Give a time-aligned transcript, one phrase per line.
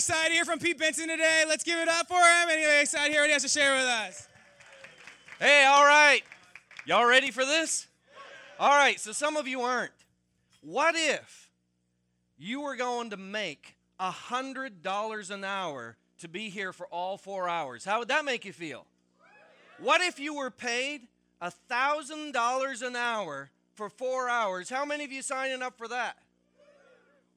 [0.00, 1.44] excited to hear from Pete Benson today.
[1.46, 2.48] Let's give it up for him.
[2.48, 4.28] Anyway, excited to hear what he has to share with us.
[5.38, 6.22] Hey, all right.
[6.86, 7.86] Y'all ready for this?
[8.58, 9.92] All right, so some of you aren't.
[10.62, 11.50] What if
[12.38, 17.46] you were going to make a $100 an hour to be here for all four
[17.46, 17.84] hours?
[17.84, 18.86] How would that make you feel?
[19.80, 21.08] What if you were paid
[21.42, 24.70] a $1,000 an hour for four hours?
[24.70, 26.16] How many of you signing up for that?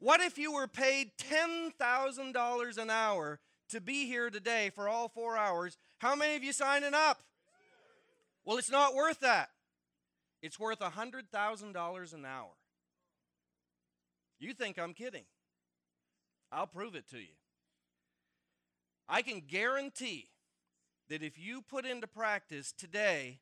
[0.03, 5.37] What if you were paid $10,000 an hour to be here today for all four
[5.37, 5.77] hours?
[5.99, 7.23] How many of you signing up?
[8.43, 9.51] Well, it's not worth that.
[10.41, 12.49] It's worth $100,000 an hour.
[14.41, 15.23] You think I'm kidding.
[16.51, 17.37] I'll prove it to you.
[19.07, 20.27] I can guarantee
[21.07, 23.39] that if you put into practice today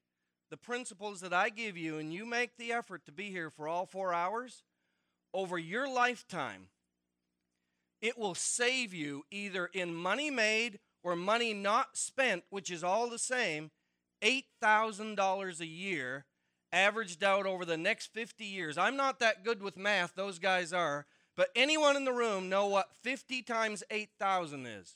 [0.52, 3.68] the principles that I give you and you make the effort to be here for
[3.68, 4.62] all four hours,
[5.34, 6.68] over your lifetime,
[8.02, 13.10] it will save you either in money made or money not spent, which is all
[13.10, 13.72] the same,
[14.24, 16.26] $8,000 a year
[16.72, 18.78] averaged out over the next 50 years.
[18.78, 22.68] I'm not that good with math, those guys are, but anyone in the room know
[22.68, 24.96] what 50 times 8,000 is?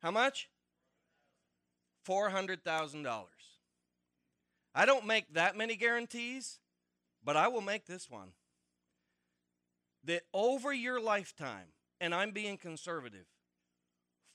[0.00, 0.48] How much?
[2.08, 3.24] $400,000.
[4.74, 6.60] I don't make that many guarantees,
[7.22, 8.32] but I will make this one.
[10.04, 13.26] That over your lifetime, and I'm being conservative,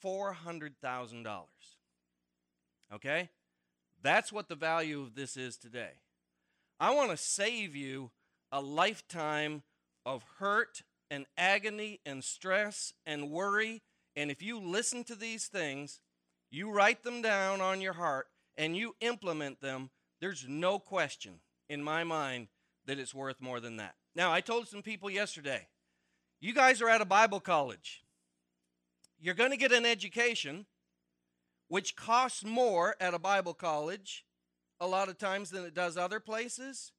[0.04, 1.46] $400,000.
[2.94, 3.30] Okay?
[4.02, 5.94] That's what the value of this is today.
[6.80, 8.12] I want to save you
[8.52, 9.64] a lifetime
[10.06, 13.82] of hurt and agony and stress and worry.
[14.16, 16.02] And if you listen to these things,
[16.52, 19.90] you write them down on your heart, and you implement them,
[20.22, 22.48] there's no question in my mind
[22.86, 23.96] that it's worth more than that.
[24.16, 25.68] Now, I told some people yesterday,
[26.40, 28.04] you guys are at a Bible college.
[29.20, 30.66] You're going to get an education
[31.68, 34.26] which costs more at a Bible college
[34.80, 36.92] a lot of times than it does other places,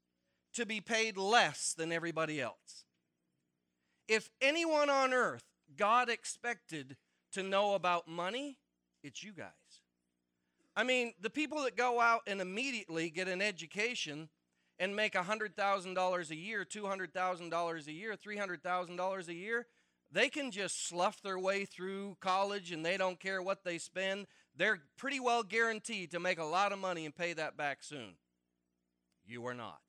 [0.54, 2.86] to be paid less than everybody else.
[4.08, 6.96] If anyone on earth God expected
[7.32, 8.58] to know about money,
[9.02, 9.50] it's you guys.
[10.76, 14.28] I mean, the people that go out and immediately get an education
[14.78, 19.66] and make $100,000 a year, $200,000 a year, $300,000 a year,
[20.12, 24.26] they can just slough their way through college and they don't care what they spend
[24.56, 28.14] they're pretty well guaranteed to make a lot of money and pay that back soon.
[29.26, 29.80] You are not.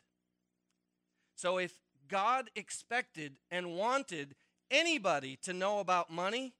[1.35, 1.73] So if
[2.07, 4.35] God expected and wanted
[4.69, 6.53] anybody to know about money,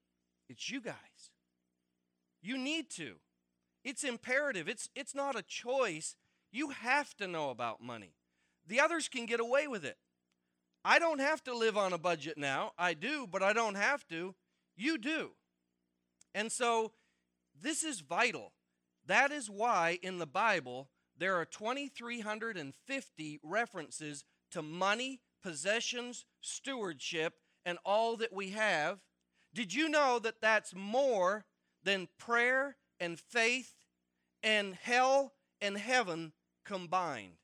[0.48, 1.32] it's you guys.
[2.42, 3.16] You need to.
[3.84, 4.68] It's imperative.
[4.70, 6.16] It's it's not a choice.
[6.52, 8.14] You have to know about money.
[8.68, 9.98] The others can get away with it.
[10.84, 12.72] I don't have to live on a budget now.
[12.78, 14.36] I do, but I don't have to.
[14.76, 15.32] You do.
[16.34, 16.92] And so
[17.60, 18.54] this is vital.
[19.06, 27.34] That is why in the Bible there are 2,350 references to money, possessions, stewardship,
[27.66, 29.00] and all that we have.
[29.54, 31.46] Did you know that that's more
[31.84, 33.74] than prayer and faith
[34.44, 36.34] and hell and heaven
[36.68, 37.38] combined?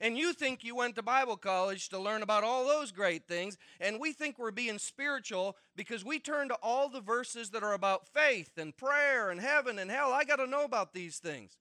[0.00, 3.56] And you think you went to Bible college to learn about all those great things,
[3.80, 7.72] and we think we're being spiritual because we turn to all the verses that are
[7.72, 10.12] about faith and prayer and heaven and hell.
[10.12, 11.56] I got to know about these things.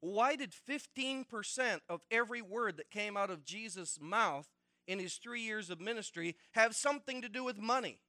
[0.00, 4.48] Why did 15% of every word that came out of Jesus' mouth
[4.86, 8.00] in his three years of ministry have something to do with money?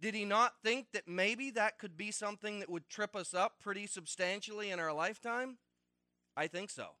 [0.00, 3.60] Did he not think that maybe that could be something that would trip us up
[3.60, 5.58] pretty substantially in our lifetime?
[6.36, 6.94] I think so.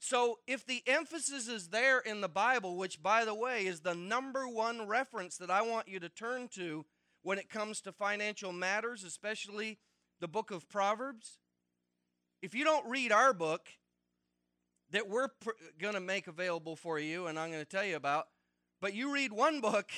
[0.00, 3.94] So, if the emphasis is there in the Bible, which, by the way, is the
[3.94, 6.84] number one reference that I want you to turn to
[7.22, 9.78] when it comes to financial matters, especially
[10.20, 11.38] the book of Proverbs,
[12.42, 13.68] if you don't read our book
[14.90, 15.50] that we're pr-
[15.80, 18.26] going to make available for you and I'm going to tell you about,
[18.80, 19.90] but you read one book,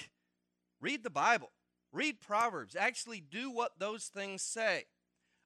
[0.81, 1.51] read the Bible,
[1.93, 4.85] read Proverbs, actually do what those things say.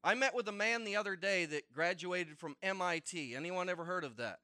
[0.04, 3.34] I met with a man the other day that graduated from MIT.
[3.34, 4.40] Anyone ever heard of that?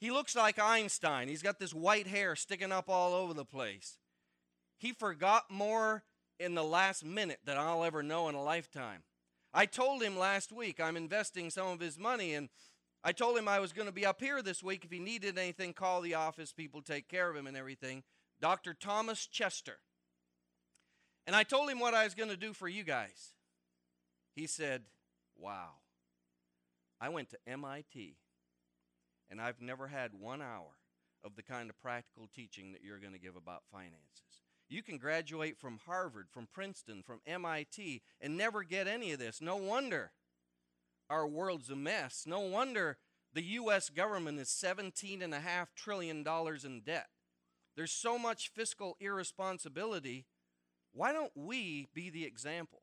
[0.00, 1.28] He looks like Einstein.
[1.28, 3.98] He's got this white hair sticking up all over the place.
[4.78, 6.04] He forgot more
[6.38, 9.02] in the last minute than I'll ever know in a lifetime.
[9.52, 12.48] I told him last week I'm investing some of his money, and
[13.04, 14.86] I told him I was going to be up here this week.
[14.86, 16.50] If he needed anything, call the office.
[16.50, 18.02] People take care of him and everything.
[18.40, 18.72] Dr.
[18.72, 19.80] Thomas Chester.
[21.26, 23.34] And I told him what I was going to do for you guys.
[24.34, 24.84] He said,
[25.36, 25.72] Wow.
[27.02, 28.16] I went to MIT
[29.30, 30.76] and I've never had one hour
[31.24, 34.42] of the kind of practical teaching that you're going to give about finances.
[34.68, 39.40] You can graduate from Harvard, from Princeton, from MIT, and never get any of this.
[39.40, 40.12] No wonder
[41.10, 42.24] our world's a mess.
[42.26, 42.98] No wonder
[43.34, 43.88] the U.S.
[43.90, 46.24] government is $17.5 trillion
[46.64, 47.08] in debt.
[47.76, 50.26] There's so much fiscal irresponsibility.
[50.92, 52.82] Why don't we be the example?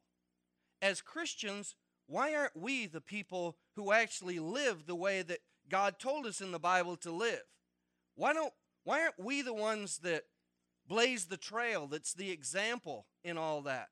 [0.81, 6.25] As Christians, why aren't we the people who actually live the way that God told
[6.25, 7.43] us in the Bible to live?
[8.15, 8.53] Why don't
[8.83, 10.23] why aren't we the ones that
[10.87, 13.89] blaze the trail that's the example in all that?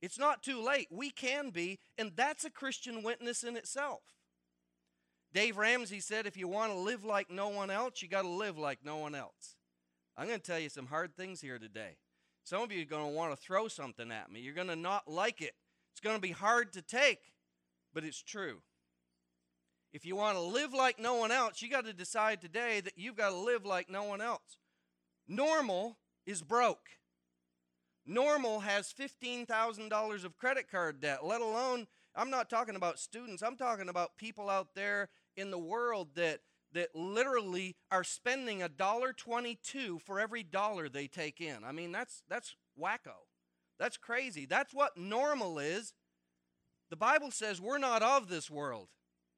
[0.00, 0.88] It's not too late.
[0.90, 4.02] We can be, and that's a Christian witness in itself.
[5.32, 8.28] Dave Ramsey said if you want to live like no one else, you got to
[8.28, 9.56] live like no one else.
[10.16, 11.96] I'm going to tell you some hard things here today.
[12.44, 14.40] Some of you are going to want to throw something at me.
[14.40, 15.54] You're going to not like it.
[15.92, 17.32] It's going to be hard to take,
[17.92, 18.58] but it's true.
[19.96, 22.98] If you want to live like no one else, you got to decide today that
[22.98, 24.58] you've got to live like no one else.
[25.26, 25.96] Normal
[26.26, 26.90] is broke.
[28.04, 33.56] Normal has $15,000 of credit card debt, let alone, I'm not talking about students, I'm
[33.56, 36.40] talking about people out there in the world that,
[36.74, 41.64] that literally are spending a dollar 22 for every dollar they take in.
[41.64, 43.24] I mean, that's, that's wacko.
[43.78, 44.44] That's crazy.
[44.44, 45.94] That's what normal is.
[46.90, 48.88] The Bible says we're not of this world.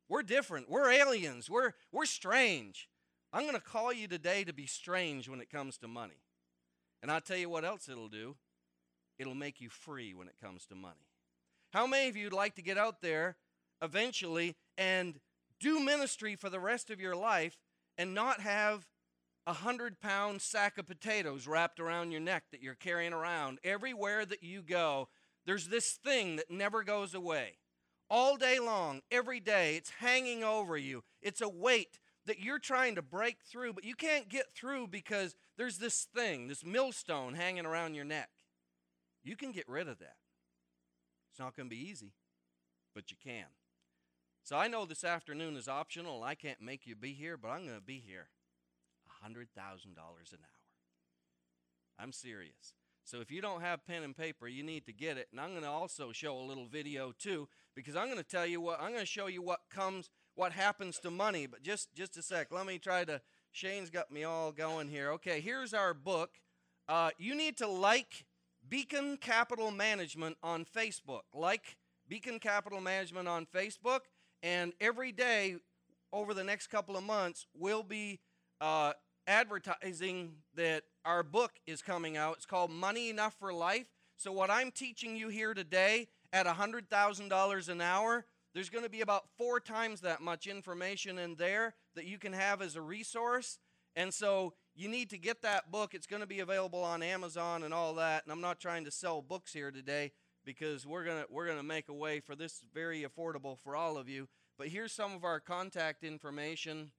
[0.08, 0.70] We're different.
[0.70, 1.50] We're aliens.
[1.50, 2.88] We're, we're strange.
[3.32, 6.22] I'm going to call you today to be strange when it comes to money.
[7.02, 8.37] And I'll tell you what else it'll do
[9.19, 11.08] it'll make you free when it comes to money.
[11.72, 13.37] How many of you would like to get out there
[13.82, 15.19] eventually and
[15.60, 17.58] do ministry for the rest of your life
[17.96, 18.87] and not have
[19.46, 24.25] a hundred pound sack of potatoes wrapped around your neck that you're carrying around everywhere
[24.25, 25.08] that you go?
[25.44, 27.56] There's this thing that never goes away
[28.10, 29.76] all day long, every day.
[29.76, 31.05] It's hanging over you.
[31.22, 35.34] It's a weight that you're trying to break through, but you can't get through because
[35.56, 38.31] there's this thing, this millstone hanging around your neck.
[39.25, 40.16] You can get rid of that.
[41.31, 42.12] It's not going to be easy,
[42.94, 43.46] but you can.
[44.43, 46.22] So I know this afternoon is optional.
[46.22, 48.28] I can't make you be here, but I'm going to be here.
[49.25, 50.58] $100,000 an hour.
[51.99, 52.75] I'm serious.
[53.08, 55.28] So if you don't have pen and paper, you need to get it.
[55.32, 58.44] And I'm going to also show a little video too because I'm going to tell
[58.44, 61.94] you what I'm going to show you what comes what happens to money, but just
[61.94, 62.52] just a sec.
[62.52, 65.10] Let me try to Shane's got me all going here.
[65.12, 66.32] Okay, here's our book.
[66.87, 68.26] Uh, you need to like
[68.69, 71.22] Beacon Capital Management on Facebook.
[71.32, 71.78] Like
[72.08, 74.00] Beacon Capital Management on Facebook,
[74.43, 75.56] and every day
[76.12, 78.20] over the next couple of months, we'll be
[78.60, 78.93] uh,
[79.26, 82.37] advertising that our book is coming out.
[82.37, 83.87] It's called Money Enough for Life.
[84.19, 89.00] So, what I'm teaching you here today at $100,000 an hour, there's going to be
[89.00, 93.58] about four times that much information in there that you can have as a resource.
[93.96, 95.94] And so, you need to get that book.
[95.94, 98.25] It's going to be available on Amazon and all that.
[98.25, 100.12] And I'm not trying to sell books here today
[100.44, 103.75] because we're going to we're going to make a way for this very affordable for
[103.75, 104.28] all of you.
[104.58, 106.90] But here's some of our contact information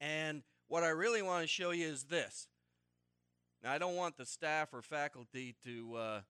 [0.00, 2.48] and what I really want to show you is this.
[3.62, 6.20] Now, I don't want the staff or faculty to uh,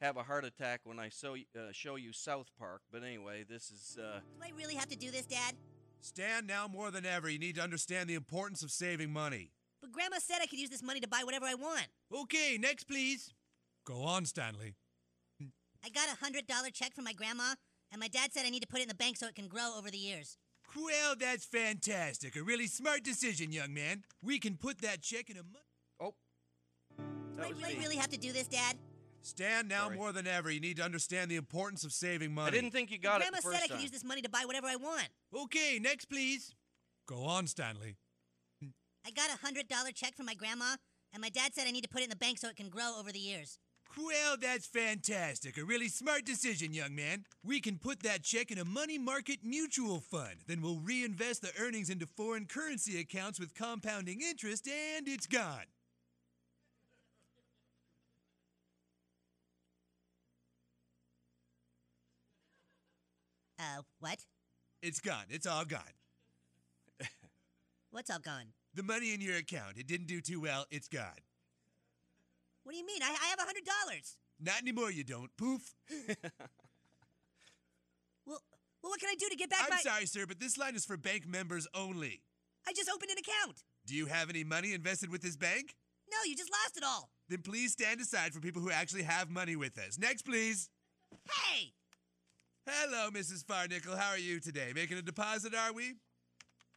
[0.00, 3.70] have a heart attack when I show, uh, show you South Park, but anyway, this
[3.70, 3.98] is.
[4.00, 5.54] Uh, Do I really have to do this, Dad?
[6.00, 9.52] Stan, now more than ever, you need to understand the importance of saving money.
[9.80, 11.86] But Grandma said I could use this money to buy whatever I want.
[12.12, 13.32] Okay, next, please.
[13.84, 14.74] Go on, Stanley.
[15.84, 17.54] I got a hundred dollar check from my grandma,
[17.90, 19.48] and my dad said I need to put it in the bank so it can
[19.48, 20.36] grow over the years.
[20.76, 22.34] Well, that's fantastic.
[22.34, 24.04] A really smart decision, young man.
[24.22, 25.64] We can put that check in a month.
[27.42, 27.84] Do that I, was do me.
[27.84, 28.76] really have to do this, Dad?
[29.22, 29.96] Stan, now Sorry.
[29.96, 32.48] more than ever, you need to understand the importance of saving money.
[32.48, 34.22] I didn't think you got Grandma it Grandma said I first could use this money
[34.22, 35.08] to buy whatever I want.
[35.44, 36.54] Okay, next, please.
[37.06, 37.96] Go on, Stanley.
[39.06, 40.76] I got a hundred dollar check from my grandma,
[41.12, 42.68] and my dad said I need to put it in the bank so it can
[42.68, 43.58] grow over the years.
[43.96, 45.58] Well, that's fantastic.
[45.58, 47.24] A really smart decision, young man.
[47.44, 50.36] We can put that check in a money market mutual fund.
[50.46, 55.66] Then we'll reinvest the earnings into foreign currency accounts with compounding interest, and it's gone.
[63.62, 64.18] Uh, what?
[64.82, 65.24] It's gone.
[65.30, 65.80] It's all gone.
[67.92, 68.46] What's all gone?
[68.74, 70.64] The money in your account, it didn't do too well.
[70.70, 71.22] It's gone.
[72.64, 73.02] What do you mean?
[73.02, 74.16] I, I have a hundred dollars.
[74.40, 75.30] Not anymore, you don't.
[75.36, 75.74] Poof.
[78.24, 78.38] Well,
[78.82, 79.78] well, what can I do to get back I'm my?
[79.78, 82.22] sorry, sir, but this line is for bank members only.
[82.68, 83.64] I just opened an account.
[83.84, 85.74] Do you have any money invested with this bank?
[86.08, 87.10] No, you just lost it all.
[87.28, 89.98] Then please stand aside for people who actually have money with us.
[89.98, 90.70] Next, please.
[91.28, 91.72] Hey!
[92.66, 93.44] Hello, Mrs.
[93.44, 93.98] Farnickel.
[93.98, 94.72] How are you today?
[94.72, 95.94] Making a deposit, are we?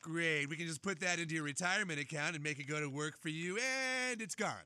[0.01, 0.49] Great.
[0.49, 3.19] We can just put that into your retirement account and make it go to work
[3.19, 3.59] for you,
[4.09, 4.65] and it's gone.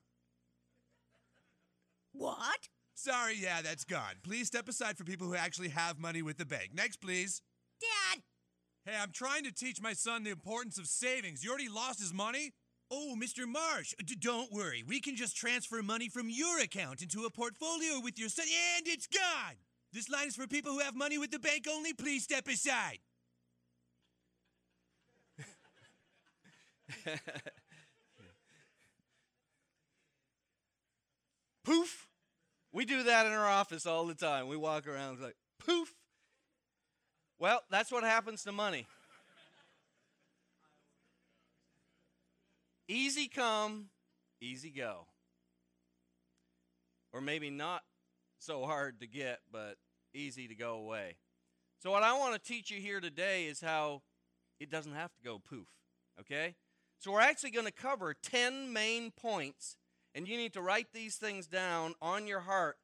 [2.12, 2.68] What?
[2.94, 4.14] Sorry, yeah, that's gone.
[4.22, 6.70] Please step aside for people who actually have money with the bank.
[6.74, 7.42] Next, please.
[7.80, 8.22] Dad!
[8.86, 11.44] Hey, I'm trying to teach my son the importance of savings.
[11.44, 12.52] You already lost his money?
[12.90, 13.46] Oh, Mr.
[13.46, 14.82] Marsh, d- don't worry.
[14.86, 18.46] We can just transfer money from your account into a portfolio with your son,
[18.76, 19.56] and it's gone.
[19.92, 21.92] This line is for people who have money with the bank only.
[21.92, 22.98] Please step aside.
[31.64, 32.06] Poof.
[32.72, 34.46] We do that in our office all the time.
[34.46, 35.92] We walk around like poof.
[37.38, 38.86] Well, that's what happens to money.
[42.86, 43.86] Easy come,
[44.40, 45.06] easy go.
[47.12, 47.82] Or maybe not
[48.40, 49.76] so hard to get, but
[50.14, 51.16] easy to go away.
[51.78, 54.02] So, what I want to teach you here today is how
[54.58, 55.68] it doesn't have to go poof,
[56.20, 56.56] okay?
[56.98, 59.76] So, we're actually going to cover 10 main points,
[60.14, 62.78] and you need to write these things down on your heart.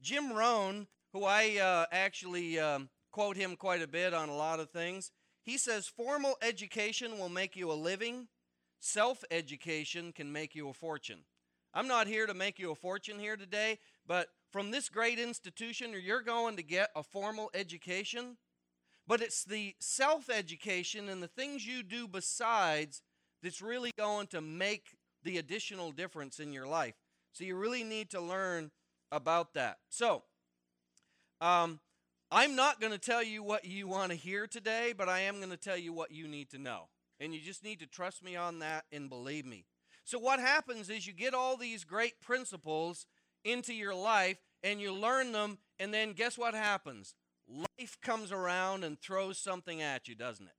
[0.00, 4.60] Jim Rohn, who I uh, actually um, quote him quite a bit on a lot
[4.60, 5.10] of things,
[5.42, 8.28] he says formal education will make you a living,
[8.78, 11.20] self education can make you a fortune.
[11.74, 15.94] I'm not here to make you a fortune here today, but from this great institution,
[15.94, 18.36] or you're going to get a formal education.
[19.06, 23.02] But it's the self education and the things you do besides
[23.42, 26.94] that's really going to make the additional difference in your life.
[27.32, 28.70] So you really need to learn
[29.12, 29.78] about that.
[29.88, 30.22] So,
[31.40, 31.80] um,
[32.32, 35.38] I'm not going to tell you what you want to hear today, but I am
[35.38, 36.88] going to tell you what you need to know.
[37.18, 39.64] And you just need to trust me on that and believe me.
[40.04, 43.06] So, what happens is you get all these great principles
[43.44, 47.14] into your life and you learn them, and then guess what happens?
[47.48, 50.52] Life comes around and throws something at you, doesn't it?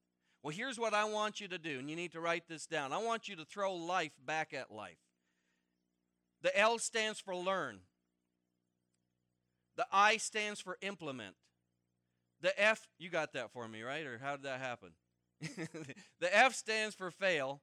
[0.43, 2.91] Well, here's what I want you to do, and you need to write this down.
[2.91, 4.97] I want you to throw life back at life.
[6.41, 7.81] The L stands for learn,
[9.77, 11.35] the I stands for implement.
[12.41, 14.05] The F, you got that for me, right?
[14.05, 14.89] Or how did that happen?
[16.19, 17.61] the F stands for fail,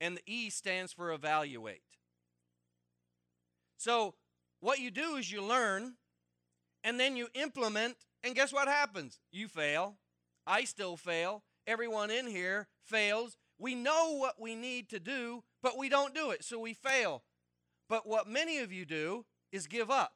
[0.00, 1.82] and the E stands for evaluate.
[3.76, 4.14] So,
[4.60, 5.94] what you do is you learn,
[6.84, 9.18] and then you implement, and guess what happens?
[9.32, 9.96] You fail.
[10.46, 11.42] I still fail.
[11.66, 13.36] Everyone in here fails.
[13.58, 17.22] We know what we need to do, but we don't do it, so we fail.
[17.88, 20.12] But what many of you do is give up.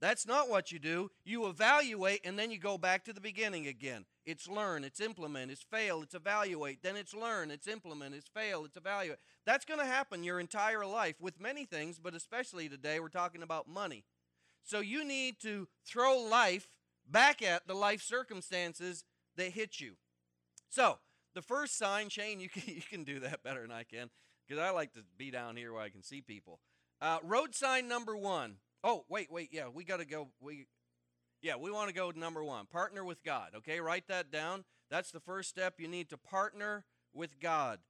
[0.00, 1.10] That's not what you do.
[1.24, 4.04] You evaluate and then you go back to the beginning again.
[4.24, 8.64] It's learn, it's implement, it's fail, it's evaluate, then it's learn, it's implement, it's fail,
[8.64, 9.18] it's evaluate.
[9.44, 13.42] That's going to happen your entire life with many things, but especially today we're talking
[13.42, 14.04] about money.
[14.62, 16.68] So you need to throw life
[17.10, 19.04] back at the life circumstances
[19.36, 19.94] that hit you.
[20.68, 20.98] So,
[21.34, 24.10] the first sign, Shane, you can, you can do that better than I can
[24.46, 26.60] because I like to be down here where I can see people.
[27.00, 28.56] Uh, road sign number one.
[28.84, 30.28] Oh, wait, wait, yeah, we got to go.
[30.40, 30.66] We,
[31.42, 32.66] yeah, we want to go number one.
[32.66, 33.50] Partner with God.
[33.56, 34.64] Okay, write that down.
[34.90, 35.74] That's the first step.
[35.78, 37.80] You need to partner with God.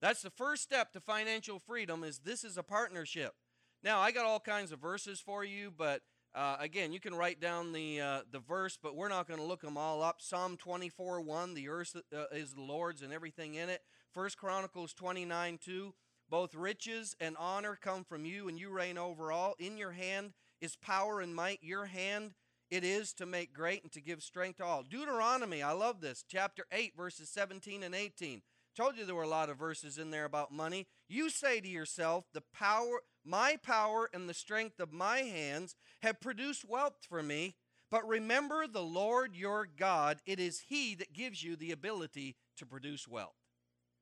[0.00, 2.04] That's the first step to financial freedom.
[2.04, 3.34] Is this is a partnership.
[3.82, 6.02] Now I got all kinds of verses for you, but
[6.34, 9.46] uh, again, you can write down the uh, the verse, but we're not going to
[9.46, 10.20] look them all up.
[10.20, 13.80] Psalm 24, 1, the earth uh, is the Lord's and everything in it.
[14.12, 15.94] First Chronicles 29, 2.
[16.28, 19.54] Both riches and honor come from you, and you reign over all.
[19.58, 21.62] In your hand is power and might.
[21.62, 22.32] Your hand
[22.70, 24.82] it is to make great and to give strength to all.
[24.82, 26.24] Deuteronomy, I love this.
[26.28, 28.42] Chapter 8, verses 17 and 18.
[28.76, 30.86] Told you there were a lot of verses in there about money.
[31.08, 36.20] You say to yourself, the power, my power and the strength of my hands have
[36.20, 37.54] produced wealth for me.
[37.88, 40.18] But remember the Lord your God.
[40.26, 43.36] It is He that gives you the ability to produce wealth.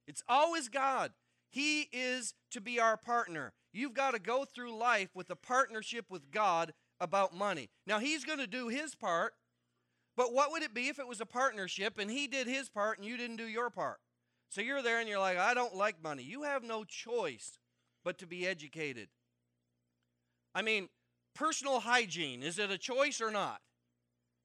[0.07, 1.13] It's always God.
[1.55, 3.53] He is to be our partner.
[3.73, 7.71] You've got to go through life with a partnership with God about money.
[7.87, 9.35] Now, He's going to do His part,
[10.17, 12.99] but what would it be if it was a partnership and He did His part
[12.99, 13.99] and you didn't do your part?
[14.49, 16.25] So you're there and you're like, I don't like money.
[16.25, 17.61] You have no choice
[18.05, 19.07] but to be educated.
[20.57, 20.89] I mean,
[21.37, 23.61] personal hygiene, is it a choice or not?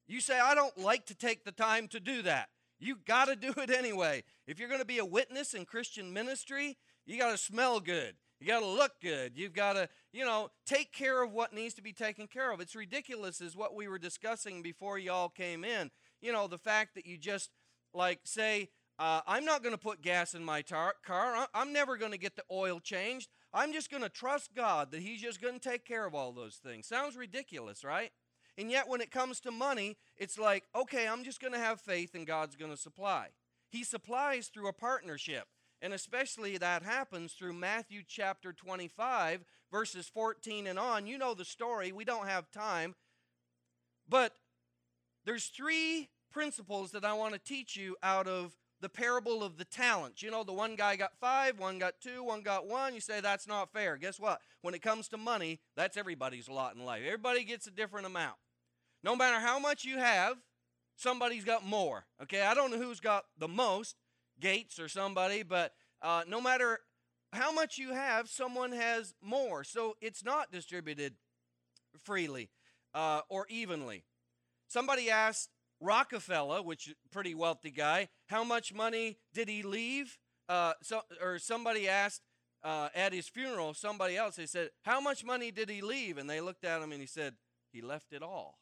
[0.06, 2.50] You say, I don't like to take the time to do that.
[2.78, 4.22] You got to do it anyway.
[4.46, 8.14] If you're going to be a witness in Christian ministry, you got to smell good.
[8.40, 9.32] You got to look good.
[9.36, 12.60] You've got to, you know, take care of what needs to be taken care of.
[12.60, 15.90] It's ridiculous, is what we were discussing before y'all came in.
[16.22, 17.50] You know, the fact that you just,
[17.92, 21.48] like, say, uh, I'm not going to put gas in my tar- car.
[21.54, 23.28] I'm never going to get the oil changed.
[23.52, 26.32] I'm just going to trust God that He's just going to take care of all
[26.32, 26.86] those things.
[26.86, 28.10] Sounds ridiculous, right?
[28.56, 31.80] And yet, when it comes to money, it's like, okay, I'm just going to have
[31.80, 33.28] faith and God's going to supply.
[33.70, 35.46] He supplies through a partnership.
[35.82, 41.06] And especially that happens through Matthew chapter 25, verses 14 and on.
[41.06, 41.90] You know the story.
[41.92, 42.94] We don't have time.
[44.08, 44.34] But
[45.24, 49.64] there's three principles that I want to teach you out of the parable of the
[49.64, 50.22] talents.
[50.22, 52.94] You know, the one guy got five, one got two, one got one.
[52.94, 53.96] You say that's not fair.
[53.96, 54.40] Guess what?
[54.62, 57.02] When it comes to money, that's everybody's lot in life.
[57.04, 58.36] Everybody gets a different amount.
[59.02, 60.36] No matter how much you have,
[60.96, 62.04] somebody's got more.
[62.22, 63.96] Okay, I don't know who's got the most,
[64.40, 66.78] Gates or somebody, but uh, no matter
[67.32, 69.64] how much you have, someone has more.
[69.64, 71.14] So it's not distributed
[72.02, 72.50] freely
[72.94, 74.04] uh, or evenly.
[74.68, 80.18] Somebody asked Rockefeller, which pretty wealthy guy, how much money did he leave?
[80.48, 82.22] Uh, so, or somebody asked
[82.62, 86.18] uh, at his funeral, somebody else, they said, how much money did he leave?
[86.18, 87.34] And they looked at him and he said,
[87.72, 88.58] he left it all.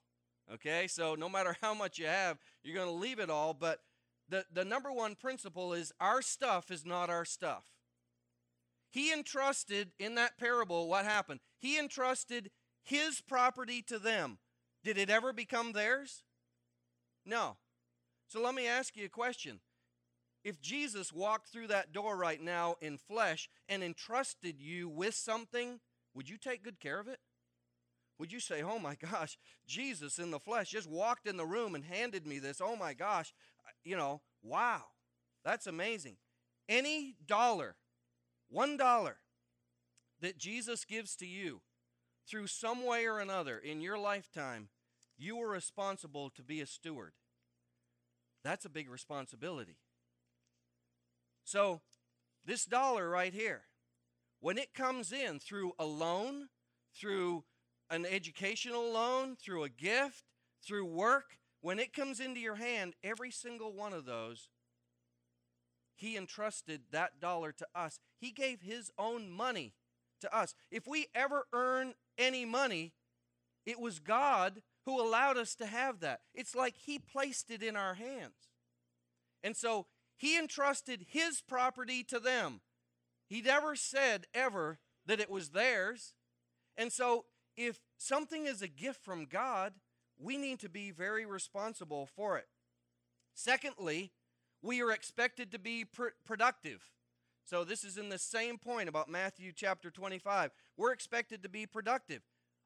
[0.52, 3.54] Okay, so no matter how much you have, you're going to leave it all.
[3.54, 3.80] But
[4.28, 7.64] the, the number one principle is our stuff is not our stuff.
[8.90, 11.40] He entrusted in that parable what happened?
[11.58, 12.50] He entrusted
[12.82, 14.38] his property to them.
[14.82, 16.22] Did it ever become theirs?
[17.24, 17.56] No.
[18.28, 19.60] So let me ask you a question.
[20.44, 25.80] If Jesus walked through that door right now in flesh and entrusted you with something,
[26.14, 27.18] would you take good care of it?
[28.18, 31.74] Would you say, Oh my gosh, Jesus in the flesh just walked in the room
[31.74, 32.60] and handed me this?
[32.62, 33.32] Oh my gosh,
[33.84, 34.84] you know, wow,
[35.44, 36.16] that's amazing.
[36.68, 37.76] Any dollar,
[38.48, 39.18] one dollar
[40.20, 41.60] that Jesus gives to you
[42.28, 44.68] through some way or another in your lifetime,
[45.16, 47.12] you are responsible to be a steward.
[48.44, 49.78] That's a big responsibility.
[51.44, 51.80] So,
[52.44, 53.62] this dollar right here,
[54.40, 56.48] when it comes in through a loan,
[56.94, 57.44] through
[57.90, 60.24] an educational loan, through a gift,
[60.64, 64.48] through work, when it comes into your hand, every single one of those,
[65.94, 68.00] He entrusted that dollar to us.
[68.18, 69.74] He gave His own money
[70.22, 70.54] to us.
[70.70, 72.94] If we ever earn any money,
[73.66, 76.20] it was God who allowed us to have that.
[76.34, 78.48] It's like He placed it in our hands.
[79.44, 82.62] And so He entrusted His property to them.
[83.28, 86.14] He never said ever that it was theirs.
[86.78, 87.26] And so
[87.58, 89.74] if something is a gift from God,
[90.18, 92.46] we need to be very responsible for it.
[93.34, 94.12] Secondly,
[94.62, 96.90] we are expected to be pr- productive.
[97.44, 100.50] So, this is in the same point about Matthew chapter 25.
[100.76, 102.22] We're expected to be productive.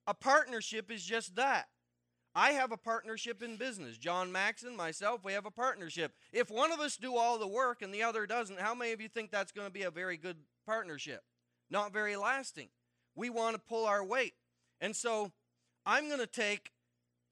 [0.07, 1.69] A partnership is just that.
[2.35, 3.99] I have a partnership in business.
[3.99, 6.13] John Maxon, myself, we have a partnership.
[6.33, 9.01] If one of us do all the work and the other doesn't, how many of
[9.01, 11.23] you think that's going to be a very good partnership?
[11.71, 12.69] Not very lasting.
[13.15, 14.33] We want to pull our weight.
[14.81, 15.31] And so
[15.85, 16.71] I'm going to take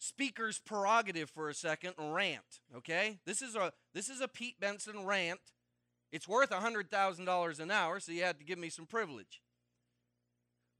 [0.00, 3.18] speaker's prerogative for a second rant, okay?
[3.24, 5.40] This is a this is a Pete Benson rant.
[6.10, 9.40] It's worth $100,000 an hour, so you had to give me some privilege.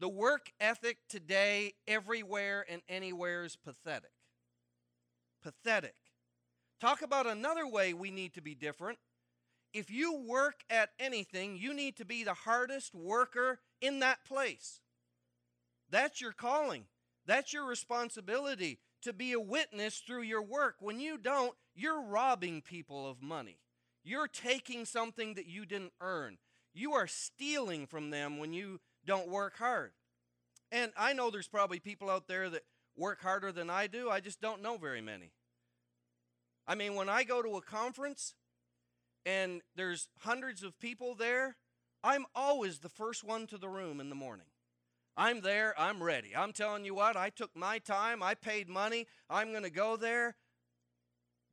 [0.00, 4.11] The work ethic today everywhere and anywhere is pathetic.
[5.40, 5.94] Pathetic.
[6.80, 8.98] Talk about another way we need to be different.
[9.72, 14.80] If you work at anything, you need to be the hardest worker in that place.
[15.90, 16.87] That's your calling.
[17.26, 20.76] That's your responsibility to be a witness through your work.
[20.80, 23.58] When you don't, you're robbing people of money.
[24.02, 26.38] You're taking something that you didn't earn.
[26.72, 29.92] You are stealing from them when you don't work hard.
[30.72, 32.62] And I know there's probably people out there that
[32.96, 34.08] work harder than I do.
[34.10, 35.32] I just don't know very many.
[36.66, 38.34] I mean, when I go to a conference
[39.26, 41.56] and there's hundreds of people there,
[42.04, 44.46] I'm always the first one to the room in the morning.
[45.20, 46.35] I'm there, I'm ready.
[46.35, 49.98] I'm telling you what, I took my time, I paid money, I'm going to go
[49.98, 50.35] there.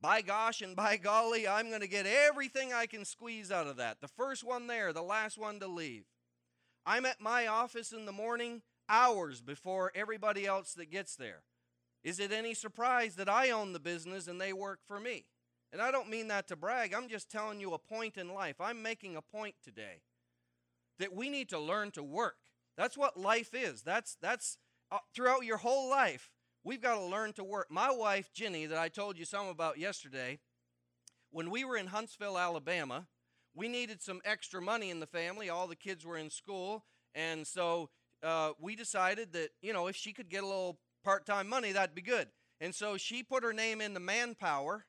[0.00, 3.76] By gosh and by golly, I'm going to get everything I can squeeze out of
[3.76, 4.00] that.
[4.00, 6.06] The first one there, the last one to leave.
[6.86, 11.42] I'm at my office in the morning hours before everybody else that gets there.
[12.02, 15.26] Is it any surprise that I own the business and they work for me?
[15.70, 18.62] And I don't mean that to brag, I'm just telling you a point in life.
[18.62, 20.00] I'm making a point today
[20.98, 22.36] that we need to learn to work.
[22.78, 23.82] That's what life is.
[23.82, 24.56] That's that's
[24.92, 26.30] uh, throughout your whole life.
[26.62, 27.66] We've got to learn to work.
[27.70, 30.38] My wife Ginny, that I told you some about yesterday,
[31.30, 33.08] when we were in Huntsville, Alabama,
[33.52, 35.50] we needed some extra money in the family.
[35.50, 36.84] All the kids were in school,
[37.16, 37.90] and so
[38.22, 41.96] uh, we decided that you know if she could get a little part-time money, that'd
[41.96, 42.28] be good.
[42.60, 44.86] And so she put her name in the manpower,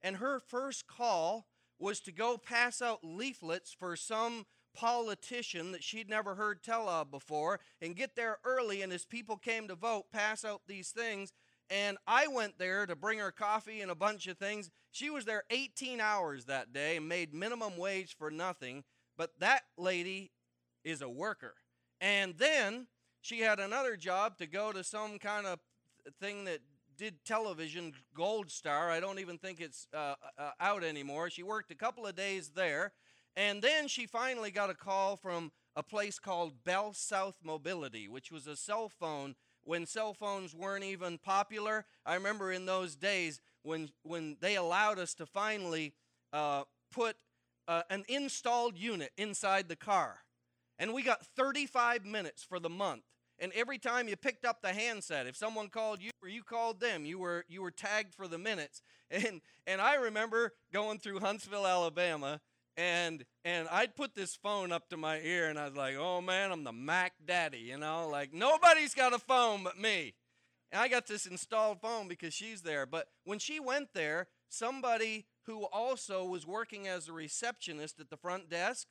[0.00, 1.46] and her first call
[1.78, 4.46] was to go pass out leaflets for some
[4.78, 9.36] politician that she'd never heard tell of before and get there early and as people
[9.36, 11.32] came to vote pass out these things
[11.68, 14.70] and I went there to bring her coffee and a bunch of things.
[14.90, 18.84] She was there 18 hours that day and made minimum wage for nothing
[19.16, 20.30] But that lady
[20.84, 21.54] is a worker.
[22.00, 22.86] And then
[23.20, 25.58] she had another job to go to some kind of
[26.20, 26.60] thing that
[26.96, 28.90] did television, Gold Star.
[28.90, 31.30] I don't even think it's uh, uh, out anymore.
[31.30, 32.92] She worked a couple of days there.
[33.38, 38.32] And then she finally got a call from a place called Bell South Mobility, which
[38.32, 41.84] was a cell phone when cell phones weren't even popular.
[42.04, 45.94] I remember in those days when, when they allowed us to finally
[46.32, 47.14] uh, put
[47.68, 50.16] uh, an installed unit inside the car.
[50.76, 53.04] And we got 35 minutes for the month.
[53.38, 56.80] And every time you picked up the handset, if someone called you or you called
[56.80, 58.82] them, you were you were tagged for the minutes.
[59.10, 62.42] And and I remember going through Huntsville, Alabama,
[62.78, 66.22] and and I'd put this phone up to my ear and I was like, "Oh
[66.22, 70.14] man, I'm the Mac daddy," you know, like nobody's got a phone but me.
[70.72, 72.86] And I got this installed phone because she's there.
[72.86, 78.18] But when she went there, somebody who also was working as a receptionist at the
[78.18, 78.86] front desk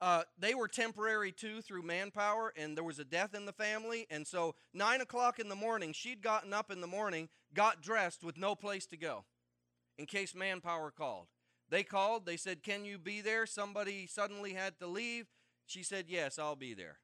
[0.00, 4.06] uh, they were temporary too through manpower, and there was a death in the family.
[4.10, 8.22] And so, nine o'clock in the morning, she'd gotten up in the morning, got dressed
[8.22, 9.24] with no place to go
[9.96, 11.26] in case manpower called.
[11.70, 13.46] They called, they said, Can you be there?
[13.46, 15.26] Somebody suddenly had to leave.
[15.66, 16.98] She said, Yes, I'll be there.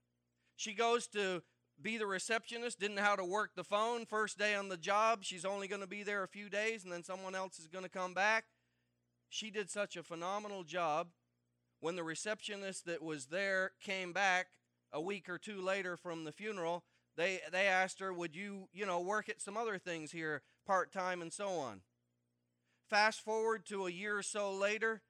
[0.57, 1.43] She goes to
[1.81, 4.07] be the receptionist, didn't know how to work the phone.
[4.07, 6.93] First day on the job, she's only going to be there a few days, and
[6.93, 8.45] then someone else is going to come back.
[9.29, 11.09] She did such a phenomenal job
[11.85, 14.47] when the receptionist that was there came back
[14.91, 16.83] a week or two later from the funeral,
[17.15, 21.21] they they asked her, "Would you, you know, work at some other things here part-time
[21.21, 21.83] and so on?"
[22.91, 25.03] Fast forward to a year or so later,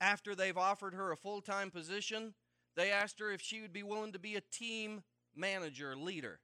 [0.00, 2.34] after they've offered her a full-time position,
[2.76, 5.02] they asked her if she would be willing to be a team
[5.34, 6.40] manager, leader.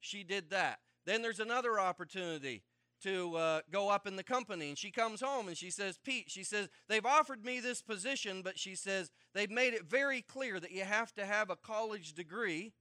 [0.00, 0.78] She did that.
[1.06, 2.62] Then there's another opportunity
[3.02, 4.68] to uh, go up in the company.
[4.68, 8.42] And she comes home and she says, Pete, she says, they've offered me this position,
[8.42, 12.12] but she says, they've made it very clear that you have to have a college
[12.12, 12.72] degree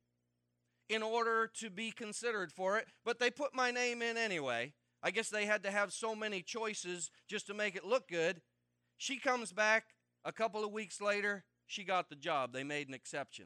[0.90, 2.88] in order to be considered for it.
[3.06, 4.74] But they put my name in anyway.
[5.08, 8.42] I guess they had to have so many choices just to make it look good.
[8.98, 9.86] She comes back
[10.26, 11.46] a couple of weeks later.
[11.66, 12.52] She got the job.
[12.52, 13.46] They made an exception.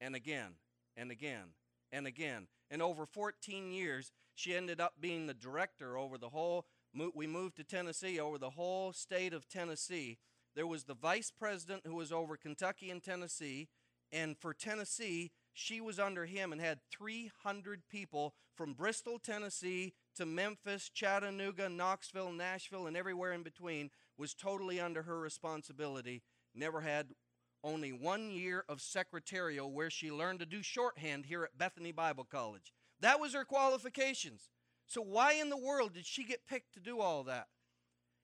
[0.00, 0.54] And again,
[0.96, 1.54] and again,
[1.92, 2.48] and again.
[2.72, 6.66] And over 14 years, she ended up being the director over the whole,
[7.14, 10.18] we moved to Tennessee, over the whole state of Tennessee.
[10.56, 13.68] There was the vice president who was over Kentucky and Tennessee.
[14.10, 20.26] And for Tennessee, she was under him and had 300 people from Bristol, Tennessee to
[20.26, 26.22] Memphis, Chattanooga, Knoxville, Nashville, and everywhere in between was totally under her responsibility.
[26.54, 27.08] Never had
[27.62, 32.24] only one year of secretarial where she learned to do shorthand here at Bethany Bible
[32.24, 32.72] College.
[33.00, 34.50] That was her qualifications.
[34.86, 37.48] So, why in the world did she get picked to do all that?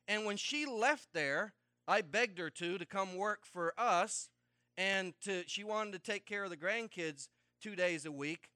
[0.09, 1.55] And when she left there,
[1.87, 4.29] I begged her to to come work for us,
[4.77, 7.29] and to she wanted to take care of the grandkids
[7.63, 8.51] two days a week.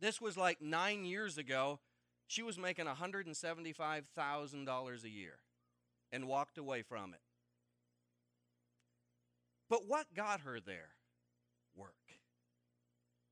[0.00, 1.80] This was like nine years ago.
[2.26, 5.38] She was making $175,000 a year
[6.10, 7.20] and walked away from it.
[9.68, 10.96] But what got her there?
[11.76, 11.94] Work.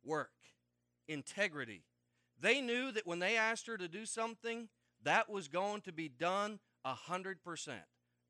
[0.04, 0.30] Work.
[1.08, 1.84] Integrity.
[2.40, 4.68] They knew that when they asked her to do something,
[5.04, 7.36] that was going to be done 100%.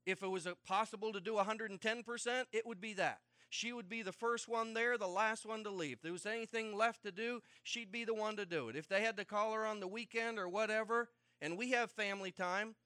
[0.04, 3.20] If it was possible to do 110%, it would be that.
[3.54, 5.98] She would be the first one there, the last one to leave.
[5.98, 8.76] If there was anything left to do, she'd be the one to do it.
[8.76, 12.30] If they had to call her on the weekend or whatever, and we have family
[12.30, 12.76] time,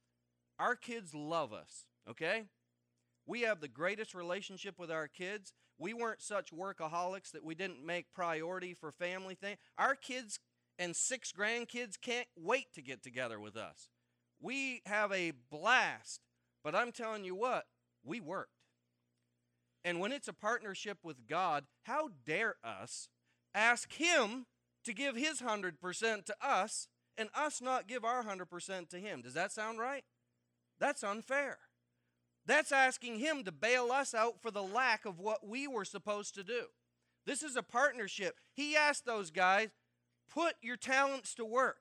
[0.59, 2.47] our kids love us, okay?
[3.27, 5.53] We have the greatest relationship with our kids.
[5.79, 9.59] We weren't such workaholics that we didn't make priority for family thing.
[9.79, 10.41] Our kids
[10.81, 13.89] and six grandkids can't wait to get together with us.
[14.41, 16.23] We have a blast,
[16.65, 17.67] but I'm telling you what,
[18.05, 18.56] we worked.
[19.87, 23.09] And when it's a partnership with God, how dare us
[23.55, 24.47] ask Him
[24.83, 29.23] to give His 100% to us and us not give our 100% to Him?
[29.23, 30.03] Does that sound right?
[30.81, 31.59] That's unfair.
[32.45, 36.35] That's asking Him to bail us out for the lack of what we were supposed
[36.35, 36.65] to do.
[37.25, 38.39] This is a partnership.
[38.53, 39.69] He asked those guys,
[40.29, 41.79] Put your talents to work.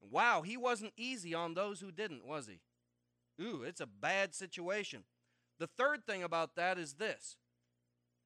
[0.00, 2.60] Wow, he wasn't easy on those who didn't, was he?
[3.44, 5.04] Ooh, it's a bad situation.
[5.58, 7.36] The third thing about that is this.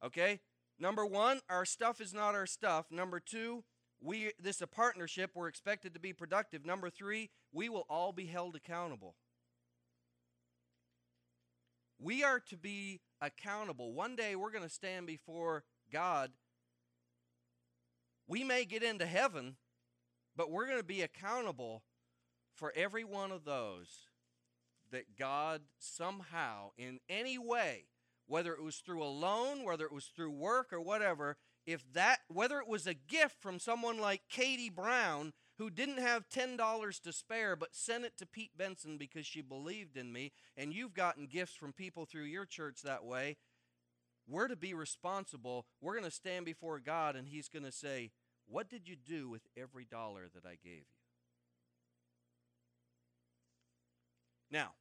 [0.05, 0.41] Okay?
[0.79, 2.87] Number 1, our stuff is not our stuff.
[2.91, 3.65] Number 2,
[4.01, 6.67] we this is a partnership, we're expected to be productive.
[6.67, 9.15] Number 3, we will all be held accountable.
[11.99, 13.95] We are to be accountable.
[13.95, 16.31] One day we're going to stand before God
[18.29, 19.57] we may get into heaven,
[20.35, 21.83] but we're going to be accountable
[22.55, 24.09] for every one of those
[24.91, 27.85] that God somehow, in any way,
[28.27, 31.37] whether it was through a loan, whether it was through work or whatever,
[31.67, 36.29] if that whether it was a gift from someone like Katie Brown who didn't have
[36.29, 40.73] $10 to spare but sent it to Pete Benson because she believed in me and
[40.73, 43.37] you've gotten gifts from people through your church that way,
[44.29, 45.67] we're to be responsible.
[45.81, 48.11] We're going to stand before God and he's going to say,
[48.47, 50.97] "What did you do with every dollar that I gave you?"
[54.51, 54.75] Now,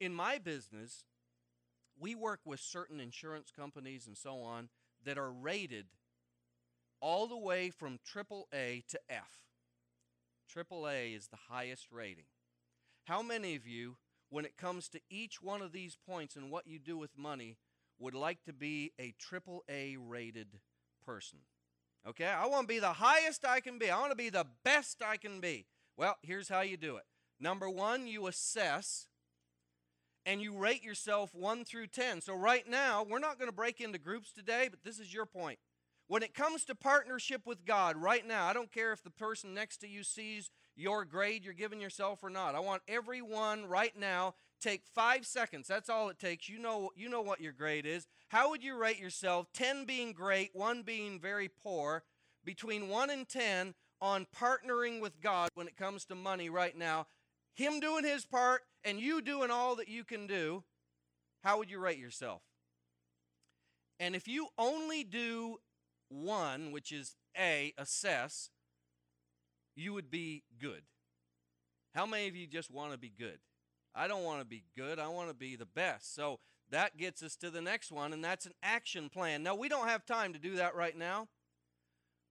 [0.00, 1.04] in my business,
[1.98, 4.68] we work with certain insurance companies and so on
[5.04, 5.86] that are rated
[7.00, 9.46] all the way from AAA to F.
[10.54, 12.24] AAA is the highest rating.
[13.04, 13.96] How many of you,
[14.30, 17.56] when it comes to each one of these points and what you do with money,
[17.98, 20.60] would like to be a AAA rated
[21.04, 21.40] person?
[22.06, 23.90] Okay, I want to be the highest I can be.
[23.90, 25.66] I want to be the best I can be.
[25.96, 27.04] Well, here's how you do it.
[27.40, 29.08] Number one, you assess
[30.26, 32.20] and you rate yourself 1 through 10.
[32.20, 35.24] So, right now, we're not going to break into groups today, but this is your
[35.24, 35.58] point.
[36.08, 39.54] When it comes to partnership with God, right now, I don't care if the person
[39.54, 42.54] next to you sees your grade you're giving yourself or not.
[42.54, 45.66] I want everyone right now take 5 seconds.
[45.66, 46.48] That's all it takes.
[46.48, 48.06] You know you know what your grade is.
[48.28, 49.46] How would you rate yourself?
[49.54, 52.04] 10 being great, 1 being very poor,
[52.44, 57.06] between 1 and 10 on partnering with God when it comes to money right now.
[57.56, 60.62] Him doing his part and you doing all that you can do.
[61.42, 62.42] How would you rate yourself?
[63.98, 65.56] And if you only do
[66.08, 68.50] one, which is A, assess,
[69.74, 70.82] you would be good.
[71.94, 73.38] How many of you just want to be good?
[73.94, 74.98] I don't want to be good.
[74.98, 76.14] I want to be the best.
[76.14, 76.40] So
[76.70, 79.42] that gets us to the next one, and that's an action plan.
[79.42, 81.28] Now, we don't have time to do that right now,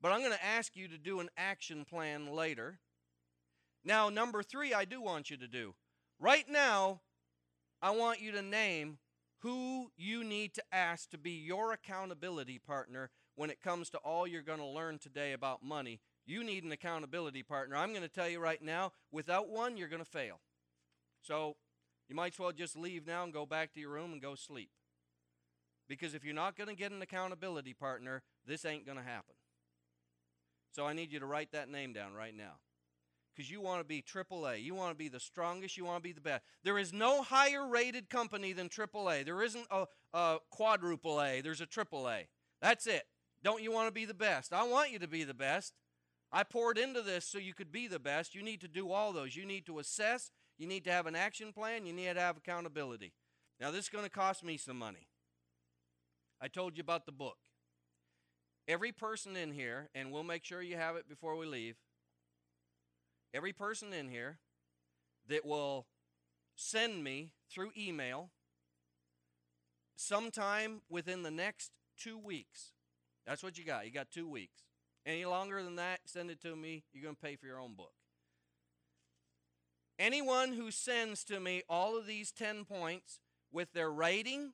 [0.01, 2.79] but I'm going to ask you to do an action plan later.
[3.85, 5.75] Now, number three, I do want you to do.
[6.19, 7.01] Right now,
[7.81, 8.97] I want you to name
[9.39, 14.25] who you need to ask to be your accountability partner when it comes to all
[14.25, 15.99] you're going to learn today about money.
[16.25, 17.75] You need an accountability partner.
[17.75, 20.39] I'm going to tell you right now, without one, you're going to fail.
[21.21, 21.55] So
[22.09, 24.33] you might as well just leave now and go back to your room and go
[24.33, 24.71] sleep.
[25.87, 29.35] Because if you're not going to get an accountability partner, this ain't going to happen.
[30.71, 32.53] So I need you to write that name down right now.
[33.35, 34.63] Because you want to be AAA.
[34.63, 35.75] You want to be the strongest.
[35.75, 36.43] You want to be the best.
[36.63, 39.25] There is no higher rated company than AAA.
[39.25, 41.41] There isn't a, a quadruple A.
[41.41, 42.27] There's a AAA.
[42.61, 43.03] That's it.
[43.43, 44.53] Don't you want to be the best?
[44.53, 45.73] I want you to be the best.
[46.31, 48.33] I poured into this so you could be the best.
[48.33, 49.35] You need to do all those.
[49.35, 50.31] You need to assess.
[50.57, 51.85] You need to have an action plan.
[51.85, 53.13] You need to have accountability.
[53.59, 55.07] Now, this is going to cost me some money.
[56.41, 57.37] I told you about the book.
[58.67, 61.75] Every person in here, and we'll make sure you have it before we leave,
[63.35, 64.37] every person in here
[65.27, 65.85] that will
[66.55, 68.29] send me through email
[69.97, 72.71] sometime within the next two weeks.
[73.27, 73.85] That's what you got.
[73.85, 74.63] You got two weeks.
[75.05, 76.83] Any longer than that, send it to me.
[76.93, 77.93] You're going to pay for your own book.
[79.99, 83.19] Anyone who sends to me all of these 10 points
[83.51, 84.53] with their rating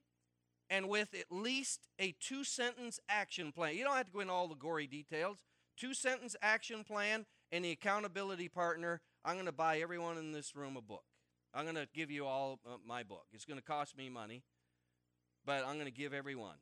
[0.70, 4.34] and with at least a two sentence action plan, you don't have to go into
[4.34, 5.38] all the gory details.
[5.78, 10.56] Two sentence action plan and the accountability partner, I'm going to buy everyone in this
[10.56, 11.04] room a book.
[11.54, 13.26] I'm going to give you all uh, my book.
[13.34, 14.44] It's going to cost me money,
[15.46, 16.56] but I'm going to give everyone.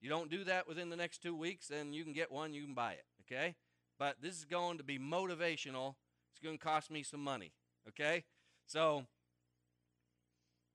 [0.00, 2.62] You don't do that within the next two weeks, then you can get one, you
[2.62, 3.54] can buy it, okay?
[3.98, 5.94] But this is going to be motivational.
[6.32, 7.52] It's going to cost me some money,
[7.88, 8.24] okay?
[8.66, 9.06] So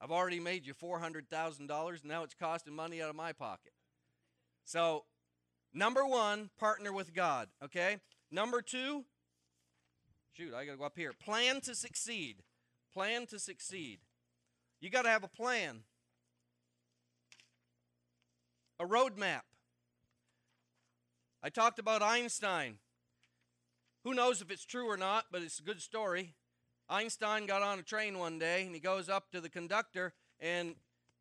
[0.01, 2.05] I've already made you $400,000.
[2.05, 3.73] Now it's costing money out of my pocket.
[4.65, 5.05] So,
[5.73, 7.97] number one, partner with God, okay?
[8.31, 9.05] Number two,
[10.39, 11.11] shoot, I got to go up here.
[11.11, 12.37] Plan to succeed.
[12.93, 13.99] Plan to succeed.
[14.79, 15.81] You got to have a plan,
[18.79, 19.41] a roadmap.
[21.43, 22.77] I talked about Einstein.
[24.05, 26.35] Who knows if it's true or not, but it's a good story.
[26.89, 30.75] Einstein got on a train one day and he goes up to the conductor and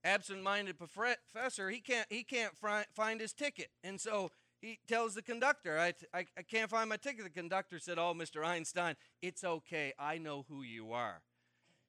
[0.05, 2.53] absent-minded professor he can't he can't
[2.95, 6.97] find his ticket and so he tells the conductor I, I, I can't find my
[6.97, 11.23] ticket the conductor said oh mr einstein it's okay i know who you are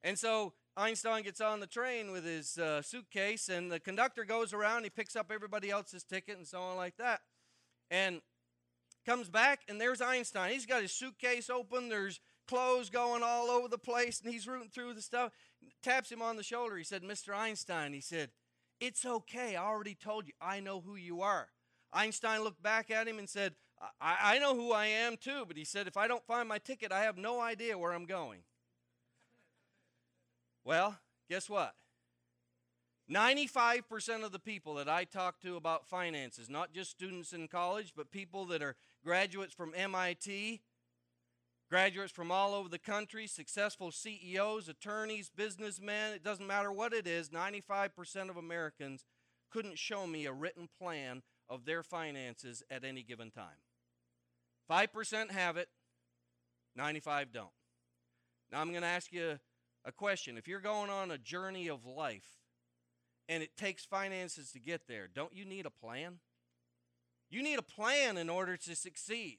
[0.02, 4.52] and so einstein gets on the train with his uh, suitcase and the conductor goes
[4.52, 7.20] around he picks up everybody else's ticket and so on like that
[7.90, 8.20] and
[9.04, 13.68] comes back and there's einstein he's got his suitcase open there's clothes going all over
[13.68, 15.32] the place, and he's rooting through the stuff.
[15.82, 16.76] Taps him on the shoulder.
[16.76, 17.34] He said, Mr.
[17.34, 18.30] Einstein, he said,
[18.80, 19.54] It's okay.
[19.54, 20.32] I already told you.
[20.40, 21.48] I know who you are.
[21.92, 23.54] Einstein looked back at him and said,
[24.00, 26.58] I, I know who I am too, but he said, If I don't find my
[26.58, 28.40] ticket, I have no idea where I'm going.
[30.64, 30.98] well,
[31.28, 31.74] guess what?
[33.10, 37.92] 95% of the people that I talk to about finances, not just students in college,
[37.96, 40.60] but people that are graduates from MIT,
[41.68, 47.08] graduates from all over the country, successful CEOs, attorneys, businessmen, it doesn't matter what it
[47.08, 49.04] is, 95% of Americans
[49.50, 53.60] couldn't show me a written plan of their finances at any given time.
[54.70, 55.68] 5% have it,
[56.76, 57.48] 95 don't.
[58.52, 59.38] Now I'm going to ask you
[59.84, 60.38] a question.
[60.38, 62.38] If you're going on a journey of life
[63.28, 66.20] and it takes finances to get there, don't you need a plan?
[67.30, 69.38] You need a plan in order to succeed.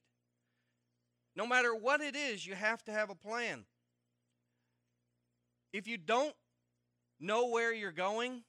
[1.36, 3.64] No matter what it is, you have to have a plan.
[5.72, 6.36] If you don't
[7.20, 8.44] know where you're going,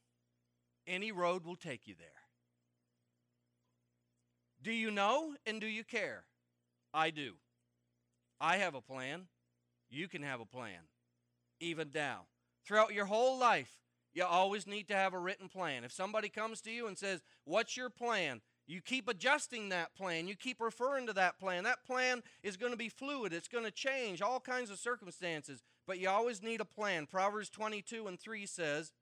[0.87, 2.22] any road will take you there.
[4.63, 6.25] Do you know and do you care?
[6.95, 7.35] I do.
[8.41, 9.23] I have a plan.
[9.91, 10.89] You can have a plan.
[11.61, 12.27] Even now.
[12.67, 13.79] Throughout your whole life,
[14.15, 15.85] you always need to have a written plan.
[15.85, 18.41] If somebody comes to you and says, What's your plan?
[18.67, 20.29] You keep adjusting that plan.
[20.29, 21.65] You keep referring to that plan.
[21.65, 23.33] That plan is going to be fluid.
[23.33, 27.07] It's going to change all kinds of circumstances, but you always need a plan.
[27.07, 28.93] Proverbs 22 and 3 says,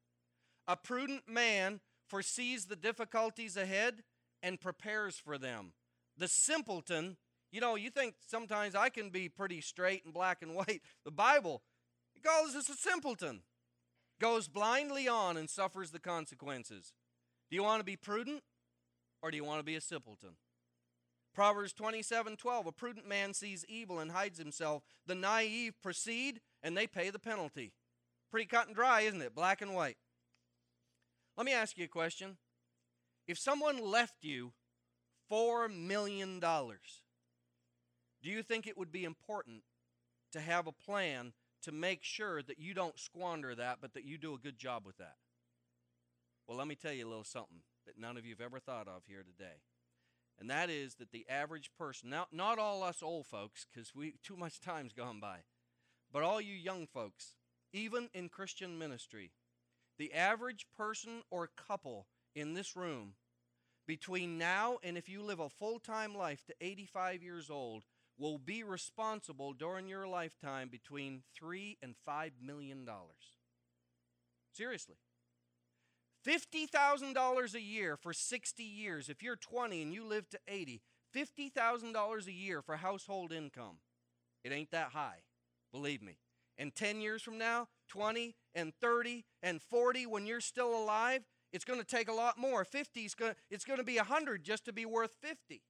[0.66, 4.02] A prudent man foresees the difficulties ahead
[4.42, 5.72] and prepares for them.
[6.16, 7.16] The simpleton,
[7.50, 10.82] you know, you think sometimes I can be pretty straight and black and white.
[11.04, 11.62] The Bible
[12.14, 13.42] it calls us a simpleton.
[14.20, 16.92] Goes blindly on and suffers the consequences.
[17.50, 18.42] Do you want to be prudent
[19.22, 20.36] or do you want to be a simpleton?
[21.34, 22.66] Proverbs 27 12.
[22.66, 24.82] A prudent man sees evil and hides himself.
[25.06, 27.72] The naive proceed and they pay the penalty.
[28.30, 29.34] Pretty cut and dry, isn't it?
[29.34, 29.96] Black and white.
[31.36, 32.36] Let me ask you a question.
[33.30, 34.50] If someone left you
[35.30, 39.62] $4 million, do you think it would be important
[40.32, 44.18] to have a plan to make sure that you don't squander that, but that you
[44.18, 45.14] do a good job with that?
[46.48, 48.88] Well, let me tell you a little something that none of you have ever thought
[48.88, 49.60] of here today.
[50.40, 54.14] And that is that the average person, now not all us old folks, because we
[54.24, 55.42] too much time's gone by,
[56.12, 57.36] but all you young folks,
[57.72, 59.30] even in Christian ministry,
[59.98, 63.14] the average person or couple in this room
[63.86, 67.84] between now and if you live a full time life to 85 years old
[68.18, 73.38] will be responsible during your lifetime between three and five million dollars.
[74.52, 74.96] Seriously.
[76.26, 79.08] $50,000 a year for 60 years.
[79.08, 80.82] If you're 20 and you live to 80,
[81.16, 83.78] $50,000 a year for household income.
[84.44, 85.22] It ain't that high,
[85.72, 86.18] believe me.
[86.58, 91.64] And 10 years from now, 20 and 30 and 40, when you're still alive, it's
[91.64, 92.64] going to take a lot more.
[92.64, 95.62] 50 is going to, it's going to be 100 just to be worth 50.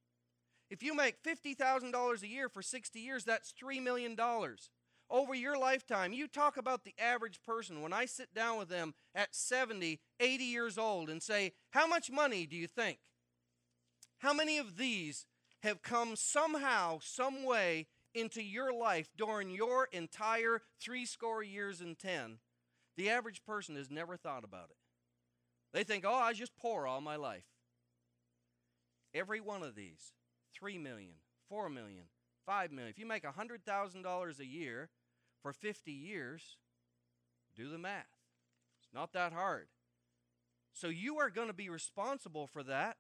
[0.71, 4.16] If you make $50,000 a year for 60 years, that's $3 million.
[5.11, 7.83] Over your lifetime, you talk about the average person.
[7.83, 12.12] When I sit down with them at 70, 80 years old and say, How much
[12.12, 12.99] money do you think?
[14.19, 15.27] How many of these
[15.64, 21.99] have come somehow, some way into your life during your entire three score years and
[21.99, 22.38] ten?
[22.97, 24.77] The average person has never thought about it.
[25.72, 27.44] They think, Oh, I was just poor all my life.
[29.14, 30.12] Every one of these
[30.54, 31.14] 3 million,
[31.48, 32.04] 4 million,
[32.46, 32.90] 5 million.
[32.90, 34.90] If you make $100,000 a year
[35.42, 36.56] for 50 years,
[37.56, 38.06] do the math.
[38.83, 39.68] It's not that hard.
[40.72, 42.96] So you are going to be responsible for that.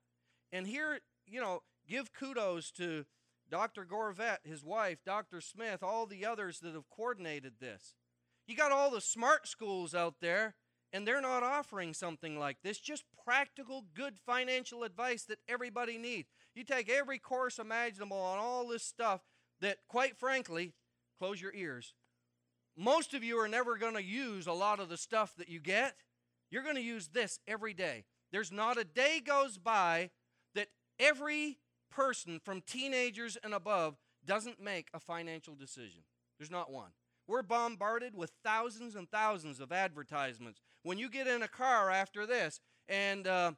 [0.52, 3.04] And here, you know, give kudos to
[3.50, 3.84] Dr.
[3.84, 5.40] Gorvet, his wife, Dr.
[5.40, 7.94] Smith, all the others that have coordinated this.
[8.46, 10.54] You got all the smart schools out there,
[10.92, 12.78] and they're not offering something like this.
[12.78, 16.28] Just practical, good financial advice that everybody needs.
[16.54, 19.20] You take every course imaginable on all this stuff
[19.60, 20.72] that, quite frankly,
[21.18, 21.94] close your ears.
[22.76, 25.60] Most of you are never going to use a lot of the stuff that you
[25.60, 25.94] get.
[26.50, 28.04] You're going to use this every day.
[28.32, 30.10] There's not a day goes by
[30.54, 31.58] that every
[31.90, 36.02] person from teenagers and above doesn't make a financial decision.
[36.38, 36.90] There's not one.
[37.26, 40.60] We're bombarded with thousands and thousands of advertisements.
[40.82, 43.52] When you get in a car after this, and uh,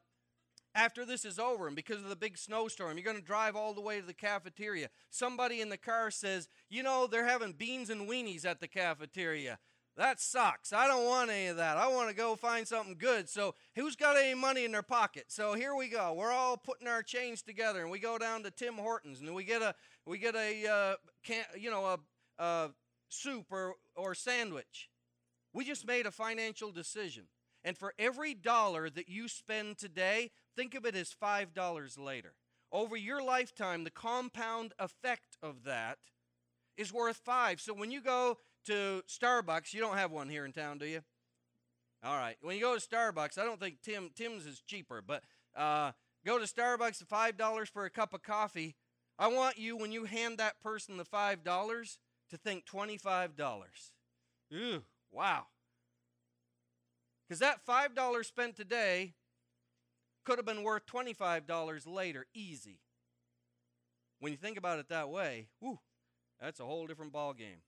[0.74, 3.74] after this is over, and because of the big snowstorm, you're going to drive all
[3.74, 4.88] the way to the cafeteria.
[5.10, 9.58] Somebody in the car says, You know, they're having beans and weenies at the cafeteria.
[9.96, 10.72] That sucks.
[10.72, 11.76] I don't want any of that.
[11.76, 13.28] I want to go find something good.
[13.28, 15.26] So, who's got any money in their pocket?
[15.28, 16.14] So here we go.
[16.14, 19.44] We're all putting our change together, and we go down to Tim Hortons, and we
[19.44, 19.74] get a
[20.06, 21.98] we get a uh, can you know a,
[22.42, 22.70] a
[23.10, 24.88] soup or or sandwich.
[25.52, 27.24] We just made a financial decision,
[27.62, 32.34] and for every dollar that you spend today, think of it as five dollars later.
[32.70, 35.98] Over your lifetime, the compound effect of that
[36.76, 37.60] is worth five.
[37.60, 39.72] So when you go to Starbucks.
[39.72, 41.00] You don't have one here in town, do you?
[42.04, 42.36] All right.
[42.40, 45.22] When you go to Starbucks, I don't think Tim Tim's is cheaper, but
[45.56, 45.92] uh,
[46.26, 48.76] go to Starbucks, five dollars for a cup of coffee.
[49.18, 51.98] I want you when you hand that person the five dollars
[52.30, 53.92] to think twenty-five dollars.
[54.52, 54.82] Ooh,
[55.12, 55.46] wow.
[57.28, 59.14] Because that five dollars spent today
[60.24, 62.80] could have been worth twenty-five dollars later, easy.
[64.18, 65.78] When you think about it that way, whew,
[66.40, 67.62] that's a whole different ball game.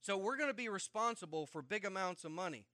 [0.00, 2.66] So we're going to be responsible for big amounts of money.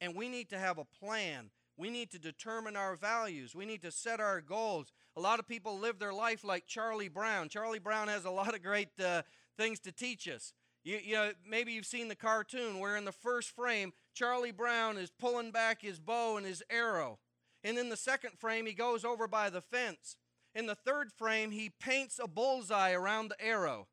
[0.00, 1.50] And we need to have a plan.
[1.76, 3.54] We need to determine our values.
[3.54, 4.92] We need to set our goals.
[5.16, 7.48] A lot of people live their life like Charlie Brown.
[7.48, 9.22] Charlie Brown has a lot of great uh,
[9.56, 10.52] things to teach us.
[10.84, 14.98] You, you know, maybe you've seen the cartoon where in the first frame, Charlie Brown
[14.98, 17.18] is pulling back his bow and his arrow.
[17.64, 20.16] And in the second frame, he goes over by the fence.
[20.54, 23.86] In the third frame, he paints a bullseye around the arrow.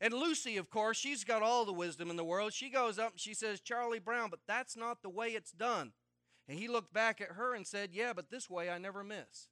[0.00, 2.52] And Lucy, of course, she's got all the wisdom in the world.
[2.52, 5.92] She goes up and she says, Charlie Brown, but that's not the way it's done.
[6.48, 9.48] And he looked back at her and said, Yeah, but this way I never miss.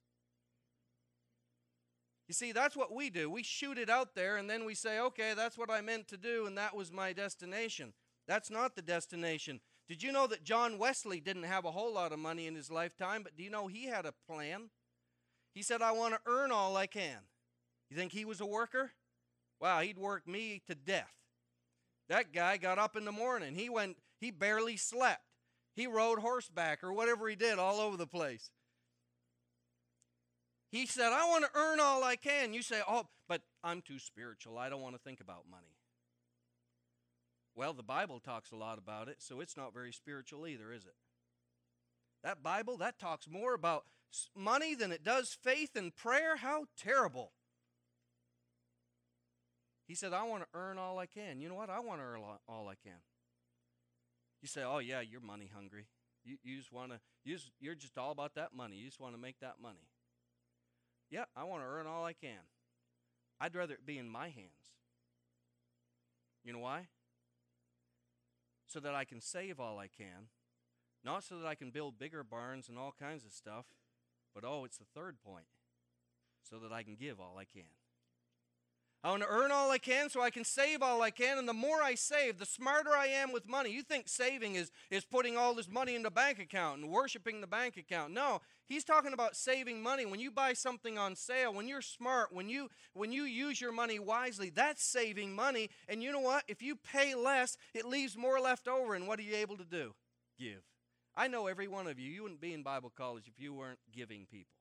[2.31, 3.29] You see, that's what we do.
[3.29, 6.15] We shoot it out there and then we say, Okay, that's what I meant to
[6.15, 7.91] do and that was my destination.
[8.25, 9.59] That's not the destination.
[9.89, 12.71] Did you know that John Wesley didn't have a whole lot of money in his
[12.71, 14.69] lifetime, but do you know he had a plan?
[15.53, 17.17] He said, I want to earn all I can.
[17.89, 18.91] You think he was a worker?
[19.59, 21.11] Wow, he'd work me to death.
[22.07, 23.55] That guy got up in the morning.
[23.55, 25.25] He went, he barely slept.
[25.75, 28.51] He rode horseback or whatever he did all over the place.
[30.71, 32.53] He said, I want to earn all I can.
[32.53, 34.57] You say, oh, but I'm too spiritual.
[34.57, 35.75] I don't want to think about money.
[37.55, 40.85] Well, the Bible talks a lot about it, so it's not very spiritual either, is
[40.85, 40.95] it?
[42.23, 43.83] That Bible, that talks more about
[44.35, 46.37] money than it does faith and prayer.
[46.37, 47.33] How terrible.
[49.87, 51.41] He said, I want to earn all I can.
[51.41, 51.69] You know what?
[51.69, 52.99] I want to earn all I can.
[54.41, 55.87] You say, oh, yeah, you're money hungry.
[56.23, 58.77] You, you just want to, you just, you're just all about that money.
[58.77, 59.90] You just want to make that money.
[61.11, 62.39] Yeah, I want to earn all I can.
[63.39, 64.71] I'd rather it be in my hands.
[66.45, 66.87] You know why?
[68.65, 70.29] So that I can save all I can,
[71.03, 73.65] not so that I can build bigger barns and all kinds of stuff,
[74.33, 75.47] but oh, it's the third point,
[76.41, 77.69] so that I can give all I can.
[79.03, 81.39] I want to earn all I can so I can save all I can.
[81.39, 83.71] And the more I save, the smarter I am with money.
[83.71, 87.41] You think saving is, is putting all this money in the bank account and worshiping
[87.41, 88.13] the bank account.
[88.13, 90.05] No, he's talking about saving money.
[90.05, 93.71] When you buy something on sale, when you're smart, when you when you use your
[93.71, 95.71] money wisely, that's saving money.
[95.89, 96.43] And you know what?
[96.47, 98.93] If you pay less, it leaves more left over.
[98.93, 99.95] And what are you able to do?
[100.37, 100.61] Give.
[101.15, 103.79] I know every one of you, you wouldn't be in Bible college if you weren't
[103.91, 104.60] giving people.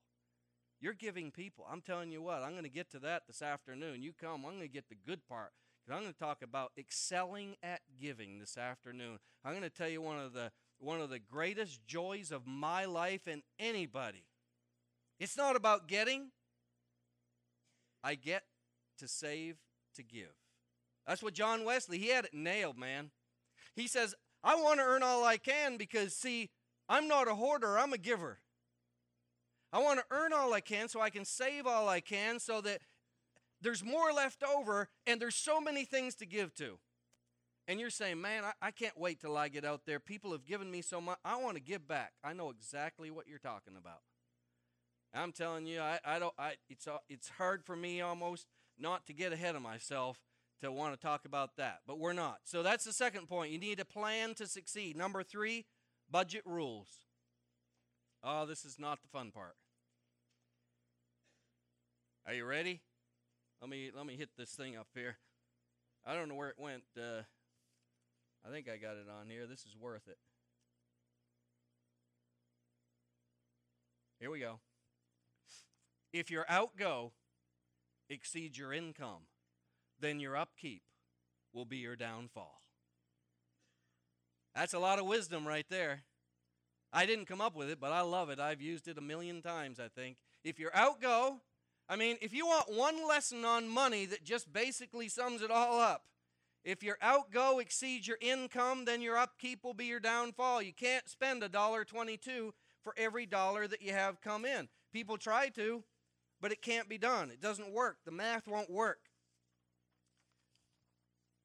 [0.80, 1.66] You're giving people.
[1.70, 4.02] I'm telling you what, I'm going to get to that this afternoon.
[4.02, 5.52] You come, I'm going to get the good part.
[5.84, 9.18] Because I'm going to talk about excelling at giving this afternoon.
[9.44, 12.86] I'm going to tell you one of the one of the greatest joys of my
[12.86, 14.24] life and anybody.
[15.18, 16.30] It's not about getting.
[18.02, 18.44] I get
[18.98, 19.56] to save
[19.96, 20.34] to give.
[21.06, 23.10] That's what John Wesley, he had it nailed, man.
[23.74, 26.50] He says, I want to earn all I can because, see,
[26.88, 28.38] I'm not a hoarder, I'm a giver.
[29.72, 32.60] I want to earn all I can so I can save all I can so
[32.62, 32.80] that
[33.60, 36.78] there's more left over and there's so many things to give to.
[37.68, 40.00] And you're saying, man, I, I can't wait till I get out there.
[40.00, 41.18] People have given me so much.
[41.24, 42.12] I want to give back.
[42.24, 44.00] I know exactly what you're talking about.
[45.14, 46.34] I'm telling you, I, I don't.
[46.38, 48.46] I, it's uh, it's hard for me almost
[48.78, 50.18] not to get ahead of myself
[50.62, 52.38] to want to talk about that, but we're not.
[52.44, 53.50] So that's the second point.
[53.52, 54.96] You need a plan to succeed.
[54.96, 55.66] Number three,
[56.10, 56.88] budget rules.
[58.22, 59.54] Oh, this is not the fun part.
[62.26, 62.80] Are you ready?
[63.60, 65.16] Let me let me hit this thing up here.
[66.06, 66.84] I don't know where it went.
[66.96, 67.22] Uh,
[68.46, 69.46] I think I got it on here.
[69.46, 70.18] This is worth it.
[74.18, 74.60] Here we go.
[76.12, 77.12] If your outgo
[78.08, 79.28] exceeds your income,
[79.98, 80.82] then your upkeep
[81.54, 82.60] will be your downfall.
[84.54, 86.02] That's a lot of wisdom right there.
[86.92, 88.40] I didn't come up with it, but I love it.
[88.40, 90.16] I've used it a million times, I think.
[90.42, 91.40] If your outgo,
[91.88, 95.80] I mean, if you want one lesson on money that just basically sums it all
[95.80, 96.04] up,
[96.64, 100.62] if your outgo exceeds your income, then your upkeep will be your downfall.
[100.62, 104.68] You can't spend a dollar twenty-two for every dollar that you have come in.
[104.92, 105.84] People try to,
[106.40, 107.30] but it can't be done.
[107.30, 107.98] It doesn't work.
[108.04, 108.98] The math won't work.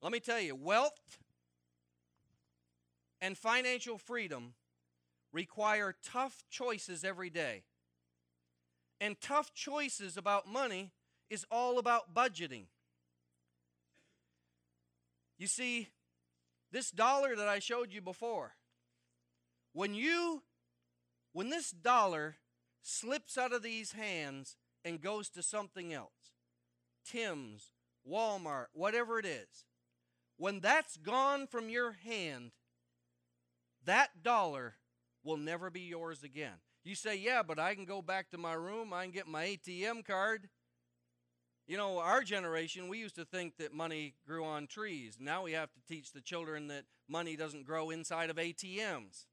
[0.02, 1.18] Let me tell you, wealth
[3.20, 4.52] and financial freedom
[5.36, 7.62] require tough choices every day.
[9.02, 10.92] And tough choices about money
[11.28, 12.64] is all about budgeting.
[15.36, 15.88] You see,
[16.72, 18.54] this dollar that I showed you before,
[19.74, 20.42] When you
[21.34, 22.36] when this dollar
[22.80, 24.56] slips out of these hands
[24.86, 26.32] and goes to something else,
[27.04, 27.72] Tim's,
[28.10, 29.66] Walmart, whatever it is,
[30.38, 32.52] when that's gone from your hand,
[33.84, 34.76] that dollar
[35.26, 36.54] will never be yours again.
[36.84, 39.44] You say, yeah, but I can go back to my room, I can get my
[39.44, 40.48] ATM card.
[41.66, 45.18] You know, our generation, we used to think that money grew on trees.
[45.20, 49.26] Now we have to teach the children that money doesn't grow inside of ATMs.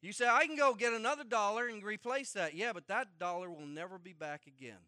[0.00, 2.54] You say, I can go get another dollar and replace that.
[2.54, 4.78] Yeah, but that dollar will never be back again.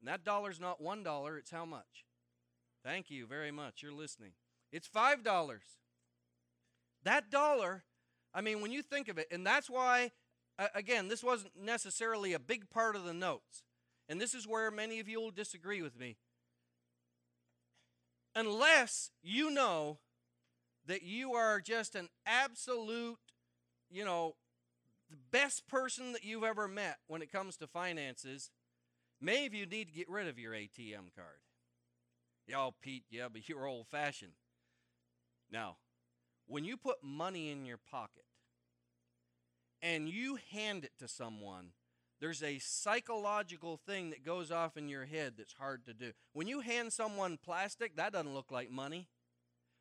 [0.00, 2.04] And that dollar's not one dollar, it's how much?
[2.84, 3.82] Thank you very much.
[3.82, 4.32] You're listening.
[4.70, 5.64] It's five dollars.
[7.02, 7.84] That dollar,
[8.34, 10.10] I mean, when you think of it, and that's why,
[10.74, 13.62] again, this wasn't necessarily a big part of the notes.
[14.08, 16.16] And this is where many of you will disagree with me.
[18.34, 19.98] Unless you know
[20.86, 23.18] that you are just an absolute,
[23.90, 24.34] you know,
[25.08, 28.50] the best person that you've ever met when it comes to finances,
[29.20, 31.40] many of you need to get rid of your ATM card.
[32.46, 34.32] Y'all, Pete, yeah, but you're old fashioned.
[35.50, 35.76] Now,
[36.46, 38.23] when you put money in your pocket
[39.84, 41.68] and you hand it to someone,
[42.18, 46.12] there's a psychological thing that goes off in your head that's hard to do.
[46.32, 49.08] When you hand someone plastic, that doesn't look like money.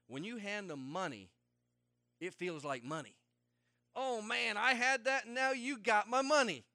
[0.08, 1.30] When you hand them money,
[2.20, 3.16] it feels like money.
[3.96, 6.66] Oh man, I had that and now you got my money.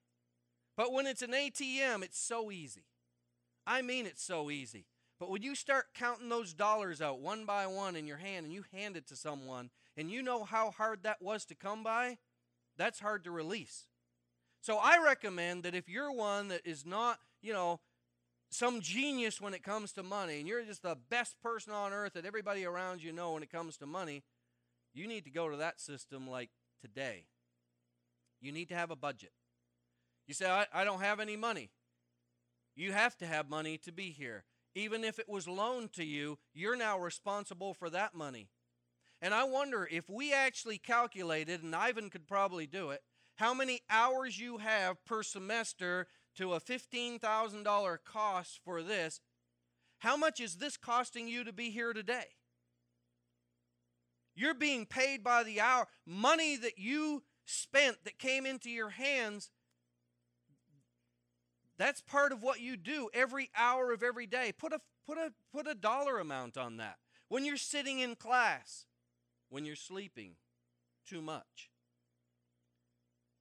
[0.75, 2.87] But when it's an ATM, it's so easy.
[3.67, 4.87] I mean, it's so easy.
[5.21, 8.55] But when you start counting those dollars out one by one in your hand and
[8.55, 9.69] you hand it to someone
[9.99, 12.17] and you know how hard that was to come by,
[12.79, 13.87] that's hard to release.
[14.61, 17.81] So I recommend that if you're one that is not, you know,
[18.51, 22.15] some genius when it comes to money and you're just the best person on earth
[22.15, 24.23] that everybody around you know when it comes to money,
[24.95, 26.51] you need to go to that system like
[26.81, 27.25] today.
[28.41, 29.33] You need to have a budget.
[30.27, 31.71] You say, I, I don't have any money.
[32.75, 34.45] You have to have money to be here.
[34.75, 38.49] Even if it was loaned to you, you're now responsible for that money.
[39.21, 43.03] And I wonder if we actually calculated, and Ivan could probably do it,
[43.37, 46.07] how many hours you have per semester
[46.37, 49.21] to a $15,000 cost for this.
[49.99, 52.37] How much is this costing you to be here today?
[54.37, 55.89] You're being paid by the hour.
[56.07, 59.51] Money that you spent that came into your hands
[61.79, 64.53] that's part of what you do every hour of every day.
[64.57, 66.97] Put a, put, a, put a dollar amount on that.
[67.29, 68.87] When you're sitting in class,
[69.51, 70.33] when you're sleeping
[71.07, 71.71] too much,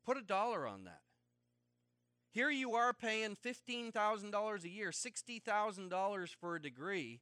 [0.06, 1.02] put a dollar on that.
[2.32, 7.22] Here you are paying $15,000 a year, $60,000 for a degree,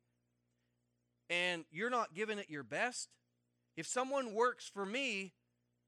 [1.29, 3.09] and you're not giving it your best.
[3.77, 5.33] If someone works for me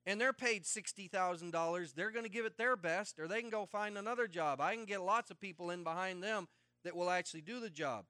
[0.05, 3.65] and they're paid $60,000, they're going to give it their best or they can go
[3.65, 4.61] find another job.
[4.61, 6.47] I can get lots of people in behind them
[6.83, 8.05] that will actually do the job.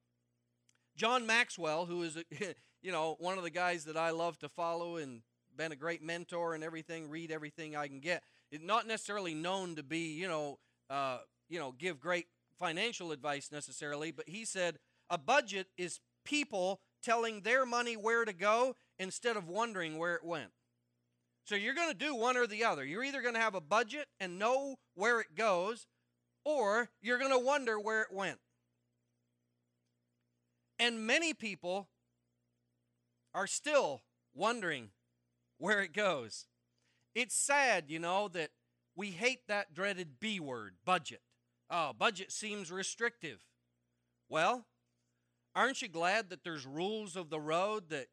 [0.95, 2.17] John Maxwell, who is,
[2.81, 5.21] you know, one of the guys that I love to follow and
[5.55, 8.23] been a great mentor and everything, read everything I can get.
[8.51, 10.59] Is not necessarily known to be, you know,
[10.89, 11.19] uh,
[11.49, 14.77] you know, give great financial advice necessarily, but he said
[15.09, 20.23] a budget is people telling their money where to go instead of wondering where it
[20.23, 20.51] went.
[21.45, 22.83] So you're going to do one or the other.
[22.83, 25.87] You're either going to have a budget and know where it goes,
[26.43, 28.39] or you're going to wonder where it went.
[30.79, 31.87] And many people
[33.37, 34.01] are still
[34.33, 34.89] wondering
[35.59, 36.47] where it goes.
[37.13, 38.49] It's sad, you know, that
[38.95, 41.21] we hate that dreaded B word, budget.
[41.69, 43.45] Oh, budget seems restrictive.
[44.27, 44.65] Well,
[45.55, 48.07] aren't you glad that there's rules of the road that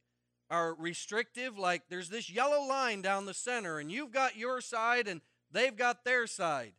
[0.50, 1.58] are restrictive.
[1.58, 5.74] Like there's this yellow line down the center, and you've got your side and they've
[5.74, 6.74] got their side.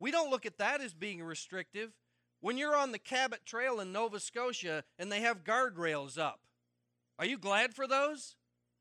[0.00, 1.92] We don't look at that as being restrictive.
[2.40, 6.40] When you're on the Cabot Trail in Nova Scotia and they have guardrails up,
[7.20, 8.36] are you glad for those?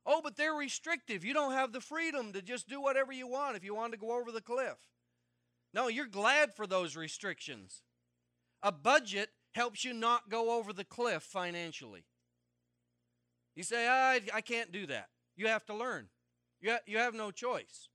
[0.05, 1.25] Oh, but they're restrictive.
[1.25, 3.99] You don't have the freedom to just do whatever you want if you want to
[3.99, 4.77] go over the cliff.
[5.73, 7.83] No, you're glad for those restrictions.
[8.63, 12.05] A budget helps you not go over the cliff financially.
[13.55, 15.09] You say, I, I can't do that.
[15.35, 16.07] You have to learn.
[16.61, 17.89] You, ha- you have no choice.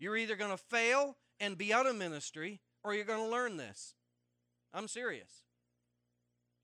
[0.00, 3.58] You're either going to fail and be out of ministry or you're going to learn
[3.58, 3.94] this.
[4.74, 5.44] I'm serious.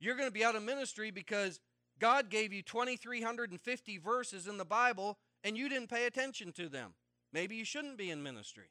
[0.01, 1.61] You're going to be out of ministry because
[2.03, 6.95] God gave you 2,350 verses in the Bible and you didn't pay attention to them.
[7.33, 8.67] Maybe you shouldn't be in ministry.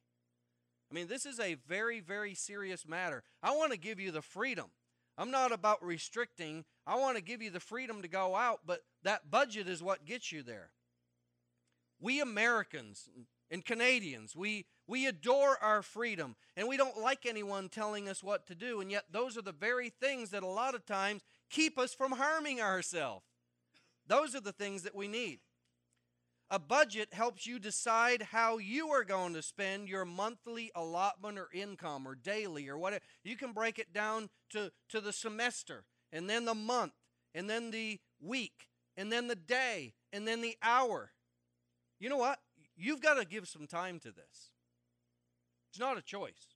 [0.91, 3.23] I mean, this is a very, very serious matter.
[3.41, 4.65] I want to give you the freedom
[5.17, 6.65] I'm not about restricting.
[6.87, 10.05] I want to give you the freedom to go out, but that budget is what
[10.05, 10.71] gets you there.
[11.99, 13.09] We Americans
[13.51, 18.47] and Canadians, we, we adore our freedom and we don't like anyone telling us what
[18.47, 18.81] to do.
[18.81, 21.21] And yet, those are the very things that a lot of times
[21.51, 23.25] keep us from harming ourselves.
[24.07, 25.39] Those are the things that we need.
[26.49, 31.47] A budget helps you decide how you are going to spend your monthly allotment or
[31.53, 33.03] income or daily or whatever.
[33.23, 36.91] You can break it down to, to the semester and then the month
[37.33, 41.11] and then the week and then the day and then the hour.
[42.01, 42.39] You know what?
[42.75, 44.51] You've got to give some time to this.
[45.69, 46.50] It's not a choice.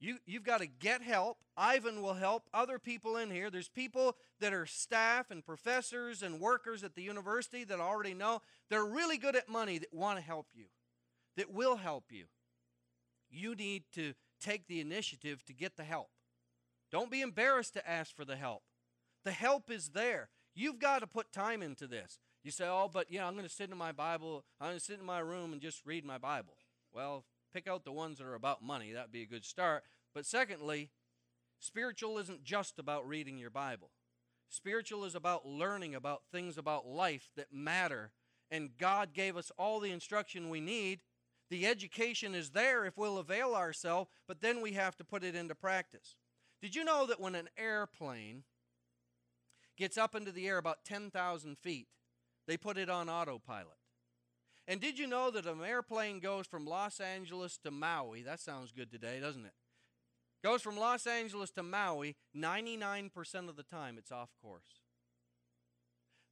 [0.00, 1.38] You, you've got to get help.
[1.56, 3.50] Ivan will help other people in here.
[3.50, 8.40] There's people that are staff and professors and workers at the university that already know
[8.70, 10.66] they're really good at money that want to help you,
[11.36, 12.26] that will help you.
[13.28, 16.10] You need to take the initiative to get the help.
[16.92, 18.62] Don't be embarrassed to ask for the help.
[19.24, 20.28] The help is there.
[20.54, 22.18] You've got to put time into this.
[22.44, 24.84] You say, oh, but yeah, I'm going to sit in my Bible, I'm going to
[24.84, 26.54] sit in my room and just read my Bible.
[26.94, 28.92] Well, pick out the ones that are about money.
[28.92, 29.84] That'd be a good start.
[30.14, 30.90] But secondly,
[31.58, 33.90] spiritual isn't just about reading your Bible.
[34.48, 38.12] Spiritual is about learning about things about life that matter.
[38.50, 41.00] And God gave us all the instruction we need.
[41.50, 45.34] The education is there if we'll avail ourselves, but then we have to put it
[45.34, 46.14] into practice.
[46.60, 48.44] Did you know that when an airplane
[49.76, 51.88] gets up into the air about 10,000 feet,
[52.46, 53.76] they put it on autopilot?
[54.68, 58.22] And did you know that an airplane goes from Los Angeles to Maui?
[58.22, 59.54] That sounds good today, doesn't it?
[60.44, 64.82] Goes from Los Angeles to Maui, 99% of the time it's off course.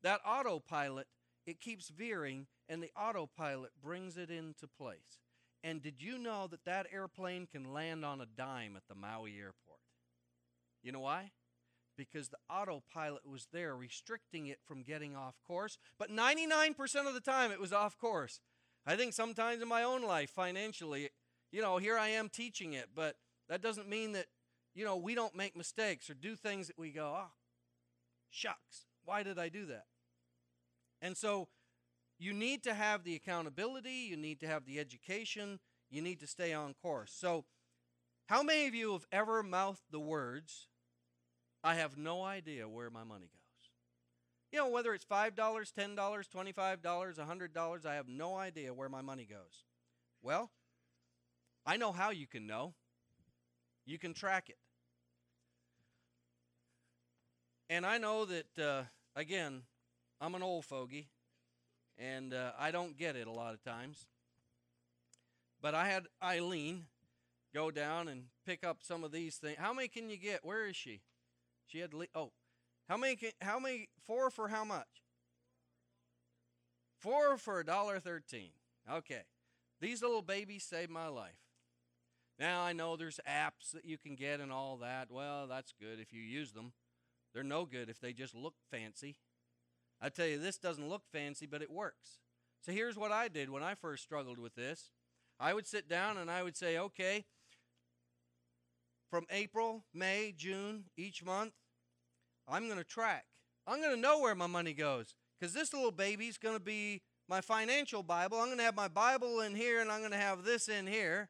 [0.02, 1.06] That autopilot,
[1.46, 5.22] it keeps veering, and the autopilot brings it into place.
[5.64, 9.38] And did you know that that airplane can land on a dime at the Maui
[9.38, 9.80] airport?
[10.82, 11.30] You know why?
[11.96, 17.20] Because the autopilot was there restricting it from getting off course, but 99% of the
[17.20, 18.40] time it was off course.
[18.86, 21.10] I think sometimes in my own life, financially,
[21.50, 23.16] you know, here I am teaching it, but
[23.48, 24.26] that doesn't mean that,
[24.74, 27.30] you know, we don't make mistakes or do things that we go, oh,
[28.30, 29.86] shucks, why did I do that?
[31.00, 31.48] And so
[32.18, 36.26] you need to have the accountability, you need to have the education, you need to
[36.26, 37.12] stay on course.
[37.14, 37.44] So,
[38.26, 40.66] how many of you have ever mouthed the words,
[41.66, 43.70] I have no idea where my money goes?
[44.52, 49.26] You know, whether it's $5, $10, $25, $100, I have no idea where my money
[49.28, 49.64] goes.
[50.22, 50.52] Well,
[51.66, 52.74] I know how you can know.
[53.84, 54.58] You can track it.
[57.68, 58.82] And I know that, uh,
[59.16, 59.62] again,
[60.20, 61.08] I'm an old fogey,
[61.98, 64.06] and uh, I don't get it a lot of times.
[65.60, 66.84] But I had Eileen
[67.52, 69.56] go down and pick up some of these things.
[69.58, 70.44] How many can you get?
[70.44, 71.00] Where is she?
[71.66, 72.08] She had to leave.
[72.14, 72.32] Oh,
[72.88, 73.16] how many?
[73.16, 73.88] Can, how many?
[74.06, 75.02] Four for how much?
[76.98, 78.50] Four for a dollar thirteen.
[78.90, 79.22] Okay,
[79.80, 81.38] these little babies saved my life.
[82.38, 85.10] Now I know there's apps that you can get and all that.
[85.10, 86.72] Well, that's good if you use them.
[87.34, 89.16] They're no good if they just look fancy.
[90.00, 92.18] I tell you, this doesn't look fancy, but it works.
[92.60, 94.90] So here's what I did when I first struggled with this.
[95.40, 97.24] I would sit down and I would say, okay,
[99.10, 101.52] from April, May, June, each month,
[102.48, 103.26] I'm going to track.
[103.66, 107.02] I'm going to know where my money goes because this little baby's going to be
[107.28, 108.38] my financial Bible.
[108.38, 110.86] I'm going to have my Bible in here and I'm going to have this in
[110.86, 111.28] here.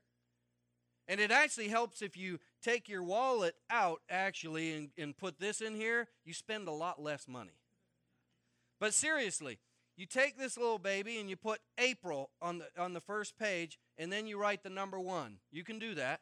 [1.09, 5.61] And it actually helps if you take your wallet out, actually, and, and put this
[5.61, 7.61] in here, you spend a lot less money.
[8.81, 9.61] But seriously,
[9.97, 13.79] you take this little baby and you put April on the, on the first page,
[13.97, 15.39] and then you write the number one.
[15.51, 16.21] You can do that.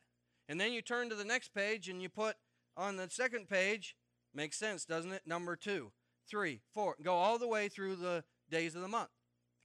[0.49, 2.37] And then you turn to the next page and you put
[2.77, 3.97] on the second page,
[4.35, 5.23] makes sense, doesn't it?
[5.27, 5.93] Number two,
[6.29, 6.97] three, four.
[7.03, 9.11] Go all the way through the days of the month.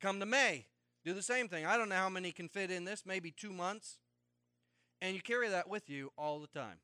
[0.02, 0.68] Come to May,
[1.04, 1.66] do the same thing.
[1.66, 3.98] I don't know how many can fit in this, maybe two months.
[5.02, 6.78] And you carry that with you all the time.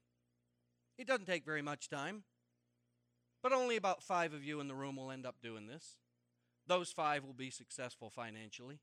[0.97, 2.23] It doesn't take very much time,
[3.43, 5.97] but only about five of you in the room will end up doing this.
[6.67, 8.79] Those five will be successful financially.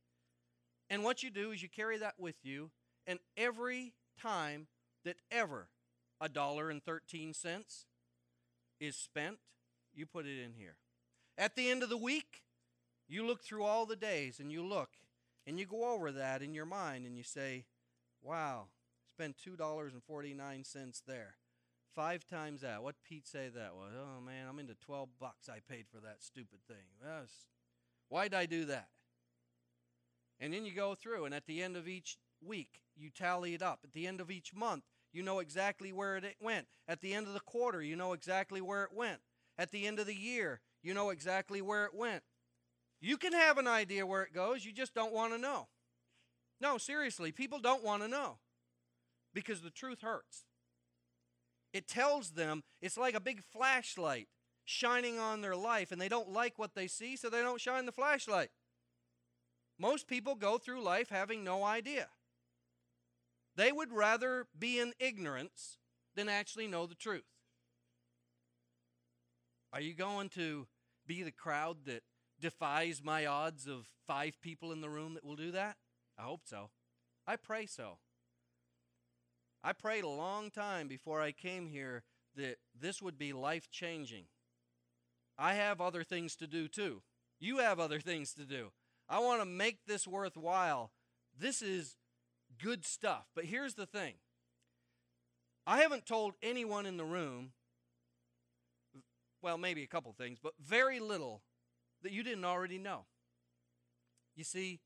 [0.91, 2.71] And what you do is you carry that with you,
[3.07, 4.67] and every time
[5.05, 5.69] that ever
[6.21, 7.87] a dollar and 13 cents
[8.81, 9.39] is spent,
[9.95, 10.77] you put it in here.
[11.37, 12.43] At the end of the week,
[13.09, 14.91] you look through all the days and you look
[15.47, 17.65] and you go over that in your mind and you say,
[18.23, 18.67] wow,
[19.09, 21.35] spend $2.49 there.
[21.95, 22.83] Five times that.
[22.83, 23.93] What Pete say that was?
[23.99, 26.87] Oh man, I'm into 12 bucks I paid for that stupid thing.
[27.05, 27.33] That's,
[28.09, 28.89] why'd I do that?
[30.41, 33.63] And then you go through, and at the end of each week, you tally it
[33.63, 33.81] up.
[33.85, 36.67] At the end of each month, you know exactly where it went.
[36.89, 39.21] At the end of the quarter, you know exactly where it went.
[39.59, 42.23] At the end of the year, you know exactly where it went.
[43.01, 45.69] You can have an idea where it goes, you just don't want to know.
[46.61, 48.39] No, seriously, people don't want to know
[49.35, 50.45] because the truth hurts.
[51.73, 54.29] It tells them it's like a big flashlight
[54.65, 57.87] shining on their life, and they don't like what they see, so they don't shine
[57.87, 58.51] the flashlight.
[59.79, 62.09] Most people go through life having no idea.
[63.57, 65.79] They would rather be in ignorance
[66.15, 67.25] than actually know the truth.
[69.73, 70.67] Are you going to
[71.07, 72.03] be the crowd that
[72.41, 75.77] defies my odds of five people in the room that will do that?
[76.19, 76.71] I hope so.
[77.27, 77.99] I pray so.
[79.65, 82.03] I prayed a long time before I came here
[82.37, 84.25] that this would be life changing.
[85.39, 87.03] I have other things to do too.
[87.39, 88.73] You have other things to do.
[89.09, 90.91] I want to make this worthwhile.
[91.39, 91.97] This is
[92.59, 93.27] good stuff.
[93.35, 94.15] But here's the thing
[95.67, 97.53] I haven't told anyone in the room,
[99.43, 101.43] well, maybe a couple things, but very little
[102.03, 103.05] that you didn't already know.
[104.35, 104.81] You see,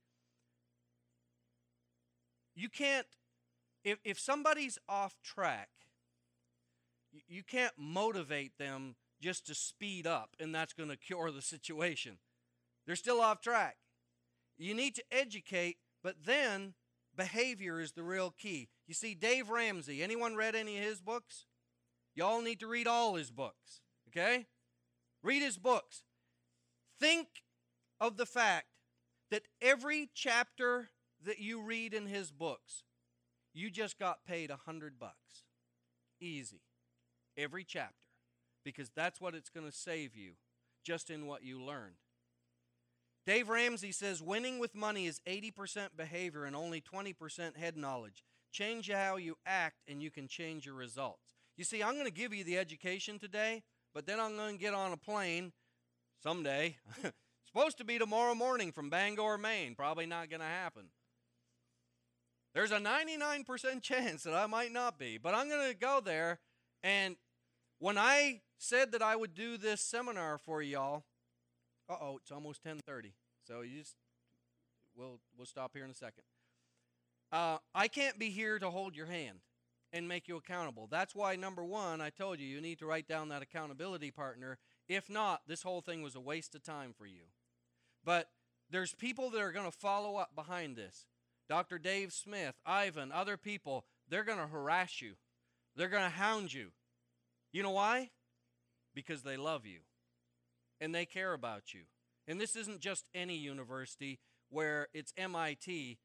[2.55, 3.07] you can't,
[3.85, 5.69] if, if somebody's off track,
[7.13, 11.43] you, you can't motivate them just to speed up and that's going to cure the
[11.43, 12.19] situation.
[12.87, 13.77] They're still off track.
[14.59, 16.75] You need to educate, but then
[17.17, 18.69] behavior is the real key.
[18.87, 21.47] You see, Dave Ramsey, anyone read any of his books?
[22.15, 24.47] Y'all need to read all his books, okay?
[25.23, 26.03] Read his books.
[26.99, 27.29] Think
[28.01, 28.67] of the fact
[29.31, 30.89] that every chapter
[31.25, 32.85] that you read in his books,
[33.53, 35.45] you just got paid a hundred bucks.
[36.21, 36.63] Easy.
[37.37, 37.95] Every chapter.
[38.65, 40.33] Because that's what it's going to save you
[40.85, 41.97] just in what you learned.
[43.27, 48.23] Dave Ramsey says winning with money is 80% behavior and only 20% head knowledge.
[48.53, 51.35] Change how you act and you can change your results.
[51.57, 54.63] You see, I'm going to give you the education today, but then I'm going to
[54.63, 55.53] get on a plane
[56.23, 56.77] someday.
[57.45, 59.75] Supposed to be tomorrow morning from Bangor, Maine.
[59.75, 60.85] Probably not going to happen.
[62.55, 66.39] There's a 99% chance that I might not be, but I'm going to go there.
[66.83, 67.17] And
[67.81, 71.05] when I said that I would do this seminar for y'all,
[71.89, 73.13] uh oh, it's almost 10:30.
[73.47, 73.97] So you just
[74.97, 76.25] we'll we'll stop here in a second.
[77.33, 79.41] Uh, I can't be here to hold your hand
[79.93, 80.89] and make you accountable.
[80.91, 84.59] That's why number one, I told you you need to write down that accountability partner.
[84.89, 87.23] If not, this whole thing was a waste of time for you.
[88.05, 88.29] But
[88.71, 91.07] there's people that are going to follow up behind this.
[91.49, 91.79] Dr.
[91.79, 95.15] Dave Smith, Ivan, other people, they're going to harass you.
[95.75, 96.71] They're going to hound you.
[97.53, 98.11] You know why?
[98.95, 99.81] Because they love you
[100.81, 101.83] and they care about you.
[102.29, 104.19] And this isn't just any university
[104.51, 105.99] where it's MIT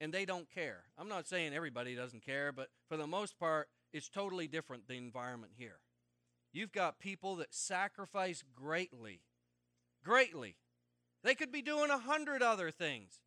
[0.00, 0.84] and they don't care.
[0.96, 4.96] I'm not saying everybody doesn't care, but for the most part, it's totally different the
[4.96, 5.80] environment here.
[6.52, 9.22] You've got people that sacrifice greatly.
[10.04, 10.56] Greatly.
[11.24, 13.20] They could be doing a hundred other things,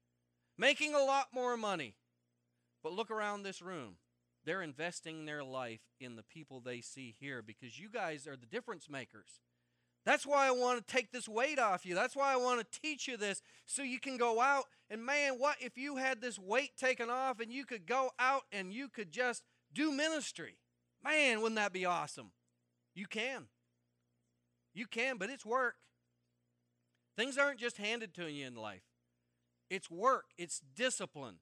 [0.57, 1.95] making a lot more money.
[2.83, 3.95] But look around this room.
[4.43, 8.47] They're investing their life in the people they see here because you guys are the
[8.47, 9.39] difference makers.
[10.05, 11.93] That's why I want to take this weight off you.
[11.93, 15.35] That's why I want to teach you this so you can go out and man,
[15.37, 18.89] what if you had this weight taken off and you could go out and you
[18.89, 19.43] could just
[19.73, 20.57] do ministry?
[21.01, 22.31] Man, wouldn't that be awesome?
[22.93, 23.45] You can.
[24.73, 25.75] You can, but it's work.
[27.15, 28.83] Things aren't just handed to you in life.
[29.69, 31.37] It's work, it's discipline.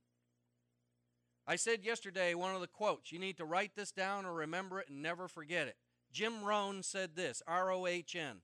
[1.48, 4.80] I said yesterday one of the quotes, you need to write this down or remember
[4.80, 5.76] it and never forget it.
[6.12, 8.42] Jim Rohn said this, R O H N.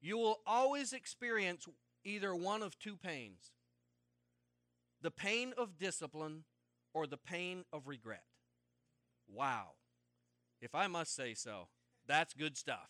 [0.00, 1.66] You will always experience
[2.04, 3.52] either one of two pains
[5.02, 6.44] the pain of discipline
[6.94, 8.24] or the pain of regret.
[9.28, 9.72] Wow.
[10.60, 11.68] If I must say so,
[12.06, 12.88] that's good stuff.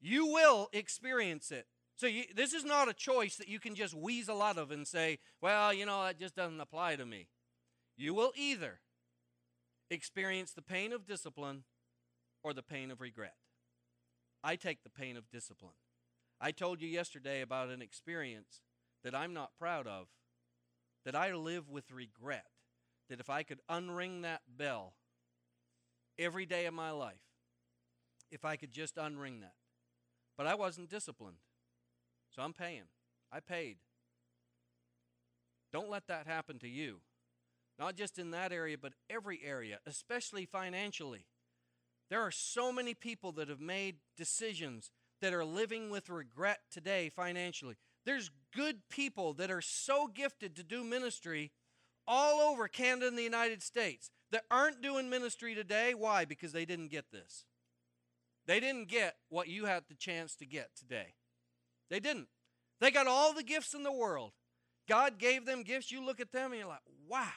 [0.00, 1.66] You will experience it.
[1.96, 4.86] So, you, this is not a choice that you can just weasel out of and
[4.86, 7.28] say, well, you know, that just doesn't apply to me.
[7.96, 8.80] You will either
[9.90, 11.64] experience the pain of discipline
[12.42, 13.34] or the pain of regret.
[14.42, 15.74] I take the pain of discipline.
[16.40, 18.60] I told you yesterday about an experience
[19.04, 20.06] that I'm not proud of,
[21.04, 22.46] that I live with regret,
[23.08, 24.94] that if I could unring that bell
[26.18, 27.20] every day of my life,
[28.30, 29.54] if I could just unring that.
[30.36, 31.38] But I wasn't disciplined.
[32.34, 32.84] So I'm paying.
[33.32, 33.78] I paid.
[35.72, 37.00] Don't let that happen to you.
[37.78, 41.26] Not just in that area, but every area, especially financially.
[42.10, 44.90] There are so many people that have made decisions
[45.22, 47.76] that are living with regret today financially.
[48.04, 51.52] There's good people that are so gifted to do ministry
[52.06, 55.94] all over Canada and the United States that aren't doing ministry today.
[55.94, 56.24] Why?
[56.24, 57.44] Because they didn't get this.
[58.46, 61.14] They didn't get what you had the chance to get today.
[61.90, 62.28] They didn't.
[62.80, 64.32] They got all the gifts in the world.
[64.88, 65.92] God gave them gifts.
[65.92, 67.28] You look at them and you're like, wow,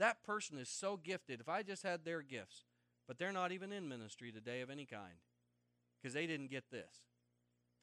[0.00, 1.40] that person is so gifted.
[1.40, 2.64] If I just had their gifts,
[3.10, 5.18] but they're not even in ministry today of any kind
[6.00, 7.08] because they didn't get this.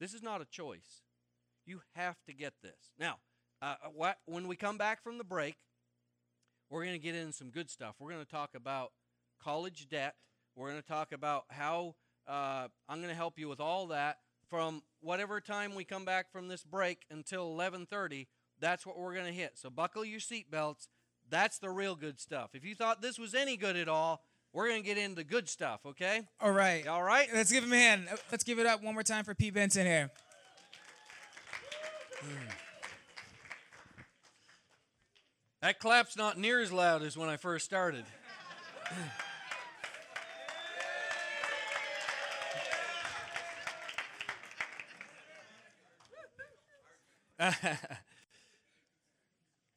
[0.00, 1.02] This is not a choice.
[1.66, 2.94] You have to get this.
[2.98, 3.16] Now,
[3.60, 5.56] uh, what, when we come back from the break,
[6.70, 7.96] we're going to get in some good stuff.
[7.98, 8.92] We're going to talk about
[9.38, 10.14] college debt.
[10.56, 14.20] We're going to talk about how uh, I'm going to help you with all that
[14.48, 18.28] from whatever time we come back from this break until 11:30.
[18.58, 19.58] That's what we're going to hit.
[19.58, 20.88] So buckle your seatbelts.
[21.28, 22.54] That's the real good stuff.
[22.54, 24.22] If you thought this was any good at all,
[24.52, 26.22] we're going to get into the good stuff, okay?
[26.40, 26.86] All right.
[26.86, 27.28] All right?
[27.32, 28.08] Let's give him a hand.
[28.30, 30.10] Let's give it up one more time for Pete Benson here.
[32.20, 32.48] Hmm.
[35.62, 38.04] That clap's not near as loud as when I first started.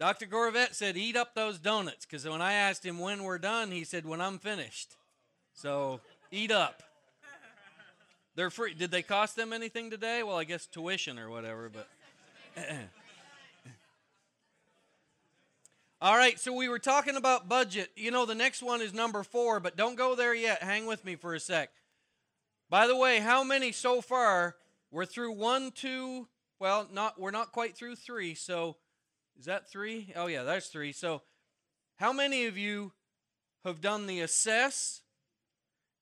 [0.01, 0.25] Dr.
[0.25, 3.83] Gorvette said, Eat up those donuts, because when I asked him when we're done, he
[3.83, 4.95] said, When I'm finished.
[5.53, 5.99] So
[6.31, 6.81] eat up.
[8.33, 8.73] They're free.
[8.73, 10.23] Did they cost them anything today?
[10.23, 11.87] Well, I guess tuition or whatever, but.
[16.01, 17.91] All right, so we were talking about budget.
[17.95, 20.63] You know, the next one is number four, but don't go there yet.
[20.63, 21.69] Hang with me for a sec.
[22.71, 24.55] By the way, how many so far?
[24.89, 26.27] We're through one, two.
[26.57, 28.33] Well, not we're not quite through three.
[28.33, 28.77] So,
[29.41, 30.13] is that three?
[30.15, 30.91] Oh yeah, that's three.
[30.91, 31.23] So,
[31.97, 32.91] how many of you
[33.65, 35.01] have done the assess?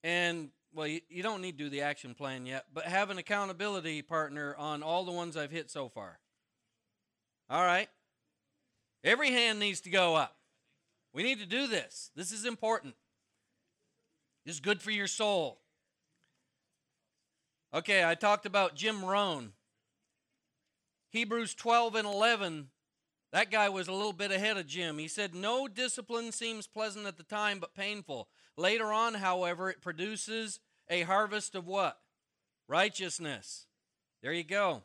[0.03, 3.17] And well, you, you don't need to do the action plan yet, but have an
[3.17, 6.19] accountability partner on all the ones I've hit so far.
[7.49, 7.87] All right.
[9.05, 10.35] Every hand needs to go up.
[11.13, 12.11] We need to do this.
[12.17, 12.93] This is important.
[14.45, 15.61] This is good for your soul.
[17.73, 19.53] Okay, I talked about Jim Rohn.
[21.11, 22.67] Hebrews 12 and 11,
[23.31, 24.97] that guy was a little bit ahead of Jim.
[24.97, 28.27] He said, No discipline seems pleasant at the time, but painful.
[28.57, 30.59] Later on, however, it produces
[30.89, 31.99] a harvest of what?
[32.67, 33.67] Righteousness.
[34.21, 34.83] There you go.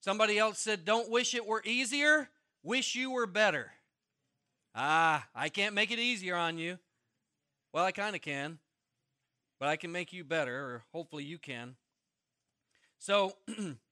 [0.00, 2.28] Somebody else said, Don't wish it were easier,
[2.62, 3.72] wish you were better.
[4.74, 6.78] Ah, I can't make it easier on you.
[7.72, 8.58] Well, I kind of can,
[9.60, 11.76] but I can make you better, or hopefully you can.
[12.98, 13.36] So,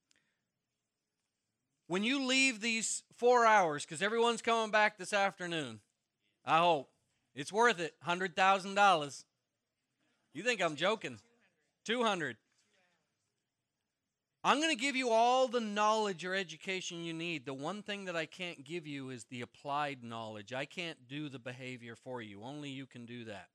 [1.87, 5.81] when you leave these four hours, because everyone's coming back this afternoon,
[6.45, 6.91] I hope
[7.35, 7.95] it's worth it.
[8.03, 9.25] Hundred thousand dollars.
[10.33, 11.19] You think I'm joking?
[11.85, 12.37] Two hundred.
[14.47, 17.47] I'm going to give you all the knowledge or education you need.
[17.47, 20.53] The one thing that I can't give you is the applied knowledge.
[20.53, 22.45] I can't do the behavior for you.
[22.45, 23.49] Only you can do that.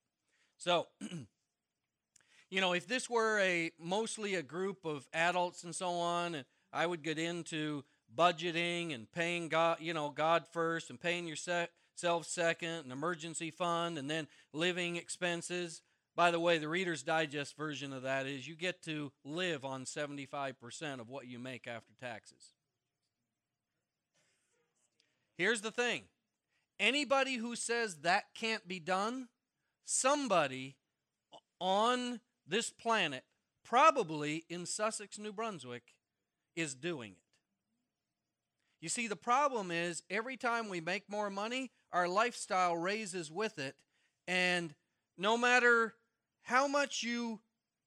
[0.58, 0.88] So,
[2.50, 6.88] you know, if this were a mostly a group of adults and so on, I
[6.88, 7.86] would get into
[8.18, 11.70] budgeting and paying God, you know, God first and paying yourself
[12.24, 15.82] second, an emergency fund, and then living expenses.
[16.16, 19.86] By the way, the Reader's Digest version of that is you get to live on
[19.86, 22.54] 75% of what you make after taxes.
[25.38, 26.04] Here's the thing
[26.80, 29.30] anybody who says that can't be done,
[29.86, 30.76] somebody
[31.60, 33.24] on this planet,
[33.64, 35.96] probably in Sussex, New Brunswick,
[36.56, 37.21] is doing it.
[38.82, 43.60] You see, the problem is every time we make more money, our lifestyle raises with
[43.60, 43.76] it.
[44.28, 44.74] And
[45.18, 45.94] no matter
[46.42, 47.42] how much you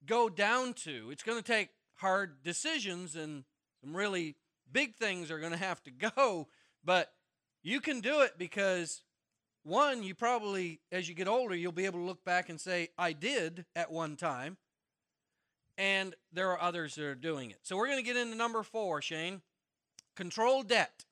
[0.06, 3.42] go down to, it's going to take hard decisions and
[3.80, 4.36] some really
[4.70, 6.46] big things are going to have to go.
[6.84, 7.12] But
[7.64, 9.02] you can do it because,
[9.64, 12.90] one, you probably, as you get older, you'll be able to look back and say,
[12.96, 14.58] I did at one time.
[15.76, 17.58] And there are others that are doing it.
[17.62, 19.42] So we're going to get into number four, Shane.
[20.16, 21.04] Control debt.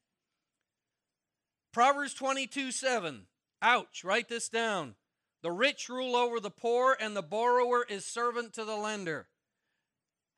[1.72, 3.26] Proverbs 22 7.
[3.62, 4.94] Ouch, write this down.
[5.42, 9.26] The rich rule over the poor, and the borrower is servant to the lender.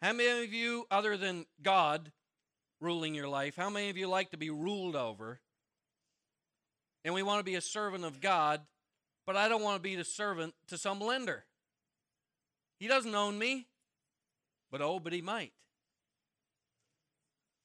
[0.01, 2.12] How many of you, other than God
[2.81, 5.41] ruling your life, how many of you like to be ruled over?
[7.05, 8.62] And we want to be a servant of God,
[9.27, 11.45] but I don't want to be the servant to some lender.
[12.79, 13.67] He doesn't own me,
[14.71, 15.53] but oh, but he might.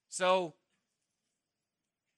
[0.09, 0.55] So,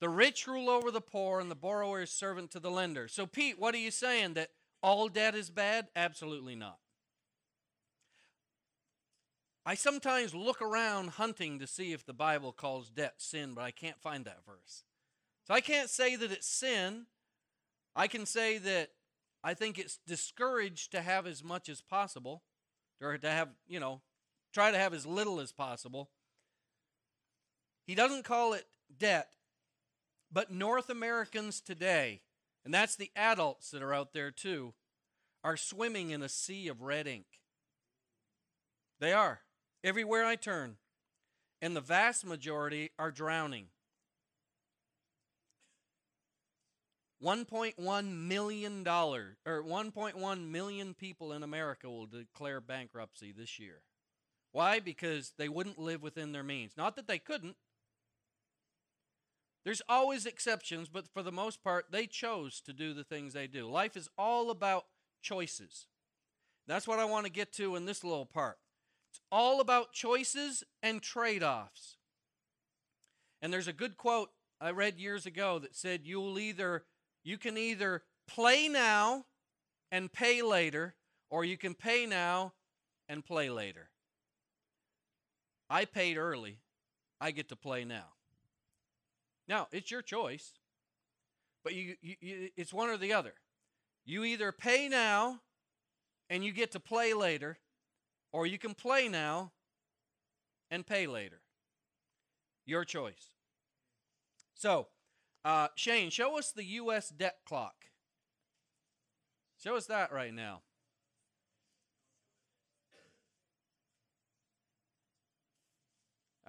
[0.01, 3.07] the rich rule over the poor, and the borrower is servant to the lender.
[3.07, 4.33] So, Pete, what are you saying?
[4.33, 4.49] That
[4.83, 5.87] all debt is bad?
[5.95, 6.79] Absolutely not.
[9.63, 13.69] I sometimes look around hunting to see if the Bible calls debt sin, but I
[13.69, 14.83] can't find that verse.
[15.45, 17.05] So I can't say that it's sin.
[17.95, 18.89] I can say that
[19.43, 22.41] I think it's discouraged to have as much as possible,
[22.99, 24.01] or to have, you know,
[24.51, 26.09] try to have as little as possible.
[27.85, 28.65] He doesn't call it
[28.97, 29.33] debt,
[30.31, 32.21] but North Americans today,
[32.63, 34.73] and that's the adults that are out there too,
[35.43, 37.25] are swimming in a sea of red ink.
[38.99, 39.41] They are.
[39.83, 40.77] Everywhere I turn.
[41.61, 43.67] And the vast majority are drowning.
[47.23, 53.81] 1.1 million dollar or 1.1 million people in America will declare bankruptcy this year.
[54.51, 54.79] Why?
[54.79, 56.73] Because they wouldn't live within their means.
[56.75, 57.55] Not that they couldn't.
[59.63, 63.47] There's always exceptions, but for the most part, they chose to do the things they
[63.47, 63.67] do.
[63.67, 64.85] Life is all about
[65.21, 65.87] choices.
[66.67, 68.57] That's what I want to get to in this little part.
[69.11, 71.97] It's all about choices and trade offs.
[73.41, 76.85] And there's a good quote I read years ago that said, You'll either
[77.23, 79.25] you can either play now
[79.91, 80.95] and pay later,
[81.29, 82.53] or you can pay now
[83.09, 83.89] and play later.
[85.69, 86.59] I paid early.
[87.19, 88.13] I get to play now.
[89.51, 90.53] Now, it's your choice,
[91.61, 93.33] but you, you, you, it's one or the other.
[94.05, 95.41] You either pay now
[96.29, 97.57] and you get to play later,
[98.31, 99.51] or you can play now
[100.71, 101.41] and pay later.
[102.65, 103.31] Your choice.
[104.53, 104.87] So,
[105.43, 107.09] uh, Shane, show us the U.S.
[107.09, 107.75] debt clock.
[109.61, 110.61] Show us that right now.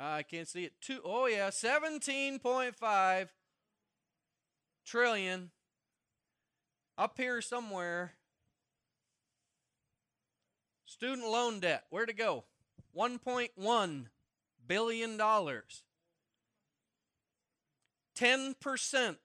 [0.03, 0.72] I can't see it.
[0.80, 3.28] Two, oh yeah, 17.5
[4.84, 5.50] trillion.
[6.98, 8.14] Up here somewhere.
[10.84, 12.44] Student loan debt, where to go?
[12.96, 14.07] 1.1
[14.66, 15.84] billion dollars.
[18.18, 19.16] 10%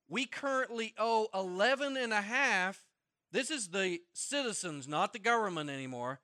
[0.08, 2.84] We currently owe 11 and a half,
[3.32, 6.20] this is the citizens, not the government anymore,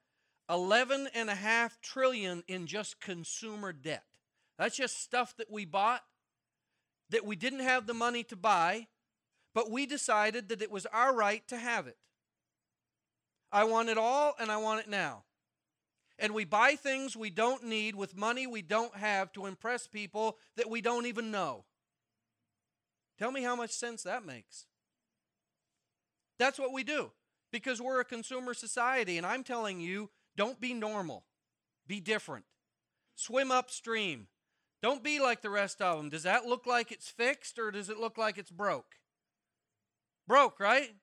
[0.49, 4.03] 11 and a half trillion in just consumer debt.
[4.59, 6.03] That's just stuff that we bought
[7.09, 8.87] that we didn't have the money to buy,
[9.53, 11.97] but we decided that it was our right to have it.
[13.51, 15.23] I want it all and I want it now.
[16.17, 20.37] And we buy things we don't need with money we don't have to impress people
[20.55, 21.65] that we don't even know.
[23.17, 24.65] Tell me how much sense that makes.
[26.39, 27.11] That's what we do
[27.51, 29.17] because we're a consumer society.
[29.17, 31.25] And I'm telling you, don't be normal,
[31.87, 32.45] be different.
[33.15, 34.27] Swim upstream.
[34.81, 36.09] Don't be like the rest of them.
[36.09, 38.95] Does that look like it's fixed or does it look like it's broke?
[40.27, 40.95] Broke, right?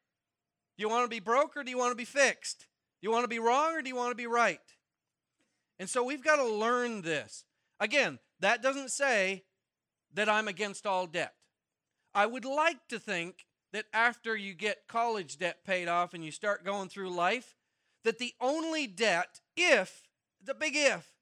[0.78, 2.60] Do you want to be broke or do you want to be fixed?
[3.00, 4.60] Do you want to be wrong or do you want to be right?
[5.80, 7.44] And so we've got to learn this.
[7.80, 9.42] Again, that doesn't say
[10.14, 11.34] that I'm against all debt.
[12.14, 16.30] I would like to think that after you get college debt paid off and you
[16.30, 17.56] start going through life,
[18.04, 20.04] that the only debt, if,
[20.42, 21.12] the big if,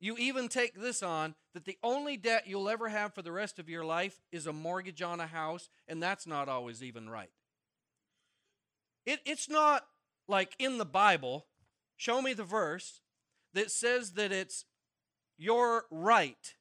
[0.00, 3.58] you even take this on, that the only debt you'll ever have for the rest
[3.58, 7.30] of your life is a mortgage on a house, and that's not always even right.
[9.06, 9.86] It, it's not
[10.28, 11.46] like in the Bible
[11.96, 13.00] show me the verse
[13.52, 14.64] that says that it's
[15.36, 16.54] your right,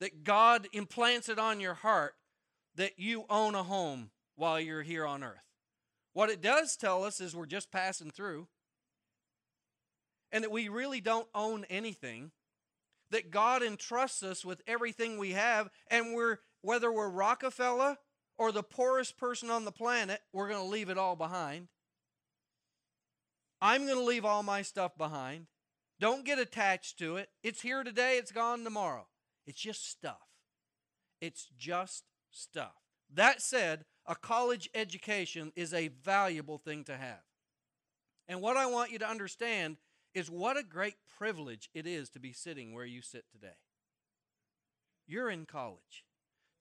[0.00, 2.14] that God implants it on your heart
[2.76, 5.38] that you own a home while you're here on earth.
[6.12, 8.48] What it does tell us is we're just passing through
[10.32, 12.32] and that we really don't own anything,
[13.10, 17.98] that God entrusts us with everything we have, and we're whether we're Rockefeller
[18.38, 21.68] or the poorest person on the planet, we're going to leave it all behind.
[23.60, 25.46] I'm going to leave all my stuff behind.
[26.00, 27.28] Don't get attached to it.
[27.42, 29.06] It's here today, it's gone tomorrow.
[29.46, 30.28] It's just stuff.
[31.20, 32.74] It's just stuff.
[33.12, 37.22] That said, a college education is a valuable thing to have.
[38.28, 39.76] And what I want you to understand
[40.14, 43.56] is what a great privilege it is to be sitting where you sit today.
[45.06, 46.04] You're in college.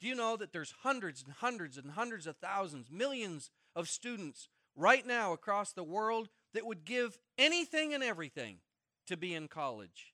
[0.01, 4.49] Do you know that there's hundreds and hundreds and hundreds of thousands, millions of students
[4.75, 8.57] right now across the world that would give anything and everything
[9.07, 10.13] to be in college,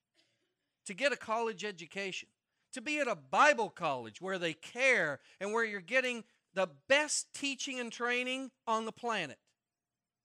[0.85, 2.29] to get a college education,
[2.73, 6.23] to be at a Bible college where they care and where you're getting
[6.53, 9.37] the best teaching and training on the planet.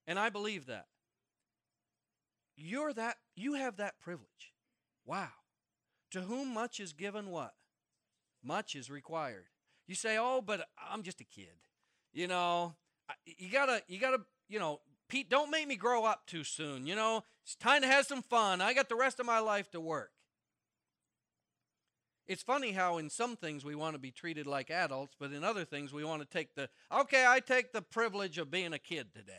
[0.06, 0.86] And I believe that.
[2.56, 4.52] You're that you have that privilege.
[5.04, 5.30] Wow.
[6.12, 7.54] To whom much is given what?
[8.42, 9.46] Much is required.
[9.86, 11.56] You say, "Oh, but I'm just a kid."
[12.12, 12.76] You know,
[13.26, 16.44] you got to you got to, you know, Pete, don't make me grow up too
[16.44, 16.86] soon.
[16.86, 18.60] You know, it's time to have some fun.
[18.60, 20.10] I got the rest of my life to work.
[22.26, 25.44] It's funny how in some things we want to be treated like adults, but in
[25.44, 28.78] other things we want to take the, okay, I take the privilege of being a
[28.78, 29.32] kid today.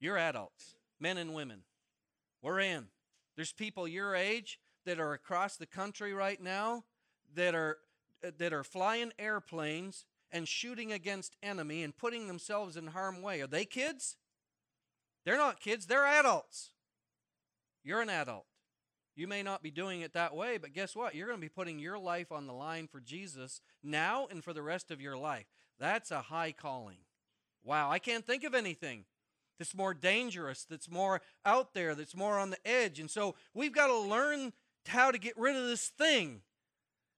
[0.00, 1.60] You're adults, men and women.
[2.42, 2.86] We're in.
[3.36, 6.84] There's people your age that are across the country right now
[7.34, 7.78] that are
[8.38, 13.40] that are flying airplanes and shooting against enemy and putting themselves in harm way.
[13.40, 14.16] Are they kids?
[15.24, 16.70] They're not kids, they're adults.
[17.84, 18.46] You're an adult.
[19.14, 21.14] You may not be doing it that way, but guess what?
[21.14, 24.52] You're going to be putting your life on the line for Jesus now and for
[24.52, 25.46] the rest of your life.
[25.78, 26.98] That's a high calling.
[27.62, 29.04] Wow, I can't think of anything
[29.58, 32.98] that's more dangerous, that's more out there, that's more on the edge.
[32.98, 34.52] And so we've got to learn
[34.88, 36.40] how to get rid of this thing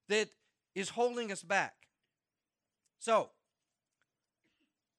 [0.08, 0.28] that
[0.74, 1.74] is holding us back.
[3.04, 3.28] So,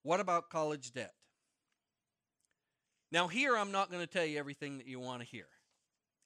[0.04, 1.16] what about college debt?
[3.12, 5.48] Now, here I'm not going to tell you everything that you want to hear.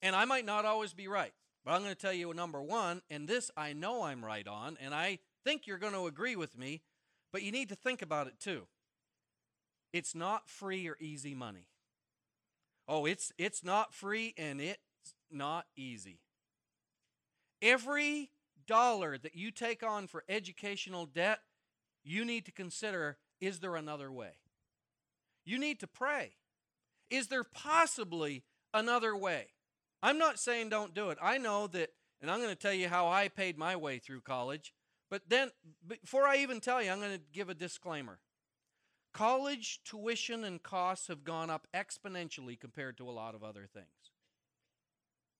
[0.01, 1.31] And I might not always be right,
[1.63, 4.77] but I'm going to tell you number one, and this I know I'm right on,
[4.81, 6.81] and I think you're going to agree with me,
[7.31, 8.67] but you need to think about it too.
[9.93, 11.67] It's not free or easy money.
[12.89, 16.19] Oh, it's it's not free and it's not easy.
[17.61, 18.31] Every
[18.67, 21.39] dollar that you take on for educational debt,
[22.09, 24.31] you need to consider is there another way?
[25.45, 26.33] You need to pray.
[27.09, 28.43] Is there possibly
[28.73, 29.47] another way?
[30.01, 31.17] I'm not saying don't do it.
[31.21, 31.89] I know that,
[32.21, 34.73] and I'm going to tell you how I paid my way through college.
[35.09, 35.51] But then,
[35.87, 38.19] before I even tell you, I'm going to give a disclaimer.
[39.13, 43.87] College tuition and costs have gone up exponentially compared to a lot of other things.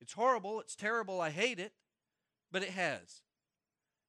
[0.02, 1.74] It's horrible, it's terrible, I hate it,
[2.52, 3.22] but it has.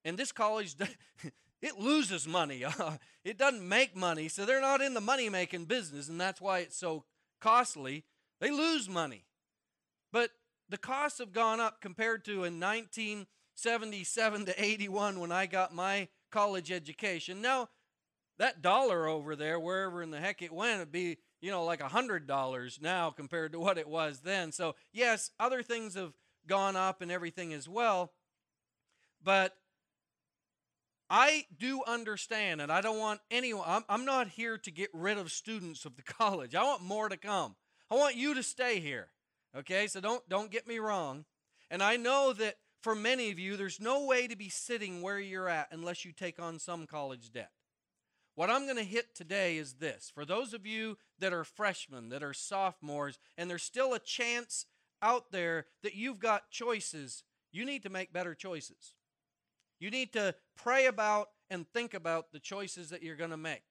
[0.04, 0.76] And this college,
[1.62, 2.64] it loses money.
[3.24, 6.60] it doesn't make money, so they're not in the money making business, and that's why
[6.60, 7.04] it's so
[7.40, 8.04] costly.
[8.40, 9.24] They lose money.
[10.12, 10.30] But
[10.68, 16.08] the costs have gone up compared to in 1977 to 81 when I got my
[16.30, 17.42] college education.
[17.42, 17.68] Now,
[18.38, 21.82] that dollar over there, wherever in the heck it went, it'd be, you know, like
[21.82, 24.52] a $100 now compared to what it was then.
[24.52, 26.14] So, yes, other things have
[26.46, 28.12] gone up and everything as well.
[29.22, 29.54] But
[31.10, 35.18] I do understand, and I don't want anyone, I'm, I'm not here to get rid
[35.18, 36.54] of students of the college.
[36.54, 37.56] I want more to come.
[37.90, 39.08] I want you to stay here.
[39.56, 41.24] Okay, so don't don't get me wrong.
[41.70, 45.18] And I know that for many of you, there's no way to be sitting where
[45.18, 47.50] you're at unless you take on some college debt.
[48.36, 50.10] What I'm going to hit today is this.
[50.14, 54.66] For those of you that are freshmen, that are sophomores, and there's still a chance
[55.02, 58.94] out there that you've got choices, you need to make better choices.
[59.80, 63.62] You need to pray about and think about the choices that you're going to make.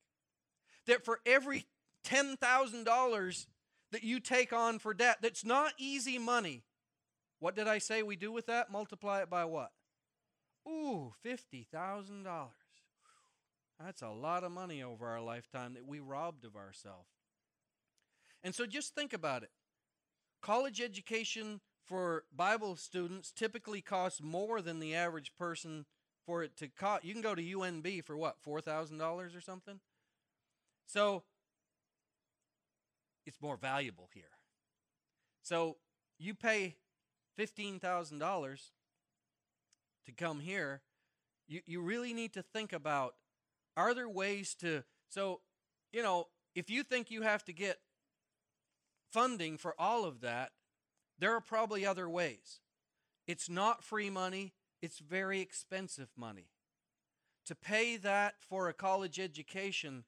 [0.87, 1.67] That for every
[2.05, 3.45] $10,000
[3.91, 6.63] that you take on for debt that's not easy money.
[7.39, 8.71] What did I say we do with that?
[8.71, 9.71] Multiply it by what?
[10.67, 12.25] Ooh, $50,000.
[13.83, 17.07] That's a lot of money over our lifetime that we robbed of ourselves.
[18.43, 19.51] And so just think about it.
[20.41, 25.85] College education for Bible students typically costs more than the average person
[26.29, 27.03] for it to cost.
[27.03, 29.79] You can go to UNB for what, $4,000 or something?
[30.85, 31.23] So
[33.25, 34.37] it's more valuable here.
[35.41, 35.77] So
[36.19, 36.75] you pay
[37.39, 38.59] $15,000
[40.05, 40.81] to come here.
[41.47, 43.15] You, you really need to think about
[43.75, 44.83] are there ways to.
[45.09, 45.41] So,
[45.91, 47.79] you know, if you think you have to get
[49.11, 50.51] funding for all of that,
[51.17, 52.59] there are probably other ways.
[53.25, 56.47] It's not free money, it's very expensive money.
[57.45, 60.03] To pay that for a college education,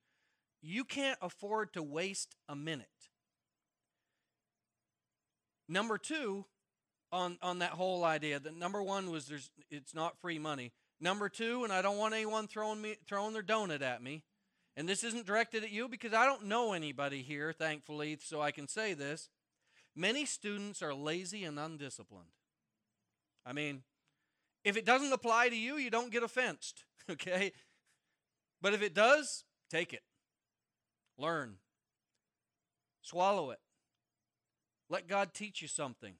[0.62, 3.10] you can't afford to waste a minute.
[5.68, 6.46] Number two,
[7.12, 10.72] on, on that whole idea, the number one was there's it's not free money.
[11.00, 14.24] Number two, and I don't want anyone throwing me throwing their donut at me,
[14.78, 18.52] and this isn't directed at you because I don't know anybody here, thankfully, so I
[18.52, 19.30] can say this.
[19.96, 22.30] Many students are lazy and undisciplined.
[23.46, 23.84] I mean,
[24.64, 27.52] if it doesn't apply to you, you don't get offensed, okay?
[28.62, 30.04] But if it does, take it.
[31.18, 31.56] Learn.
[33.02, 33.60] Swallow it.
[34.90, 36.16] Let God teach you something.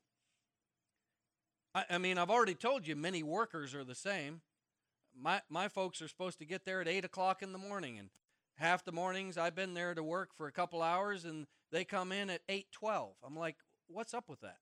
[1.76, 4.42] I, I, mean, I've already told you many workers are the same.
[5.20, 8.10] My, my folks are supposed to get there at 8 o'clock in the morning, and
[8.56, 12.12] half the mornings I've been there to work for a couple hours, and they come
[12.12, 13.10] in at 8.12.
[13.26, 13.58] I'm like,
[13.88, 14.58] what's up with that?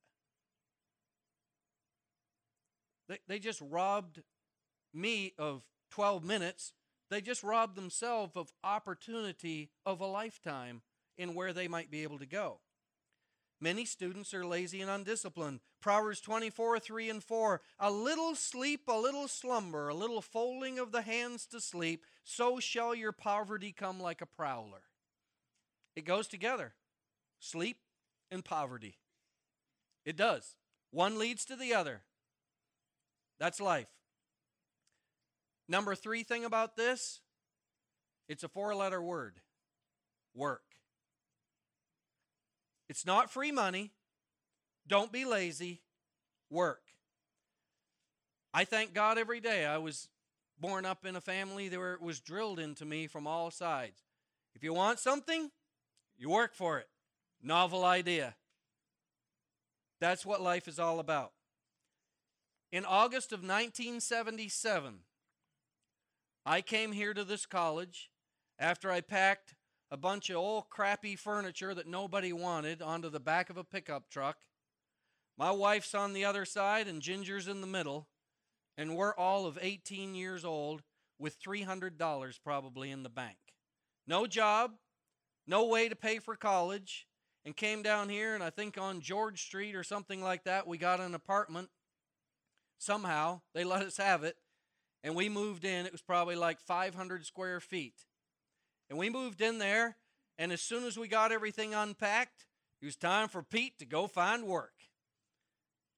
[3.10, 4.22] They, they just robbed
[4.94, 6.73] me of 12 minutes.
[7.10, 10.84] They just robbed themselves of opportunity of a lifetime
[11.18, 12.60] in where they might be able to go.
[13.60, 15.60] Many students are lazy and undisciplined.
[15.81, 17.61] Proverbs 24, 3 and 4.
[17.80, 22.60] A little sleep, a little slumber, a little folding of the hands to sleep, so
[22.60, 24.84] shall your poverty come like a prowler.
[25.95, 26.73] It goes together
[27.41, 27.80] sleep
[28.31, 28.98] and poverty.
[30.06, 30.56] It does.
[30.91, 32.03] One leads to the other.
[33.39, 33.87] That's life.
[35.67, 37.21] Number three thing about this
[38.27, 39.39] it's a four letter word
[40.35, 40.61] work.
[42.87, 43.91] It's not free money.
[44.87, 45.81] Don't be lazy.
[46.49, 46.81] Work.
[48.53, 49.65] I thank God every day.
[49.65, 50.09] I was
[50.59, 54.01] born up in a family where it was drilled into me from all sides.
[54.55, 55.51] If you want something,
[56.17, 56.87] you work for it.
[57.41, 58.35] Novel idea.
[60.01, 61.31] That's what life is all about.
[62.71, 64.99] In August of 1977,
[66.45, 68.11] I came here to this college
[68.59, 69.55] after I packed
[69.89, 74.07] a bunch of old crappy furniture that nobody wanted onto the back of a pickup
[74.11, 74.37] truck.
[75.35, 78.07] My wife's on the other side and Ginger's in the middle,
[78.77, 80.83] and we're all of 18 years old
[81.17, 83.37] with $300 probably in the bank.
[84.05, 84.73] No job,
[85.47, 87.07] no way to pay for college,
[87.43, 90.77] and came down here and I think on George Street or something like that, we
[90.77, 91.69] got an apartment.
[92.80, 94.38] Somehow they let us have it,
[95.03, 95.85] and we moved in.
[95.85, 98.06] It was probably like 500 square feet.
[98.89, 99.97] And we moved in there,
[100.38, 102.45] and as soon as we got everything unpacked,
[102.81, 104.73] it was time for Pete to go find work.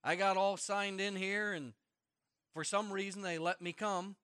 [0.03, 1.73] I got all signed in here, and
[2.53, 4.15] for some reason they let me come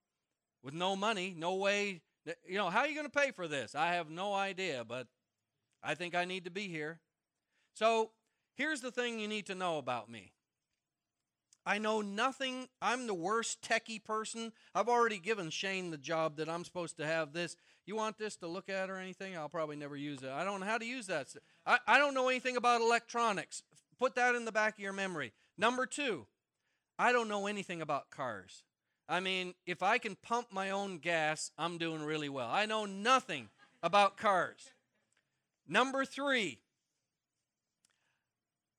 [0.63, 2.01] with no money, no way.
[2.45, 3.75] You know, how are you going to pay for this?
[3.75, 5.07] I have no idea, but
[5.83, 6.99] I think I need to be here.
[7.75, 8.09] So
[8.55, 10.33] here's the thing you need to know about me
[11.67, 12.69] I know nothing.
[12.81, 14.53] I'm the worst techie person.
[14.73, 17.57] I've already given Shane the job that I'm supposed to have this.
[17.85, 19.35] You want this to look at or anything?
[19.35, 20.29] I'll probably never use it.
[20.29, 21.27] I don't know how to use that.
[21.65, 23.63] I, I don't know anything about electronics.
[23.99, 25.33] Put that in the back of your memory.
[25.57, 26.27] Number two,
[26.97, 28.63] I don't know anything about cars.
[29.09, 32.49] I mean, if I can pump my own gas, I'm doing really well.
[32.49, 33.49] I know nothing
[33.83, 34.71] about cars.
[35.67, 36.59] Number three,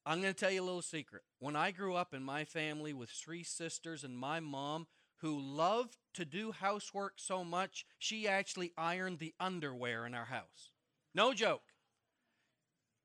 [0.08, 1.20] I'm going to tell you a little secret.
[1.38, 4.86] When I grew up in my family with three sisters and my mom,
[5.18, 10.70] who loved to do housework so much, she actually ironed the underwear in our house.
[11.14, 11.60] No joke.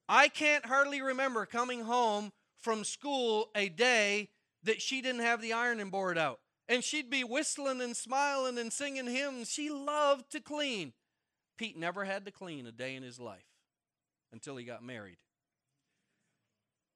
[0.08, 4.30] I can't hardly remember coming home from school a day
[4.64, 6.40] that she didn't have the ironing board out.
[6.70, 9.50] And she'd be whistling and smiling and singing hymns.
[9.50, 10.94] She loved to clean.
[11.58, 13.44] Pete never had to clean a day in his life
[14.32, 15.18] until he got married.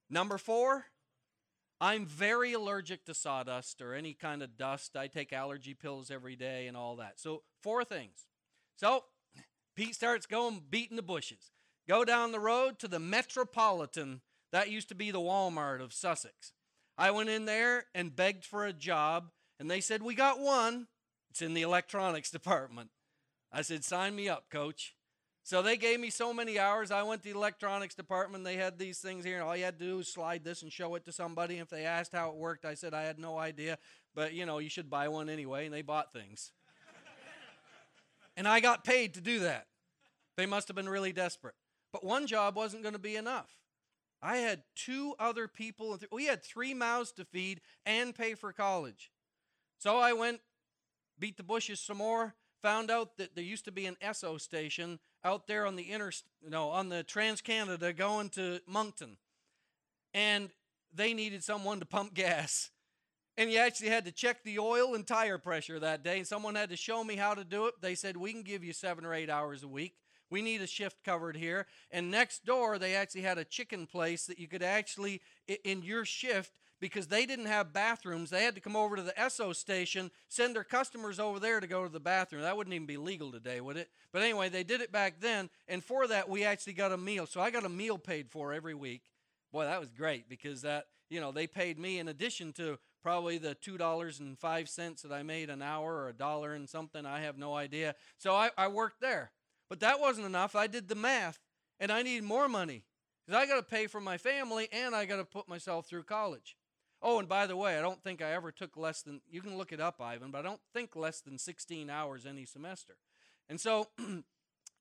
[0.10, 0.86] Number four,
[1.80, 4.96] I'm very allergic to sawdust or any kind of dust.
[4.96, 7.20] I take allergy pills every day and all that.
[7.20, 8.26] So, four things.
[8.78, 9.04] So,
[9.76, 11.52] Pete starts going beating the bushes.
[11.88, 14.22] Go down the road to the Metropolitan.
[14.52, 16.54] That used to be the Walmart of Sussex.
[16.98, 19.30] I went in there and begged for a job,
[19.60, 20.88] and they said, We got one.
[21.30, 22.90] It's in the electronics department.
[23.52, 24.96] I said, Sign me up, coach.
[25.48, 26.92] So they gave me so many hours.
[26.92, 28.44] I went to the electronics department.
[28.44, 30.70] They had these things here, and all you had to do was slide this and
[30.70, 31.60] show it to somebody.
[31.60, 33.78] If they asked how it worked, I said I had no idea.
[34.14, 36.52] But you know, you should buy one anyway, and they bought things.
[38.36, 39.68] and I got paid to do that.
[40.36, 41.56] They must have been really desperate.
[41.94, 43.56] But one job wasn't going to be enough.
[44.22, 45.98] I had two other people.
[46.12, 49.14] We had three mouths to feed and pay for college.
[49.80, 50.42] So I went,
[51.18, 55.00] beat the bushes some more, found out that there used to be an Esso station
[55.24, 56.12] out there on the inter,
[56.48, 59.18] no, on the Trans Canada going to Moncton,
[60.14, 60.50] and
[60.94, 62.70] they needed someone to pump gas.
[63.40, 66.18] And you actually had to check the oil and tire pressure that day.
[66.18, 67.76] And someone had to show me how to do it.
[67.82, 69.94] They said, We can give you seven or eight hours a week.
[70.30, 71.68] We need a shift covered here.
[71.92, 75.22] And next door, they actually had a chicken place that you could actually,
[75.64, 79.14] in your shift, because they didn't have bathrooms, they had to come over to the
[79.14, 82.44] Esso station, send their customers over there to go to the bathroom.
[82.44, 83.90] That wouldn't even be legal today, would it?
[84.12, 85.50] But anyway, they did it back then.
[85.68, 87.26] And for that, we actually got a meal.
[87.26, 89.04] So I got a meal paid for every week.
[89.52, 93.38] Boy, that was great because that, you know, they paid me in addition to probably
[93.38, 97.06] the $2.05 that I made an hour or a dollar and something.
[97.06, 97.96] I have no idea.
[98.18, 99.32] So I, I worked there.
[99.70, 100.56] But that wasn't enough.
[100.56, 101.40] I did the math
[101.80, 102.84] and I needed more money
[103.26, 106.04] because I got to pay for my family and I got to put myself through
[106.04, 106.56] college.
[107.02, 109.58] Oh, and by the way, I don't think I ever took less than, you can
[109.58, 112.96] look it up, Ivan, but I don't think less than 16 hours any semester.
[113.48, 113.88] And so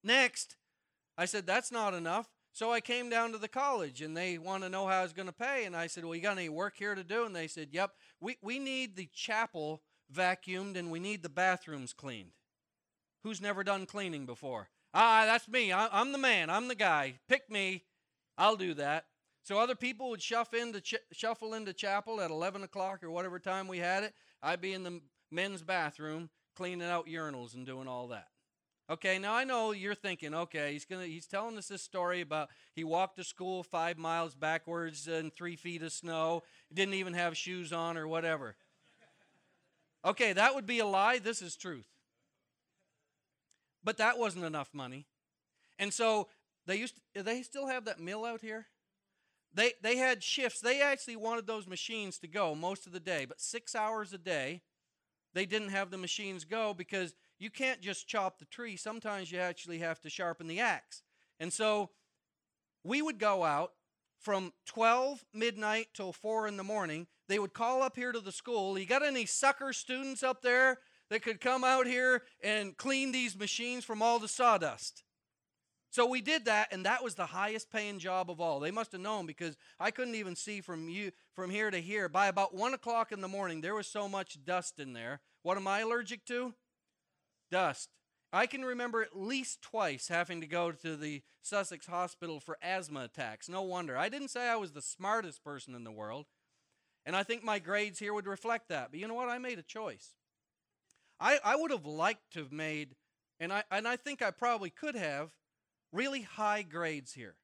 [0.05, 0.57] next,
[1.19, 2.29] I said, that's not enough.
[2.57, 5.13] So I came down to the college and they want to know how I was
[5.13, 5.67] going to pay.
[5.67, 7.27] And I said, Well, you got any work here to do?
[7.27, 7.91] And they said, Yep.
[8.19, 12.31] We, we need the chapel vacuumed and we need the bathrooms cleaned.
[13.25, 14.71] Who's never done cleaning before?
[14.95, 15.71] Ah, that's me.
[15.71, 16.49] I, am the man.
[16.49, 17.17] I'm the guy.
[17.29, 17.85] Pick me.
[18.39, 19.05] I'll do that.
[19.47, 23.39] So other people would shuffle into, ch- shuffle into chapel at 11 o'clock or whatever
[23.39, 24.13] time we had it.
[24.43, 25.01] I'd be in the
[25.31, 28.27] men's bathroom cleaning out urinals and doing all that.
[28.91, 32.49] Okay, now I know you're thinking, okay, he's gonna he's telling us this story about
[32.75, 36.43] he walked to school five miles backwards in three feet of snow,
[36.75, 38.57] didn't even have shoes on or whatever.
[40.05, 41.21] Okay, that would be a lie.
[41.21, 41.87] This is truth.
[43.85, 45.07] But that wasn't enough money.
[45.79, 46.27] And so
[46.67, 48.67] they used to, they still have that mill out here?
[49.57, 50.61] They they had shifts.
[50.61, 54.19] They actually wanted those machines to go most of the day, but 6 hours a
[54.19, 54.63] day
[55.35, 58.77] they didn't have the machines go because you can't just chop the tree.
[58.77, 61.03] Sometimes you actually have to sharpen the axe.
[61.39, 61.91] And so
[62.85, 63.73] we would go out
[64.19, 67.07] from 12 midnight till 4 in the morning.
[67.29, 68.79] They would call up here to the school.
[68.79, 70.79] You got any sucker students up there
[71.11, 75.03] that could come out here and clean these machines from all the sawdust?
[75.97, 78.61] So we did that, and that was the highest paying job of all.
[78.61, 82.11] They must have known because I couldn't even see from you from here to here.
[82.11, 85.23] By about one o'clock in the morning, there was so much dust in there.
[85.43, 86.53] What am I allergic to?
[87.51, 87.89] dust.
[88.31, 93.05] I can remember at least twice having to go to the Sussex hospital for asthma
[93.05, 93.49] attacks.
[93.49, 93.97] No wonder.
[93.97, 96.27] I didn't say I was the smartest person in the world,
[97.07, 98.91] and I think my grades here would reflect that.
[98.91, 99.31] But you know what?
[99.31, 100.11] I made a choice.
[101.19, 102.97] I, I would have liked to have made,
[103.41, 105.31] and I, and I think I probably could have,
[105.93, 107.37] really high grades here.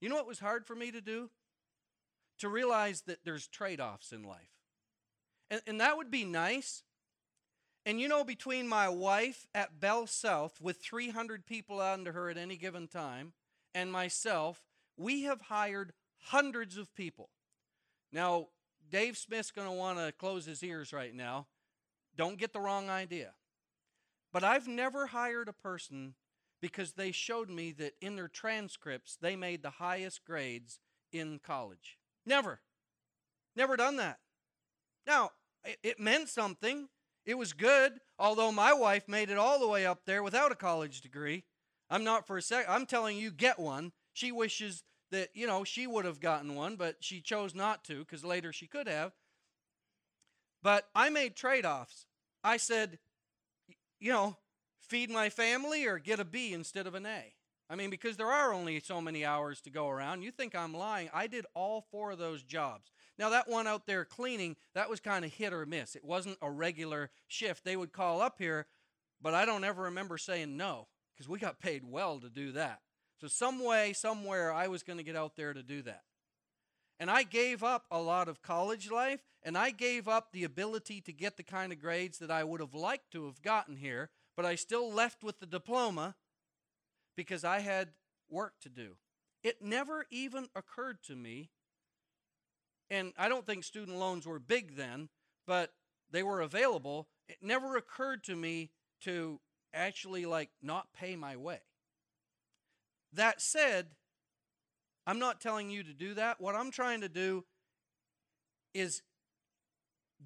[0.00, 1.30] You know what was hard for me to do?
[2.38, 4.50] To realize that there's trade offs in life.
[5.50, 6.82] And, and that would be nice
[7.84, 12.38] and you know, between my wife at Bell South with 300 people under her at
[12.38, 13.32] any given time
[13.74, 14.62] and myself,
[14.96, 15.92] we have hired
[16.26, 17.30] hundreds of people.
[18.12, 18.48] Now,
[18.88, 21.46] Dave Smith's going to want to close his ears right now.
[22.16, 23.32] Don't get the wrong idea.
[24.32, 26.14] But I've never hired a person
[26.62, 30.78] because they showed me that in their transcripts they made the highest grades
[31.12, 31.98] in college.
[32.24, 32.60] Never.
[33.54, 34.20] Never done that.
[35.06, 35.32] Now,
[35.82, 36.88] it meant something.
[37.26, 40.56] It was good, although my wife made it all the way up there without a
[40.56, 41.44] college degree.
[41.90, 42.64] I'm not for a sec.
[42.68, 43.92] I'm telling you, get one.
[44.12, 47.98] She wishes that, you know, she would have gotten one, but she chose not to
[47.98, 49.12] because later she could have.
[50.62, 52.06] But I made trade offs.
[52.44, 52.98] I said,
[54.00, 54.36] you know,
[54.92, 57.32] feed my family or get a B instead of an A.
[57.70, 60.20] I mean, because there are only so many hours to go around.
[60.20, 61.08] You think I'm lying.
[61.14, 62.90] I did all four of those jobs.
[63.18, 65.96] Now, that one out there cleaning, that was kind of hit or miss.
[65.96, 67.64] It wasn't a regular shift.
[67.64, 68.66] They would call up here,
[69.22, 72.80] but I don't ever remember saying no because we got paid well to do that.
[73.18, 76.02] So, some way, somewhere, I was going to get out there to do that.
[77.00, 81.00] And I gave up a lot of college life, and I gave up the ability
[81.00, 84.10] to get the kind of grades that I would have liked to have gotten here,
[84.36, 86.14] but I still left with the diploma
[87.16, 87.90] because I had
[88.30, 88.96] work to do.
[89.42, 91.50] It never even occurred to me
[92.92, 95.08] and I don't think student loans were big then,
[95.46, 95.72] but
[96.10, 97.08] they were available.
[97.26, 98.70] It never occurred to me
[99.04, 99.40] to
[99.72, 101.60] actually like not pay my way.
[103.14, 103.86] That said,
[105.06, 106.38] I'm not telling you to do that.
[106.38, 107.44] What I'm trying to do
[108.74, 109.00] is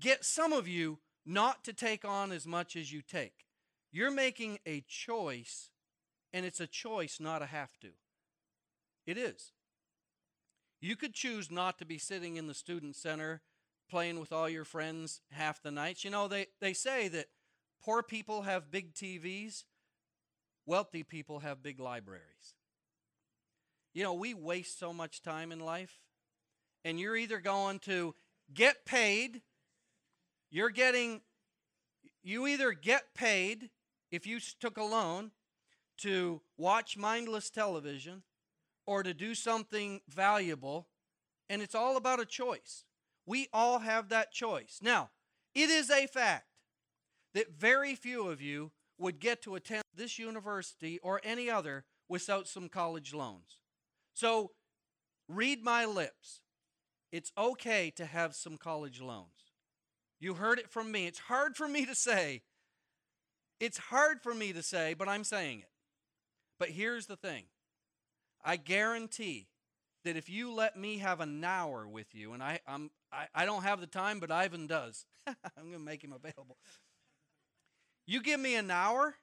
[0.01, 3.45] get some of you not to take on as much as you take.
[3.97, 5.70] You're making a choice,
[6.35, 7.93] and it's a choice, not a have to.
[9.06, 9.52] It is.
[10.82, 13.40] You could choose not to be sitting in the student center
[13.89, 16.05] playing with all your friends half the nights.
[16.05, 17.28] You know, they, they say that
[17.82, 19.64] poor people have big TVs,
[20.66, 22.55] wealthy people have big libraries.
[23.94, 26.01] You know, we waste so much time in life,
[26.85, 28.14] and you're either going to
[28.52, 29.40] get paid,
[30.51, 31.23] you're getting,
[32.23, 33.70] you either get paid
[34.11, 35.33] if you took a loan
[35.99, 38.23] to watch mindless television
[38.87, 40.89] or to do something valuable,
[41.49, 42.85] and it's all about a choice.
[43.27, 44.78] We all have that choice.
[44.81, 45.11] Now,
[45.55, 46.47] it is a fact
[47.35, 52.49] that very few of you would get to attend this university or any other without
[52.49, 53.59] some college loans.
[54.15, 54.53] So,
[55.28, 56.41] read my lips.
[57.12, 59.53] It's okay to have some college loans.
[60.19, 61.07] You heard it from me.
[61.07, 62.43] It's hard for me to say.
[63.61, 65.70] It's hard for me to say, but I'm saying it.
[66.59, 67.45] But here's the thing
[68.45, 69.49] I guarantee
[70.05, 73.45] that if you let me have an hour with you, and I, I'm, I, I
[73.45, 76.57] don't have the time, but Ivan does, I'm going to make him available.
[78.07, 79.16] You give me an hour,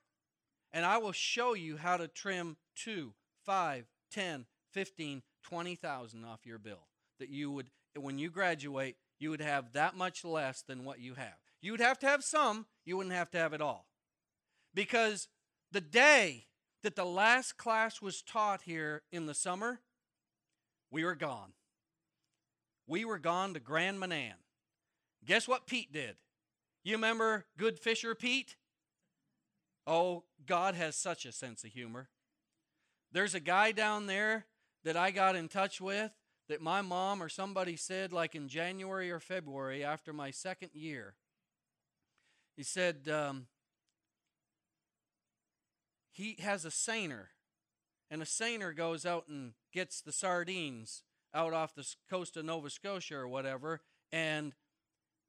[0.73, 3.13] and I will show you how to trim two,
[3.45, 6.87] five, ten, fifteen, twenty thousand off your bill.
[7.19, 11.13] That you would, when you graduate, you would have that much less than what you
[11.13, 11.37] have.
[11.61, 13.85] You would have to have some, you wouldn't have to have it all.
[14.73, 15.27] Because
[15.71, 16.45] the day
[16.83, 19.79] that the last class was taught here in the summer,
[20.91, 21.53] we were gone.
[22.87, 24.35] We were gone to Grand Manan.
[25.25, 26.15] Guess what Pete did?
[26.83, 28.57] You remember Good Fisher Pete?
[29.87, 32.09] Oh, God has such a sense of humor.
[33.11, 34.45] There's a guy down there
[34.83, 36.11] that I got in touch with
[36.49, 41.15] that my mom or somebody said, like in January or February after my second year.
[42.57, 43.47] He said, um,
[46.13, 47.29] he has a seiner,
[48.09, 51.03] and a seiner goes out and gets the sardines
[51.33, 53.81] out off the coast of Nova Scotia or whatever,
[54.11, 54.53] and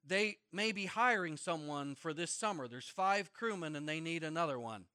[0.07, 2.67] they may be hiring someone for this summer.
[2.67, 4.85] There's five crewmen and they need another one.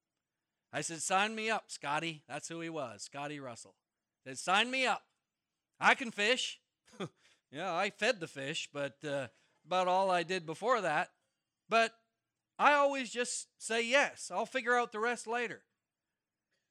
[0.73, 2.23] I said, Sign me up, Scotty.
[2.29, 3.75] That's who he was, Scotty Russell.
[4.25, 5.03] Said, Sign me up.
[5.81, 6.61] I can fish.
[7.51, 9.27] yeah, I fed the fish, but uh,
[9.67, 11.11] about all I did before that.
[11.69, 11.93] But
[12.59, 14.31] I always just say yes.
[14.33, 15.63] I'll figure out the rest later.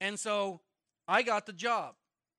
[0.02, 0.62] And so
[1.08, 1.96] I got the job.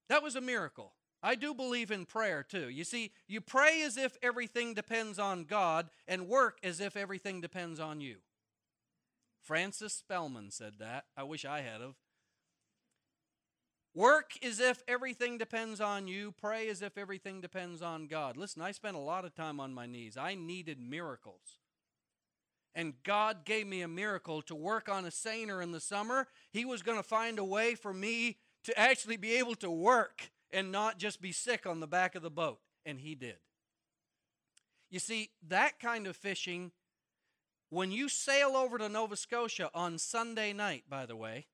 [0.08, 0.92] That was a miracle.
[1.22, 2.68] I do believe in prayer too.
[2.68, 7.40] You see, you pray as if everything depends on God and work as if everything
[7.40, 8.16] depends on you.
[9.42, 11.04] Francis Spellman said that.
[11.16, 11.96] I wish I had of.
[13.94, 16.32] Work as if everything depends on you.
[16.32, 18.36] Pray as if everything depends on God.
[18.36, 20.16] Listen, I spent a lot of time on my knees.
[20.16, 21.58] I needed miracles.
[22.74, 26.28] And God gave me a miracle to work on a seiner in the summer.
[26.52, 30.30] He was going to find a way for me to actually be able to work
[30.52, 32.60] and not just be sick on the back of the boat.
[32.86, 33.36] And he did.
[34.90, 36.72] You see, that kind of fishing,
[37.70, 41.46] when you sail over to Nova Scotia on Sunday night, by the way,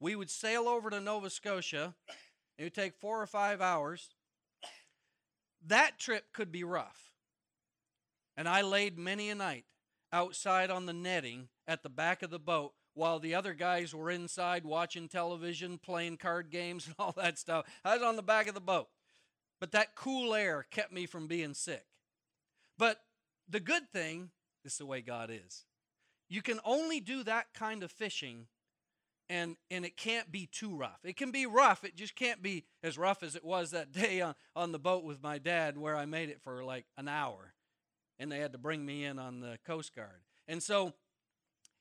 [0.00, 1.94] we would sail over to Nova Scotia.
[2.58, 4.10] It would take four or five hours.
[5.64, 7.12] That trip could be rough.
[8.36, 9.64] And I laid many a night
[10.12, 14.10] outside on the netting at the back of the boat while the other guys were
[14.10, 17.66] inside watching television, playing card games, and all that stuff.
[17.84, 18.88] I was on the back of the boat.
[19.60, 21.86] But that cool air kept me from being sick.
[22.78, 23.00] But
[23.48, 24.30] the good thing
[24.64, 25.64] is the way God is.
[26.28, 28.48] You can only do that kind of fishing
[29.28, 31.00] and and it can't be too rough.
[31.04, 34.20] It can be rough, it just can't be as rough as it was that day
[34.20, 37.54] on, on the boat with my dad where I made it for like an hour
[38.18, 40.22] and they had to bring me in on the Coast Guard.
[40.48, 40.94] And so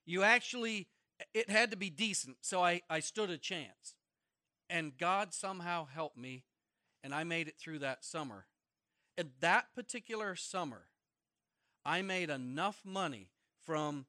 [0.05, 0.87] you actually
[1.33, 3.95] it had to be decent, so I, I stood a chance.
[4.69, 6.43] And God somehow helped me,
[7.03, 8.45] and I made it through that summer.
[9.17, 10.85] And that particular summer,
[11.85, 13.29] I made enough money
[13.65, 14.05] from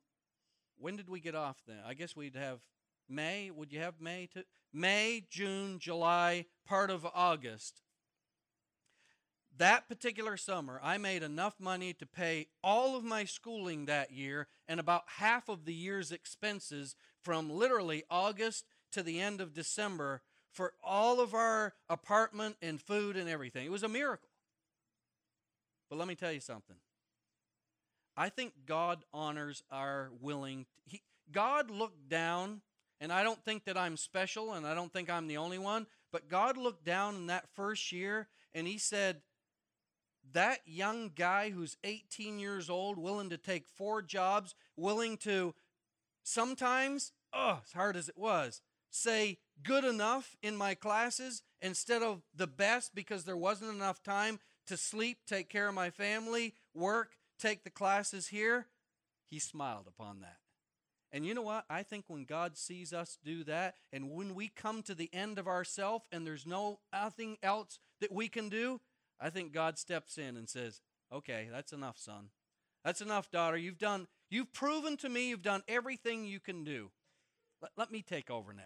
[0.78, 1.78] when did we get off then?
[1.86, 2.60] I guess we'd have
[3.08, 3.50] May.
[3.50, 7.82] Would you have May to May, June, July, part of August
[9.58, 14.48] that particular summer, I made enough money to pay all of my schooling that year
[14.68, 20.22] and about half of the year's expenses from literally August to the end of December
[20.52, 23.66] for all of our apartment and food and everything.
[23.66, 24.28] It was a miracle.
[25.88, 26.76] But let me tell you something.
[28.16, 30.66] I think God honors our willing.
[30.86, 32.62] He, God looked down,
[33.00, 35.86] and I don't think that I'm special, and I don't think I'm the only one,
[36.10, 39.20] but God looked down in that first year and He said,
[40.36, 45.54] that young guy who's 18 years old, willing to take four jobs, willing to
[46.22, 48.60] sometimes, oh, as hard as it was,
[48.90, 54.38] say good enough in my classes instead of the best because there wasn't enough time
[54.66, 58.66] to sleep, take care of my family, work, take the classes here,
[59.30, 60.36] he smiled upon that.
[61.12, 61.64] And you know what?
[61.70, 65.38] I think when God sees us do that, and when we come to the end
[65.38, 68.82] of ourself and there's no nothing else that we can do,
[69.20, 70.80] I think God steps in and says,
[71.12, 72.30] Okay, that's enough, son.
[72.84, 73.56] That's enough, daughter.
[73.56, 76.90] You've done, you've proven to me you've done everything you can do.
[77.62, 78.62] Let, let me take over now.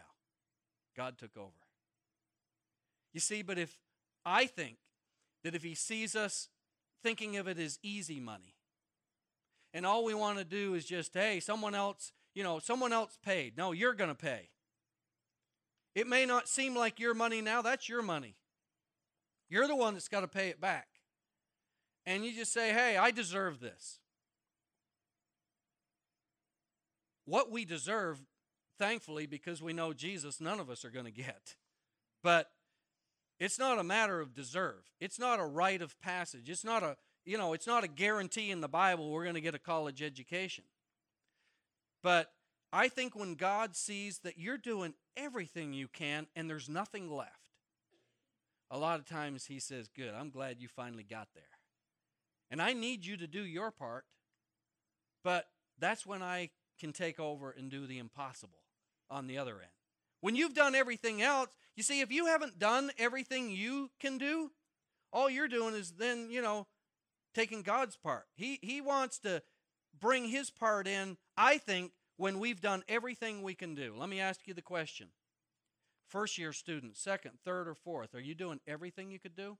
[0.96, 1.52] God took over.
[3.12, 3.78] You see, but if
[4.24, 4.76] I think
[5.42, 6.48] that if he sees us
[7.02, 8.54] thinking of it as easy money,
[9.72, 13.18] and all we want to do is just, hey, someone else, you know, someone else
[13.24, 13.56] paid.
[13.56, 14.50] No, you're going to pay.
[15.94, 18.36] It may not seem like your money now, that's your money.
[19.50, 20.86] You're the one that's got to pay it back.
[22.06, 23.98] And you just say, hey, I deserve this.
[27.26, 28.22] What we deserve,
[28.78, 31.56] thankfully, because we know Jesus, none of us are going to get.
[32.22, 32.50] But
[33.38, 34.90] it's not a matter of deserve.
[35.00, 36.48] It's not a rite of passage.
[36.48, 39.40] It's not a, you know, it's not a guarantee in the Bible we're going to
[39.40, 40.64] get a college education.
[42.02, 42.32] But
[42.72, 47.39] I think when God sees that you're doing everything you can and there's nothing left,
[48.70, 51.42] a lot of times he says, Good, I'm glad you finally got there.
[52.50, 54.04] And I need you to do your part,
[55.22, 55.46] but
[55.78, 58.58] that's when I can take over and do the impossible
[59.08, 59.70] on the other end.
[60.20, 64.50] When you've done everything else, you see, if you haven't done everything you can do,
[65.12, 66.66] all you're doing is then, you know,
[67.34, 68.26] taking God's part.
[68.34, 69.42] He, he wants to
[69.98, 73.94] bring his part in, I think, when we've done everything we can do.
[73.96, 75.08] Let me ask you the question
[76.10, 79.56] First year student, second, third, or fourth, are you doing everything you could do?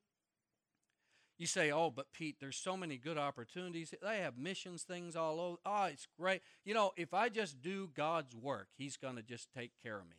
[1.39, 3.95] You say, oh, but Pete, there's so many good opportunities.
[4.03, 5.57] They have missions things all over.
[5.65, 6.43] Oh, ah, it's great.
[6.65, 10.05] You know, if I just do God's work, He's going to just take care of
[10.05, 10.17] me.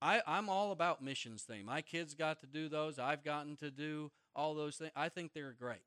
[0.00, 1.64] I, I'm all about missions thing.
[1.64, 2.98] My kids got to do those.
[2.98, 4.92] I've gotten to do all those things.
[4.96, 5.84] I think they're great.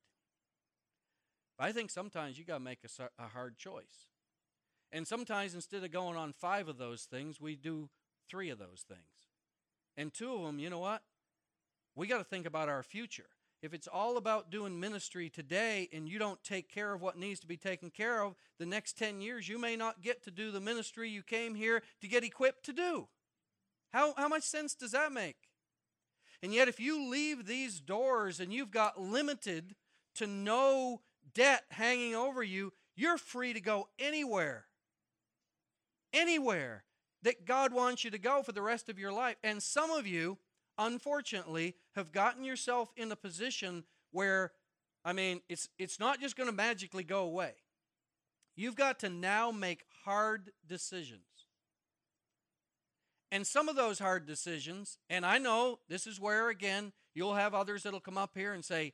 [1.58, 4.08] But I think sometimes you got to make a, a hard choice.
[4.92, 7.90] And sometimes instead of going on five of those things, we do
[8.30, 9.02] three of those things.
[9.98, 11.02] And two of them, you know what?
[11.96, 13.28] We got to think about our future.
[13.62, 17.42] If it's all about doing ministry today and you don't take care of what needs
[17.42, 20.52] to be taken care of, the next 10 years you may not get to do
[20.52, 23.10] the ministry you came here to get equipped to do.
[23.92, 25.36] How, how much sense does that make?
[26.42, 29.76] And yet, if you leave these doors and you've got limited
[30.16, 31.02] to no
[31.34, 34.66] debt hanging over you, you're free to go anywhere.
[36.14, 36.86] Anywhere
[37.24, 39.36] that God wants you to go for the rest of your life.
[39.44, 40.38] And some of you,
[40.78, 44.52] unfortunately, have gotten yourself in a position where,
[45.04, 47.54] I mean, it's, it's not just going to magically go away.
[48.56, 51.22] You've got to now make hard decisions.
[53.32, 57.54] And some of those hard decisions, and I know this is where, again, you'll have
[57.54, 58.94] others that'll come up here and say,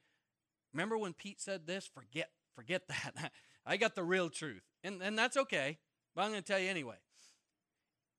[0.73, 1.87] Remember when Pete said this?
[1.87, 3.31] Forget, forget that.
[3.65, 4.63] I got the real truth.
[4.83, 5.77] And, and that's okay,
[6.13, 6.97] but I'm going to tell you anyway.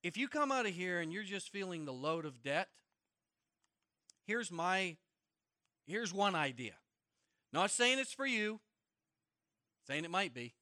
[0.07, 2.69] If you come out of here and you're just feeling the load of debt,
[4.25, 4.99] here's my
[5.89, 6.75] here's one idea.
[7.53, 8.61] Not saying it's for you,
[9.89, 10.55] saying it might be.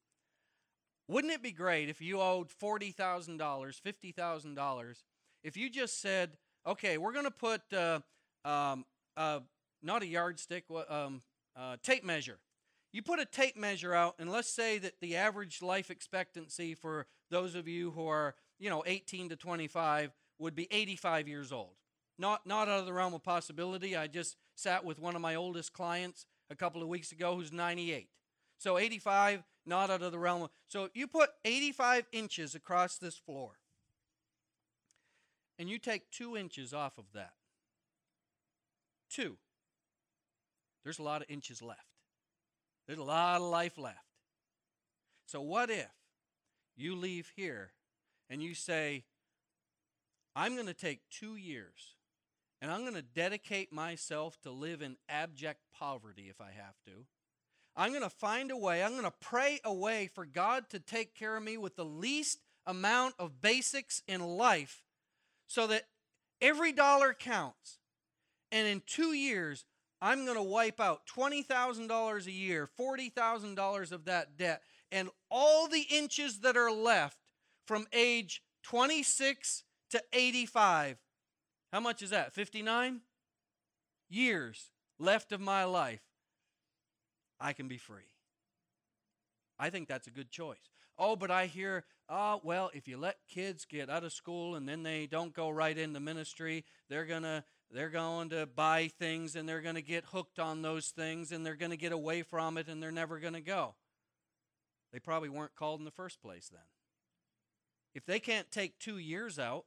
[1.07, 5.03] Wouldn't it be great if you owed $40,000, $50,000,
[5.43, 7.99] if you just said, okay, we're going to put uh,
[8.43, 8.83] um,
[9.15, 9.41] uh,
[9.83, 11.21] not a yardstick, um,
[11.55, 12.39] uh, tape measure.
[12.91, 17.05] You put a tape measure out, and let's say that the average life expectancy for
[17.29, 21.75] those of you who are you know, 18 to 25 would be 85 years old.
[22.17, 23.95] Not, not out of the realm of possibility.
[23.95, 27.51] I just sat with one of my oldest clients a couple of weeks ago who's
[27.51, 28.07] 98.
[28.57, 30.49] So 85, not out of the realm of.
[30.67, 33.51] So you put 85 inches across this floor,
[35.59, 37.33] and you take two inches off of that.
[39.09, 39.37] Two.
[40.83, 41.81] There's a lot of inches left.
[42.87, 43.97] There's a lot of life left.
[45.25, 45.89] So what if
[46.77, 47.71] you leave here
[48.29, 49.03] and you say,
[50.35, 51.95] I'm going to take two years
[52.61, 57.05] and I'm going to dedicate myself to live in abject poverty if I have to.
[57.75, 60.79] I'm going to find a way, I'm going to pray a way for God to
[60.79, 64.83] take care of me with the least amount of basics in life
[65.47, 65.83] so that
[66.41, 67.79] every dollar counts.
[68.51, 69.65] And in two years,
[70.01, 74.61] I'm going to wipe out $20,000 a year, $40,000 of that debt,
[74.91, 77.17] and all the inches that are left
[77.65, 80.97] from age 26 to 85.
[81.71, 82.33] How much is that?
[82.33, 83.01] 59
[84.09, 86.01] years left of my life.
[87.39, 88.11] I can be free.
[89.59, 90.69] I think that's a good choice.
[90.97, 94.67] Oh, but I hear, oh, well, if you let kids get out of school and
[94.67, 99.35] then they don't go right into ministry, they're going to they're going to buy things
[99.35, 102.21] and they're going to get hooked on those things and they're going to get away
[102.21, 103.73] from it and they're never going to go.
[104.93, 106.61] They probably weren't called in the first place then.
[107.95, 109.65] If they can't take 2 years out,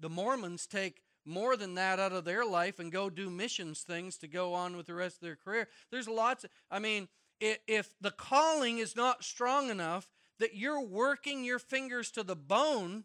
[0.00, 4.16] the Mormons take more than that out of their life and go do missions things
[4.18, 5.68] to go on with the rest of their career.
[5.90, 7.08] There's lots of, I mean,
[7.40, 10.08] if the calling is not strong enough
[10.38, 13.04] that you're working your fingers to the bone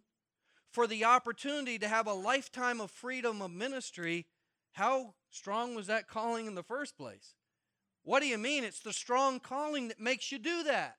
[0.71, 4.27] for the opportunity to have a lifetime of freedom of ministry,
[4.73, 7.35] how strong was that calling in the first place?
[8.03, 8.63] What do you mean?
[8.63, 10.98] It's the strong calling that makes you do that.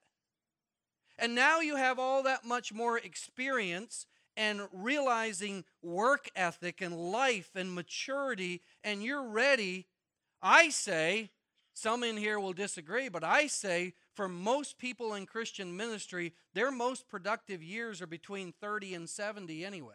[1.21, 7.51] And now you have all that much more experience and realizing work ethic and life
[7.53, 9.85] and maturity, and you're ready.
[10.41, 11.29] I say,
[11.75, 16.71] some in here will disagree, but I say for most people in Christian ministry, their
[16.71, 19.93] most productive years are between 30 and 70 anyway.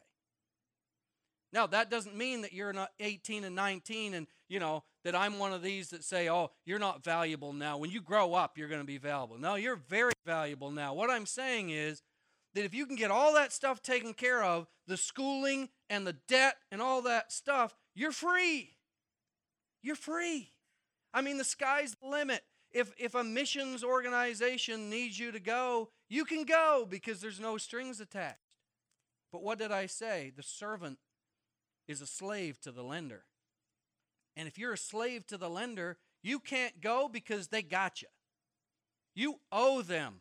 [1.52, 5.38] Now, that doesn't mean that you're not 18 and 19 and, you know, that I'm
[5.38, 7.78] one of these that say, oh, you're not valuable now.
[7.78, 9.38] When you grow up, you're going to be valuable.
[9.38, 10.94] No, you're very valuable now.
[10.94, 12.02] What I'm saying is
[12.56, 16.16] that if you can get all that stuff taken care of, the schooling and the
[16.26, 18.70] debt and all that stuff, you're free.
[19.80, 20.50] You're free.
[21.14, 22.42] I mean, the sky's the limit.
[22.72, 27.58] If, if a missions organization needs you to go, you can go because there's no
[27.58, 28.40] strings attached.
[29.30, 30.32] But what did I say?
[30.36, 30.98] The servant
[31.86, 33.22] is a slave to the lender.
[34.36, 38.08] And if you're a slave to the lender, you can't go because they got you.
[39.14, 40.20] You owe them.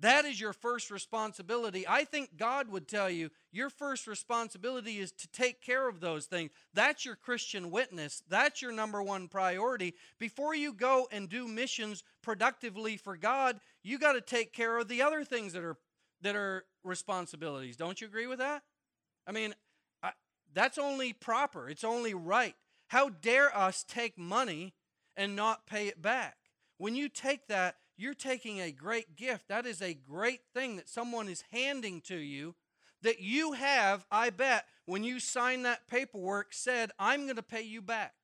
[0.00, 1.86] That is your first responsibility.
[1.86, 6.24] I think God would tell you your first responsibility is to take care of those
[6.24, 6.52] things.
[6.72, 8.22] That's your Christian witness.
[8.26, 9.94] That's your number one priority.
[10.18, 14.88] Before you go and do missions productively for God, you got to take care of
[14.88, 15.76] the other things that are
[16.22, 17.76] that are responsibilities.
[17.76, 18.62] Don't you agree with that?
[19.26, 19.54] I mean,
[20.02, 20.12] I,
[20.52, 21.68] that's only proper.
[21.68, 22.54] It's only right.
[22.90, 24.74] How dare us take money
[25.16, 26.36] and not pay it back?
[26.78, 29.48] When you take that you're taking a great gift.
[29.48, 32.54] That is a great thing that someone is handing to you
[33.02, 37.60] that you have, I bet, when you sign that paperwork, said, I'm going to pay
[37.60, 38.14] you back.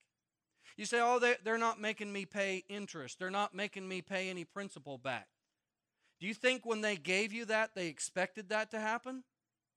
[0.78, 3.18] You say, oh, they're not making me pay interest.
[3.18, 5.28] They're not making me pay any principal back.
[6.20, 9.24] Do you think when they gave you that, they expected that to happen?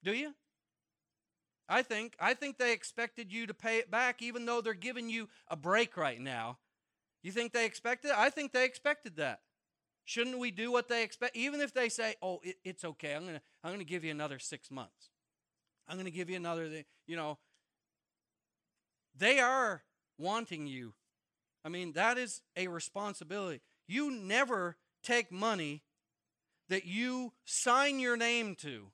[0.01, 0.33] Do you?
[1.69, 2.15] I think.
[2.19, 5.55] I think they expected you to pay it back, even though they're giving you a
[5.55, 6.57] break right now.
[7.21, 8.11] You think they expected?
[8.11, 9.41] I think they expected that.
[10.05, 11.35] Shouldn't we do what they expect?
[11.35, 13.13] Even if they say, "Oh, it, it's okay.
[13.13, 15.11] I'm gonna I'm gonna give you another six months.
[15.87, 17.37] I'm gonna give you another." You know,
[19.15, 19.83] they are
[20.17, 20.93] wanting you.
[21.63, 23.61] I mean, that is a responsibility.
[23.87, 25.83] You never take money
[26.69, 28.91] that you sign your name to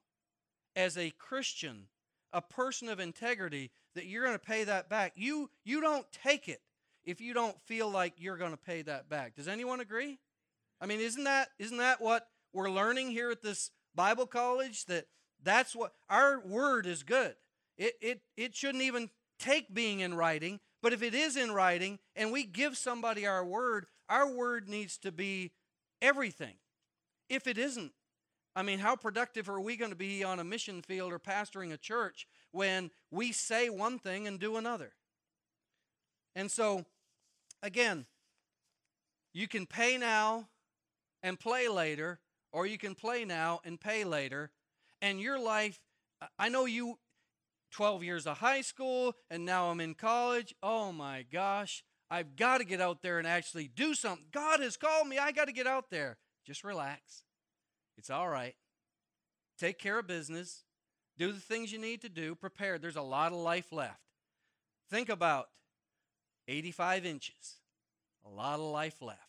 [0.75, 1.87] as a Christian,
[2.33, 5.13] a person of integrity, that you're going to pay that back.
[5.15, 6.61] You you don't take it
[7.03, 9.35] if you don't feel like you're going to pay that back.
[9.35, 10.19] Does anyone agree?
[10.81, 14.85] I mean, isn't that isn't that what we're learning here at this Bible college?
[14.85, 15.05] That
[15.43, 17.35] that's what our word is good.
[17.77, 21.99] It it it shouldn't even take being in writing, but if it is in writing
[22.15, 25.51] and we give somebody our word, our word needs to be
[26.01, 26.55] everything.
[27.29, 27.91] If it isn't,
[28.55, 31.73] I mean, how productive are we going to be on a mission field or pastoring
[31.73, 34.93] a church when we say one thing and do another?
[36.35, 36.85] And so,
[37.61, 38.05] again,
[39.33, 40.47] you can pay now
[41.21, 42.19] and play later,
[42.53, 44.51] or you can play now and pay later.
[45.01, 45.79] And your life,
[46.39, 46.97] I know you
[47.71, 50.55] 12 years of high school, and now I'm in college.
[50.63, 54.27] Oh my gosh, I've got to get out there and actually do something.
[54.31, 55.17] God has called me.
[55.17, 56.17] I got to get out there.
[56.45, 57.23] Just relax.
[57.97, 58.55] It's all right.
[59.57, 60.63] Take care of business.
[61.17, 62.35] Do the things you need to do.
[62.35, 62.77] Prepare.
[62.77, 64.01] There's a lot of life left.
[64.89, 65.47] Think about
[66.47, 67.55] 85 inches.
[68.25, 69.19] A lot of life left.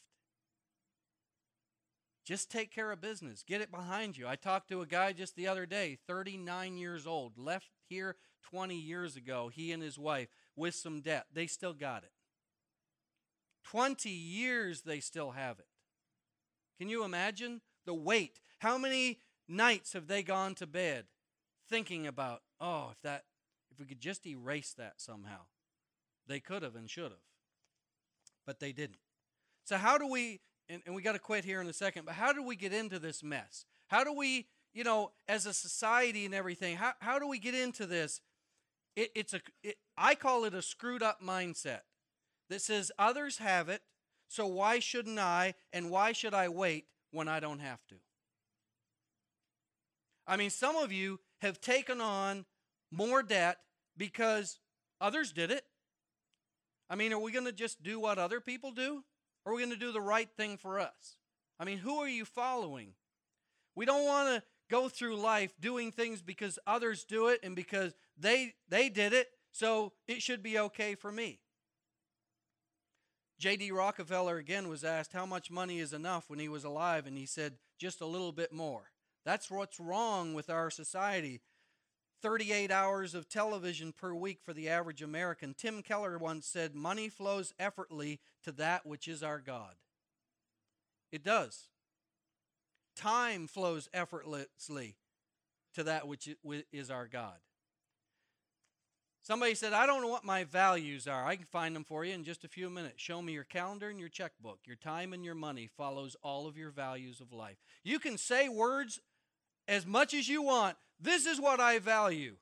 [2.25, 3.45] Just take care of business.
[3.47, 4.27] Get it behind you.
[4.27, 8.17] I talked to a guy just the other day, 39 years old, left here
[8.51, 11.27] 20 years ago, he and his wife, with some debt.
[11.33, 12.11] They still got it.
[13.71, 15.69] 20 years they still have it.
[16.79, 18.41] Can you imagine the weight?
[18.59, 21.07] How many nights have they gone to bed
[21.69, 23.25] thinking about, oh, if that
[23.71, 25.41] if we could just erase that somehow.
[26.27, 27.27] They could have and should have.
[28.47, 28.99] But they didn't.
[29.65, 32.15] So how do we and, and we got to quit here in a second, but
[32.15, 33.65] how do we get into this mess?
[33.87, 37.55] How do we, you know, as a society and everything, how, how do we get
[37.55, 38.21] into this?
[38.97, 41.83] It, it's a, it, I call it a screwed up mindset
[42.51, 43.83] that says others have it,
[44.27, 46.87] so why shouldn't I and why should I wait
[47.17, 47.97] when I don't have to.
[50.27, 52.45] I mean, some of you have taken on
[52.93, 53.59] more debt
[53.97, 54.59] because
[55.01, 55.65] others did it.
[56.91, 59.03] I mean, are we going to just do what other people do?
[59.45, 61.17] Or are we going to do the right thing for us?
[61.59, 62.93] I mean, who are you following?
[63.75, 67.95] We don't want to go through life doing things because others do it and because
[68.19, 71.41] they they did it, so it should be okay for me.
[73.39, 73.71] J.D.
[73.71, 77.27] Rockefeller again was asked how much money is enough when he was alive, and he
[77.27, 78.91] said, just a little bit more.
[79.25, 81.41] That's what's wrong with our society.
[82.23, 85.55] 38 hours of television per week for the average American.
[85.55, 89.75] Tim Keller once said, Money flows effortlessly to that which is our God.
[91.13, 91.69] It does.
[92.95, 94.97] Time flows effortlessly
[95.75, 96.29] to that which
[96.73, 97.37] is our God.
[99.27, 101.27] Somebody said, I don't know what my values are.
[101.27, 103.03] I can find them for you in just a few minutes.
[103.03, 104.61] Show me your calendar and your checkbook.
[104.65, 107.57] Your time and your money follows all of your values of life.
[107.83, 109.01] You can say words
[109.67, 110.77] as much as you want.
[111.01, 112.37] This is what I value.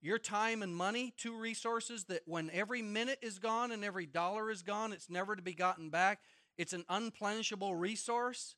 [0.00, 4.48] Your time and money, two resources that when every minute is gone and every dollar
[4.48, 6.20] is gone, it's never to be gotten back.
[6.56, 8.54] It's an unplenishable resource.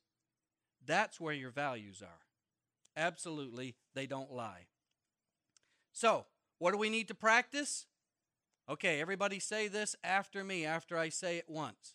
[0.85, 2.21] That's where your values are.
[2.95, 4.67] Absolutely, they don't lie.
[5.93, 6.25] So,
[6.63, 7.87] what do we need to practice?
[8.69, 11.93] Okay, everybody say this after me, after I say it once.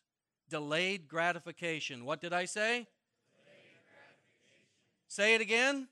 [0.50, 2.04] Delayed gratification.
[2.04, 2.86] What did I say?
[5.06, 5.88] Say it again.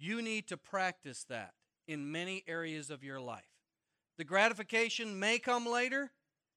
[0.00, 1.52] You need to practice that
[1.86, 3.54] in many areas of your life.
[4.16, 6.10] The gratification may come later,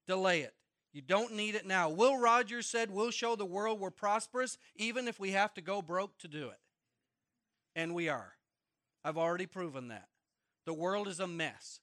[0.08, 0.56] delay it.
[0.94, 1.90] You don't need it now.
[1.92, 5.84] Will Rogers said, We'll show the world we're prosperous, even if we have to go
[5.84, 6.60] broke to do it.
[7.76, 8.34] And we are.
[9.04, 10.08] I've already proven that.
[10.66, 11.80] The world is a mess,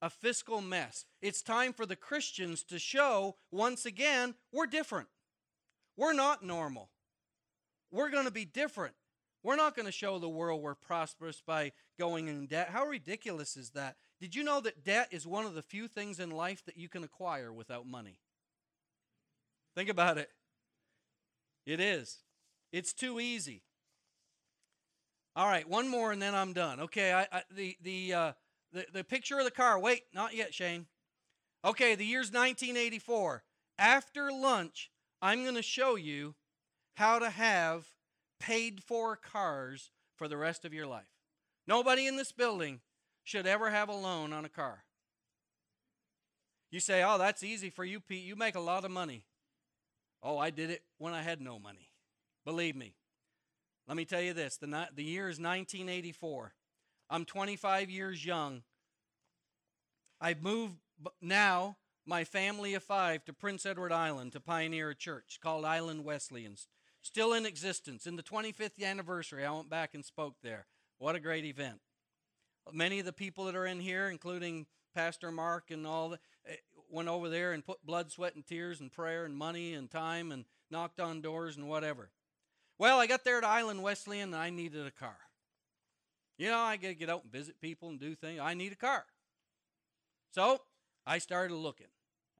[0.00, 1.04] a fiscal mess.
[1.20, 5.08] It's time for the Christians to show once again we're different.
[5.96, 6.90] We're not normal.
[7.90, 8.94] We're going to be different.
[9.42, 12.70] We're not going to show the world we're prosperous by going in debt.
[12.70, 13.96] How ridiculous is that?
[14.20, 16.88] Did you know that debt is one of the few things in life that you
[16.88, 18.20] can acquire without money?
[19.74, 20.30] Think about it.
[21.66, 22.18] It is.
[22.72, 23.62] It's too easy.
[25.34, 26.80] All right, one more and then I'm done.
[26.80, 28.32] Okay, I, I the the, uh,
[28.72, 29.78] the the picture of the car.
[29.78, 30.86] Wait, not yet, Shane.
[31.64, 33.42] Okay, the year's 1984.
[33.78, 34.90] After lunch,
[35.22, 36.34] I'm going to show you
[36.96, 37.86] how to have
[38.38, 41.10] paid for cars for the rest of your life.
[41.66, 42.80] Nobody in this building
[43.24, 44.84] should ever have a loan on a car.
[46.70, 48.24] You say, "Oh, that's easy for you, Pete.
[48.24, 49.24] You make a lot of money."
[50.22, 51.90] Oh, I did it when I had no money.
[52.44, 52.94] Believe me.
[53.88, 56.54] Let me tell you this the, the year is 1984.
[57.10, 58.62] I'm 25 years young.
[60.20, 60.76] I've moved
[61.20, 61.76] now,
[62.06, 66.68] my family of five, to Prince Edward Island to pioneer a church called Island Wesleyans.
[67.02, 68.06] Still in existence.
[68.06, 70.66] In the 25th anniversary, I went back and spoke there.
[70.98, 71.80] What a great event.
[72.72, 76.14] Many of the people that are in here, including Pastor Mark and all,
[76.46, 76.54] eh,
[76.88, 80.30] went over there and put blood, sweat, and tears and prayer and money and time
[80.30, 82.10] and knocked on doors and whatever.
[82.78, 85.16] Well, I got there at Island Wesleyan and I needed a car.
[86.38, 88.40] You know, I got to get out and visit people and do things.
[88.40, 89.04] I need a car.
[90.32, 90.60] So
[91.06, 91.86] I started looking.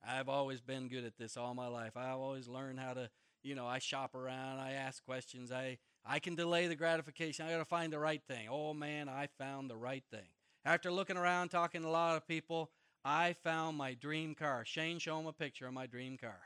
[0.05, 1.97] I've always been good at this all my life.
[1.97, 3.11] I've always learned how to,
[3.43, 7.47] you know, I shop around, I ask questions, I, I can delay the gratification.
[7.47, 8.49] I got to find the right thing.
[8.51, 10.29] Oh man, I found the right thing.
[10.65, 12.71] After looking around, talking to a lot of people,
[13.05, 14.65] I found my dream car.
[14.65, 16.41] Shane, show him a picture of my dream car.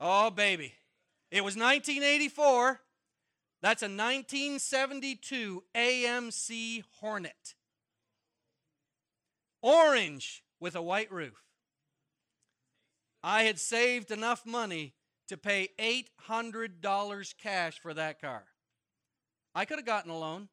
[0.00, 0.74] Oh, baby.
[1.30, 2.80] It was 1984.
[3.60, 7.54] That's a 1972 AMC Hornet.
[9.60, 11.42] Orange with a white roof.
[13.22, 14.94] I had saved enough money
[15.26, 18.44] to pay $800 cash for that car.
[19.54, 20.48] I could have gotten a loan.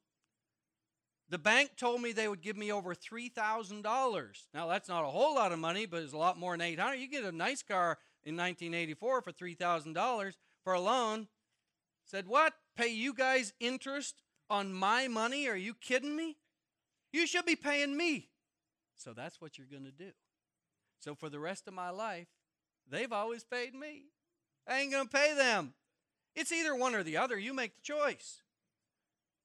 [1.29, 4.45] The bank told me they would give me over $3,000.
[4.53, 6.99] Now, that's not a whole lot of money, but it's a lot more than $800.
[6.99, 10.33] You get a nice car in 1984 for $3,000
[10.65, 11.29] for a loan.
[12.03, 12.53] Said, What?
[12.75, 14.15] Pay you guys interest
[14.49, 15.47] on my money?
[15.47, 16.35] Are you kidding me?
[17.13, 18.27] You should be paying me.
[18.97, 20.11] So that's what you're going to do.
[20.99, 22.27] So for the rest of my life,
[22.89, 24.03] they've always paid me.
[24.67, 25.73] I ain't going to pay them.
[26.35, 27.37] It's either one or the other.
[27.37, 28.41] You make the choice.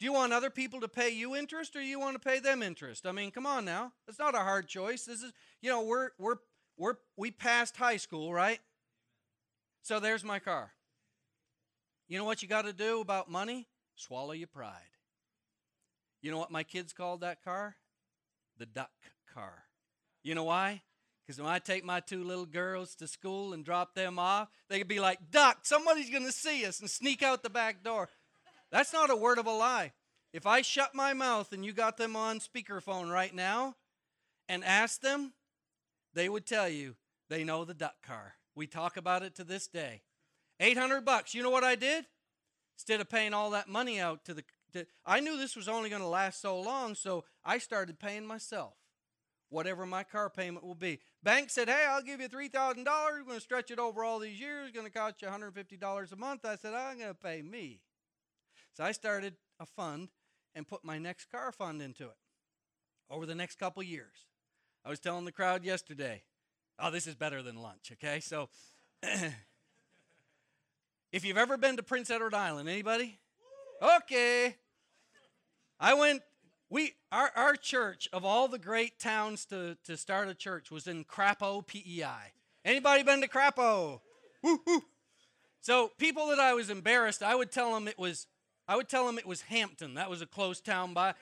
[0.01, 2.63] Do you want other people to pay you interest or you want to pay them
[2.63, 3.07] interest?
[3.07, 3.93] I mean, come on now.
[4.09, 5.05] It's not a hard choice.
[5.05, 6.37] This is, you know, we're we're
[6.79, 8.61] we're we passed high school, right?
[9.83, 10.73] So there's my car.
[12.11, 13.69] You know what you got to do about money?
[13.95, 14.97] Swallow your pride.
[16.21, 17.77] You know what my kids called that car?
[18.59, 18.91] The duck
[19.33, 19.63] car.
[20.25, 20.83] You know why?
[21.25, 24.79] Because when I take my two little girls to school and drop them off, they
[24.79, 28.09] could be like, Duck, somebody's going to see us and sneak out the back door.
[28.73, 29.93] That's not a word of a lie.
[30.33, 33.77] If I shut my mouth and you got them on speakerphone right now
[34.49, 35.35] and ask them,
[36.13, 36.97] they would tell you
[37.29, 38.35] they know the duck car.
[38.57, 40.03] We talk about it to this day.
[40.61, 41.35] 800 bucks.
[41.35, 42.05] You know what I did?
[42.77, 45.91] Instead of paying all that money out to the to, I knew this was only
[45.91, 48.75] going to last so long, so I started paying myself
[49.49, 51.01] whatever my car payment will be.
[51.23, 52.85] Bank said, "Hey, I'll give you $3,000.
[52.87, 54.69] We're going to stretch it over all these years.
[54.69, 57.81] It's going to cost you $150 a month." I said, "I'm going to pay me."
[58.73, 60.09] So I started a fund
[60.55, 62.17] and put my next car fund into it
[63.11, 64.27] over the next couple years.
[64.85, 66.23] I was telling the crowd yesterday,
[66.79, 68.21] oh, this is better than lunch, okay?
[68.21, 68.49] So
[71.13, 73.19] if you've ever been to Prince Edward Island, anybody?
[73.83, 74.57] Okay.
[75.79, 76.23] I went
[76.71, 80.87] we our, our church of all the great towns to, to start a church was
[80.87, 82.33] in Crapaud, PEI.
[82.65, 84.01] Anybody been to Crapaud?
[84.43, 84.83] Woo, woo.
[85.61, 88.27] So people that I was embarrassed, I would tell them it was
[88.69, 89.95] I would tell them it was Hampton.
[89.95, 91.15] That was a close town by.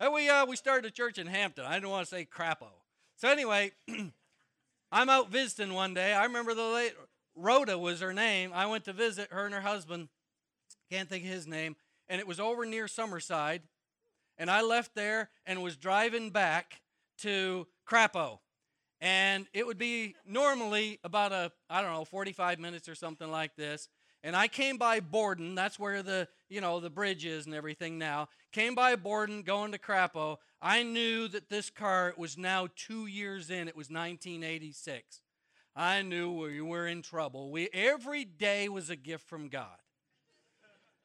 [0.00, 1.64] And we uh, we started a church in Hampton.
[1.66, 2.72] I didn't want to say Crapaud.
[3.16, 3.72] So anyway,
[4.92, 6.14] I'm out visiting one day.
[6.14, 6.94] I remember the late
[7.34, 8.52] Rhoda was her name.
[8.54, 10.08] I went to visit her and her husband.
[10.90, 11.76] Can't think of his name.
[12.08, 13.60] And it was over near Summerside.
[14.38, 16.80] And I left there and was driving back
[17.18, 18.38] to Crapaud.
[19.00, 23.54] And it would be normally about a, I don't know, 45 minutes or something like
[23.56, 23.88] this.
[24.22, 27.98] And I came by Borden, that's where the, you know, the bridge is and everything
[27.98, 28.28] now.
[28.52, 30.38] Came by Borden going to Crapaud.
[30.62, 33.68] I knew that this car was now two years in.
[33.68, 35.20] It was 1986.
[35.76, 37.50] I knew we were in trouble.
[37.50, 39.76] We, every day was a gift from God.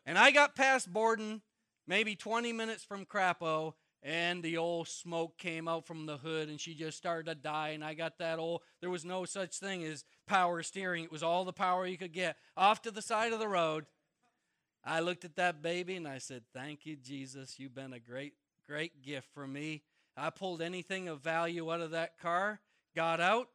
[0.05, 1.41] And I got past Borden,
[1.87, 6.59] maybe 20 minutes from Crapaud, and the old smoke came out from the hood and
[6.59, 9.83] she just started to die and i got that old there was no such thing
[9.83, 13.33] as power steering it was all the power you could get off to the side
[13.33, 13.85] of the road
[14.85, 18.33] i looked at that baby and i said thank you jesus you've been a great
[18.65, 19.81] great gift for me
[20.15, 22.61] i pulled anything of value out of that car
[22.95, 23.49] got out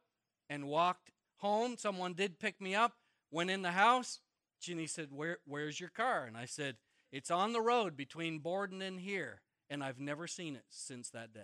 [0.49, 2.93] and walked home someone did pick me up
[3.31, 4.19] went in the house
[4.61, 6.77] Ginny said Where, where's your car and i said
[7.11, 11.33] it's on the road between borden and here and I've never seen it since that
[11.33, 11.41] day.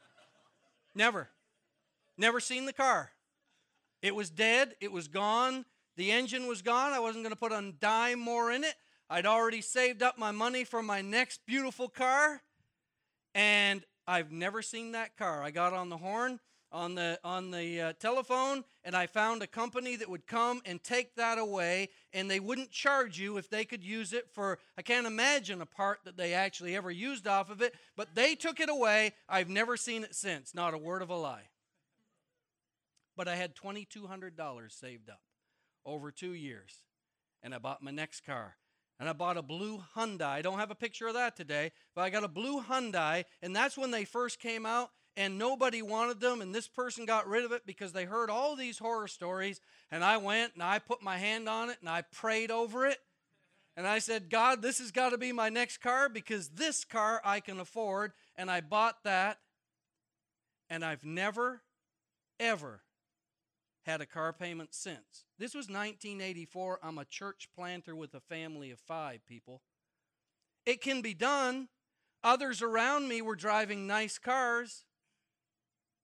[0.94, 1.28] never.
[2.16, 3.12] Never seen the car.
[4.02, 5.66] It was dead, it was gone,
[5.96, 6.92] the engine was gone.
[6.92, 8.74] I wasn't going to put a dime more in it.
[9.10, 12.40] I'd already saved up my money for my next beautiful car,
[13.34, 15.42] and I've never seen that car.
[15.42, 16.40] I got on the horn
[16.72, 20.82] on the on the uh, telephone and I found a company that would come and
[20.82, 24.82] take that away and they wouldn't charge you if they could use it for I
[24.82, 28.60] can't imagine a part that they actually ever used off of it but they took
[28.60, 29.12] it away.
[29.28, 30.54] I've never seen it since.
[30.54, 31.48] Not a word of a lie.
[33.16, 35.20] But I had $2200 saved up
[35.84, 36.82] over 2 years
[37.42, 38.56] and I bought my next car
[39.00, 40.22] and I bought a blue Hyundai.
[40.22, 43.56] I don't have a picture of that today, but I got a blue Hyundai, and
[43.56, 47.44] that's when they first came out, and nobody wanted them, and this person got rid
[47.44, 49.60] of it because they heard all these horror stories.
[49.90, 52.98] And I went and I put my hand on it and I prayed over it.
[53.76, 57.20] And I said, God, this has got to be my next car because this car
[57.24, 58.12] I can afford.
[58.36, 59.38] And I bought that.
[60.68, 61.62] And I've never,
[62.38, 62.82] ever
[63.86, 65.24] had a car payment since.
[65.38, 66.80] This was 1984.
[66.82, 69.62] I'm a church planter with a family of five people.
[70.66, 71.68] It can be done.
[72.22, 74.84] Others around me were driving nice cars.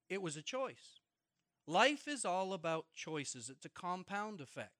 [0.09, 1.01] It was a choice.
[1.67, 4.71] Life is all about choices, it's a compound effect.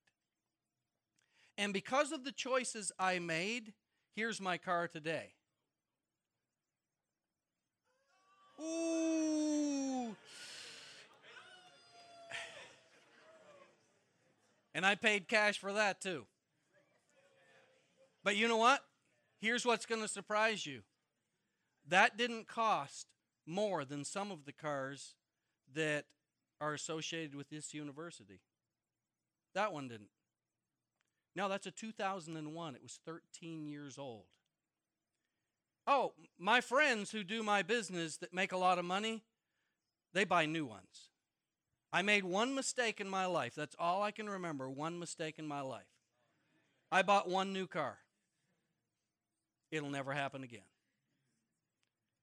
[1.57, 3.73] And because of the choices I made,
[4.15, 5.33] here's my car today.
[8.61, 10.15] Ooh.
[14.73, 16.25] And I paid cash for that too.
[18.23, 18.81] But you know what?
[19.39, 20.81] Here's what's going to surprise you.
[21.87, 23.07] That didn't cost
[23.47, 25.15] more than some of the cars
[25.73, 26.05] that
[26.59, 28.41] are associated with this university.
[29.55, 30.09] That one didn't.
[31.35, 32.75] Now, that's a 2001.
[32.75, 34.25] It was 13 years old.
[35.85, 39.23] Oh, my friends who do my business that make a lot of money,
[40.13, 41.09] they buy new ones.
[41.93, 43.55] I made one mistake in my life.
[43.55, 44.69] That's all I can remember.
[44.69, 45.85] One mistake in my life.
[46.91, 47.99] I bought one new car.
[49.71, 50.61] It'll never happen again.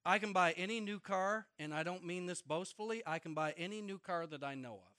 [0.06, 3.54] I can buy any new car, and I don't mean this boastfully, I can buy
[3.56, 4.92] any new car that I know of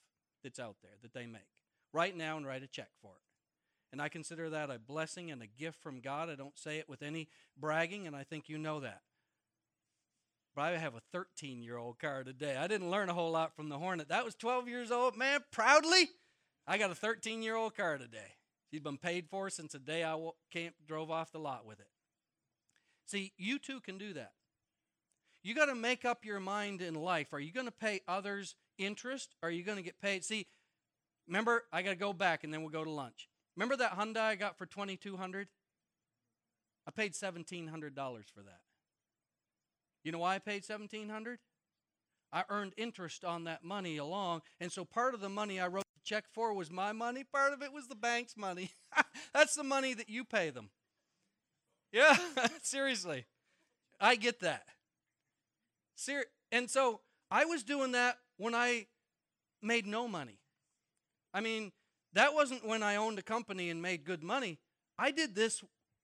[0.43, 1.41] that's out there that they make
[1.93, 3.21] right now and write a check for it.
[3.91, 6.29] And I consider that a blessing and a gift from God.
[6.29, 9.01] I don't say it with any bragging, and I think you know that.
[10.55, 12.55] but I have a 13 year old car today.
[12.57, 14.09] I didn't learn a whole lot from the Hornet.
[14.09, 15.41] That was 12 years old, man.
[15.51, 16.09] Proudly,
[16.65, 18.35] I got a 13 year old car today.
[18.71, 20.15] She's been paid for since the day I
[20.87, 21.87] drove off the lot with it.
[23.05, 24.33] See, you too can do that.
[25.45, 27.31] You got to make up your mind in life.
[27.31, 29.35] Are you going to pay others interest?
[29.43, 30.25] Are you going to get paid?
[30.25, 30.47] See,
[31.27, 33.29] remember, I got to go back and then we'll go to lunch.
[33.55, 35.47] Remember that Hyundai I got for 2200
[36.87, 37.69] I paid $1,700
[38.33, 38.61] for that.
[40.03, 41.37] You know why I paid 1700
[42.33, 45.85] I earned interest on that money along, and so part of the money I wrote
[45.93, 48.71] the check for was my money, part of it was the bank's money.
[49.33, 50.71] That's the money that you pay them.
[51.93, 52.17] Yeah,
[52.63, 53.25] seriously.
[54.01, 54.63] I get that.
[55.95, 57.01] Ser- and so
[57.31, 58.87] I was doing that when I
[59.61, 60.39] made no money.
[61.33, 61.71] I mean,
[62.13, 64.59] that wasn't when I owned a company and made good money.
[64.97, 65.63] I did this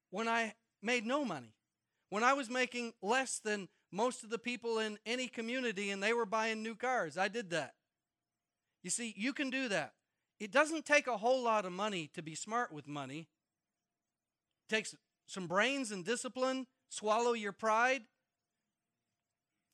[0.09, 1.53] when I made no money.
[2.09, 6.13] When I was making less than most of the people in any community and they
[6.13, 7.17] were buying new cars.
[7.17, 7.73] I did that.
[8.83, 9.93] You see, you can do that.
[10.39, 13.27] It doesn't take a whole lot of money to be smart with money.
[14.67, 14.95] It takes
[15.27, 18.01] some brains and discipline, swallow your pride.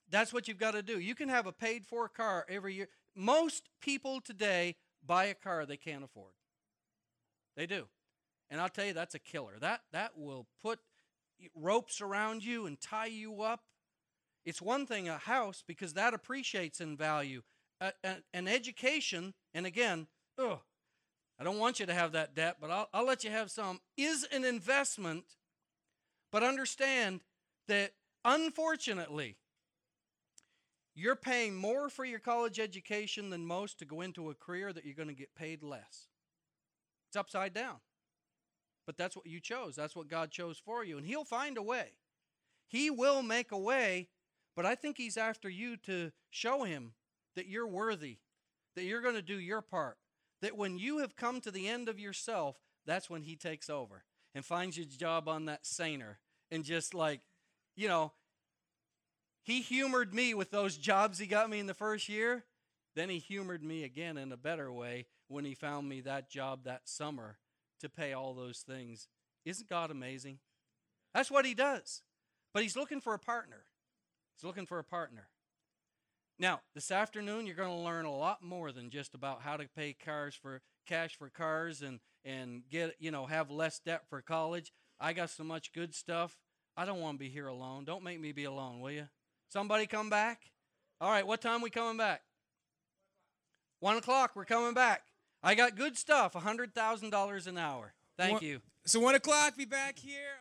[0.09, 0.99] That's what you've got to do.
[0.99, 2.87] You can have a paid for car every year.
[3.15, 4.75] Most people today
[5.05, 6.33] buy a car they can't afford.
[7.55, 7.87] They do.
[8.49, 9.53] And I'll tell you that's a killer.
[9.59, 10.79] That that will put
[11.55, 13.61] ropes around you and tie you up
[14.47, 17.41] it's one thing, a house, because that appreciates in value.
[17.81, 17.91] Uh,
[18.33, 20.07] an education, and again,
[20.39, 20.59] ugh,
[21.37, 23.81] I don't want you to have that debt, but I'll, I'll let you have some,
[23.97, 25.25] is an investment.
[26.31, 27.25] But understand
[27.67, 27.91] that
[28.23, 29.35] unfortunately,
[30.97, 34.85] you're paying more for your college education than most to go into a career that
[34.85, 36.07] you're going to get paid less.
[37.09, 37.77] It's upside down.
[38.85, 39.75] But that's what you chose.
[39.75, 40.97] That's what God chose for you.
[40.97, 41.91] And He'll find a way.
[42.67, 44.09] He will make a way
[44.57, 46.93] but I think he's after you to show him
[47.35, 48.17] that you're worthy,
[48.75, 49.99] that you're going to do your part,
[50.41, 54.03] that when you have come to the end of yourself, that's when he takes over
[54.33, 56.17] and finds your job on that saner
[56.49, 57.21] and just like,
[57.75, 58.13] you know,
[59.47, 62.43] he humored me with those jobs he got me in the first year.
[62.97, 66.65] Then he humored me again in a better way when he found me that job
[66.65, 67.37] that summer
[67.79, 69.07] to pay all those things.
[69.45, 70.39] Isn't God amazing?
[71.13, 72.01] That's what he does.
[72.53, 73.63] But he's looking for a partner.
[74.35, 75.29] He's looking for a partner.
[76.37, 79.69] Now, this afternoon, you're going to learn a lot more than just about how to
[79.77, 84.21] pay cars for cash for cars and and get you know have less debt for
[84.21, 84.73] college.
[84.99, 86.37] I got so much good stuff.
[86.75, 87.85] I don't want to be here alone.
[87.85, 89.07] Don't make me be alone, will you?
[89.49, 90.51] Somebody come back.
[90.99, 92.21] All right, what time we coming back?
[93.79, 94.31] One o'clock.
[94.35, 95.03] We're coming back.
[95.43, 96.35] I got good stuff.
[96.35, 97.93] A hundred thousand dollars an hour.
[98.17, 98.61] Thank one, you.
[98.85, 99.55] So one o'clock.
[99.55, 100.39] Be back here.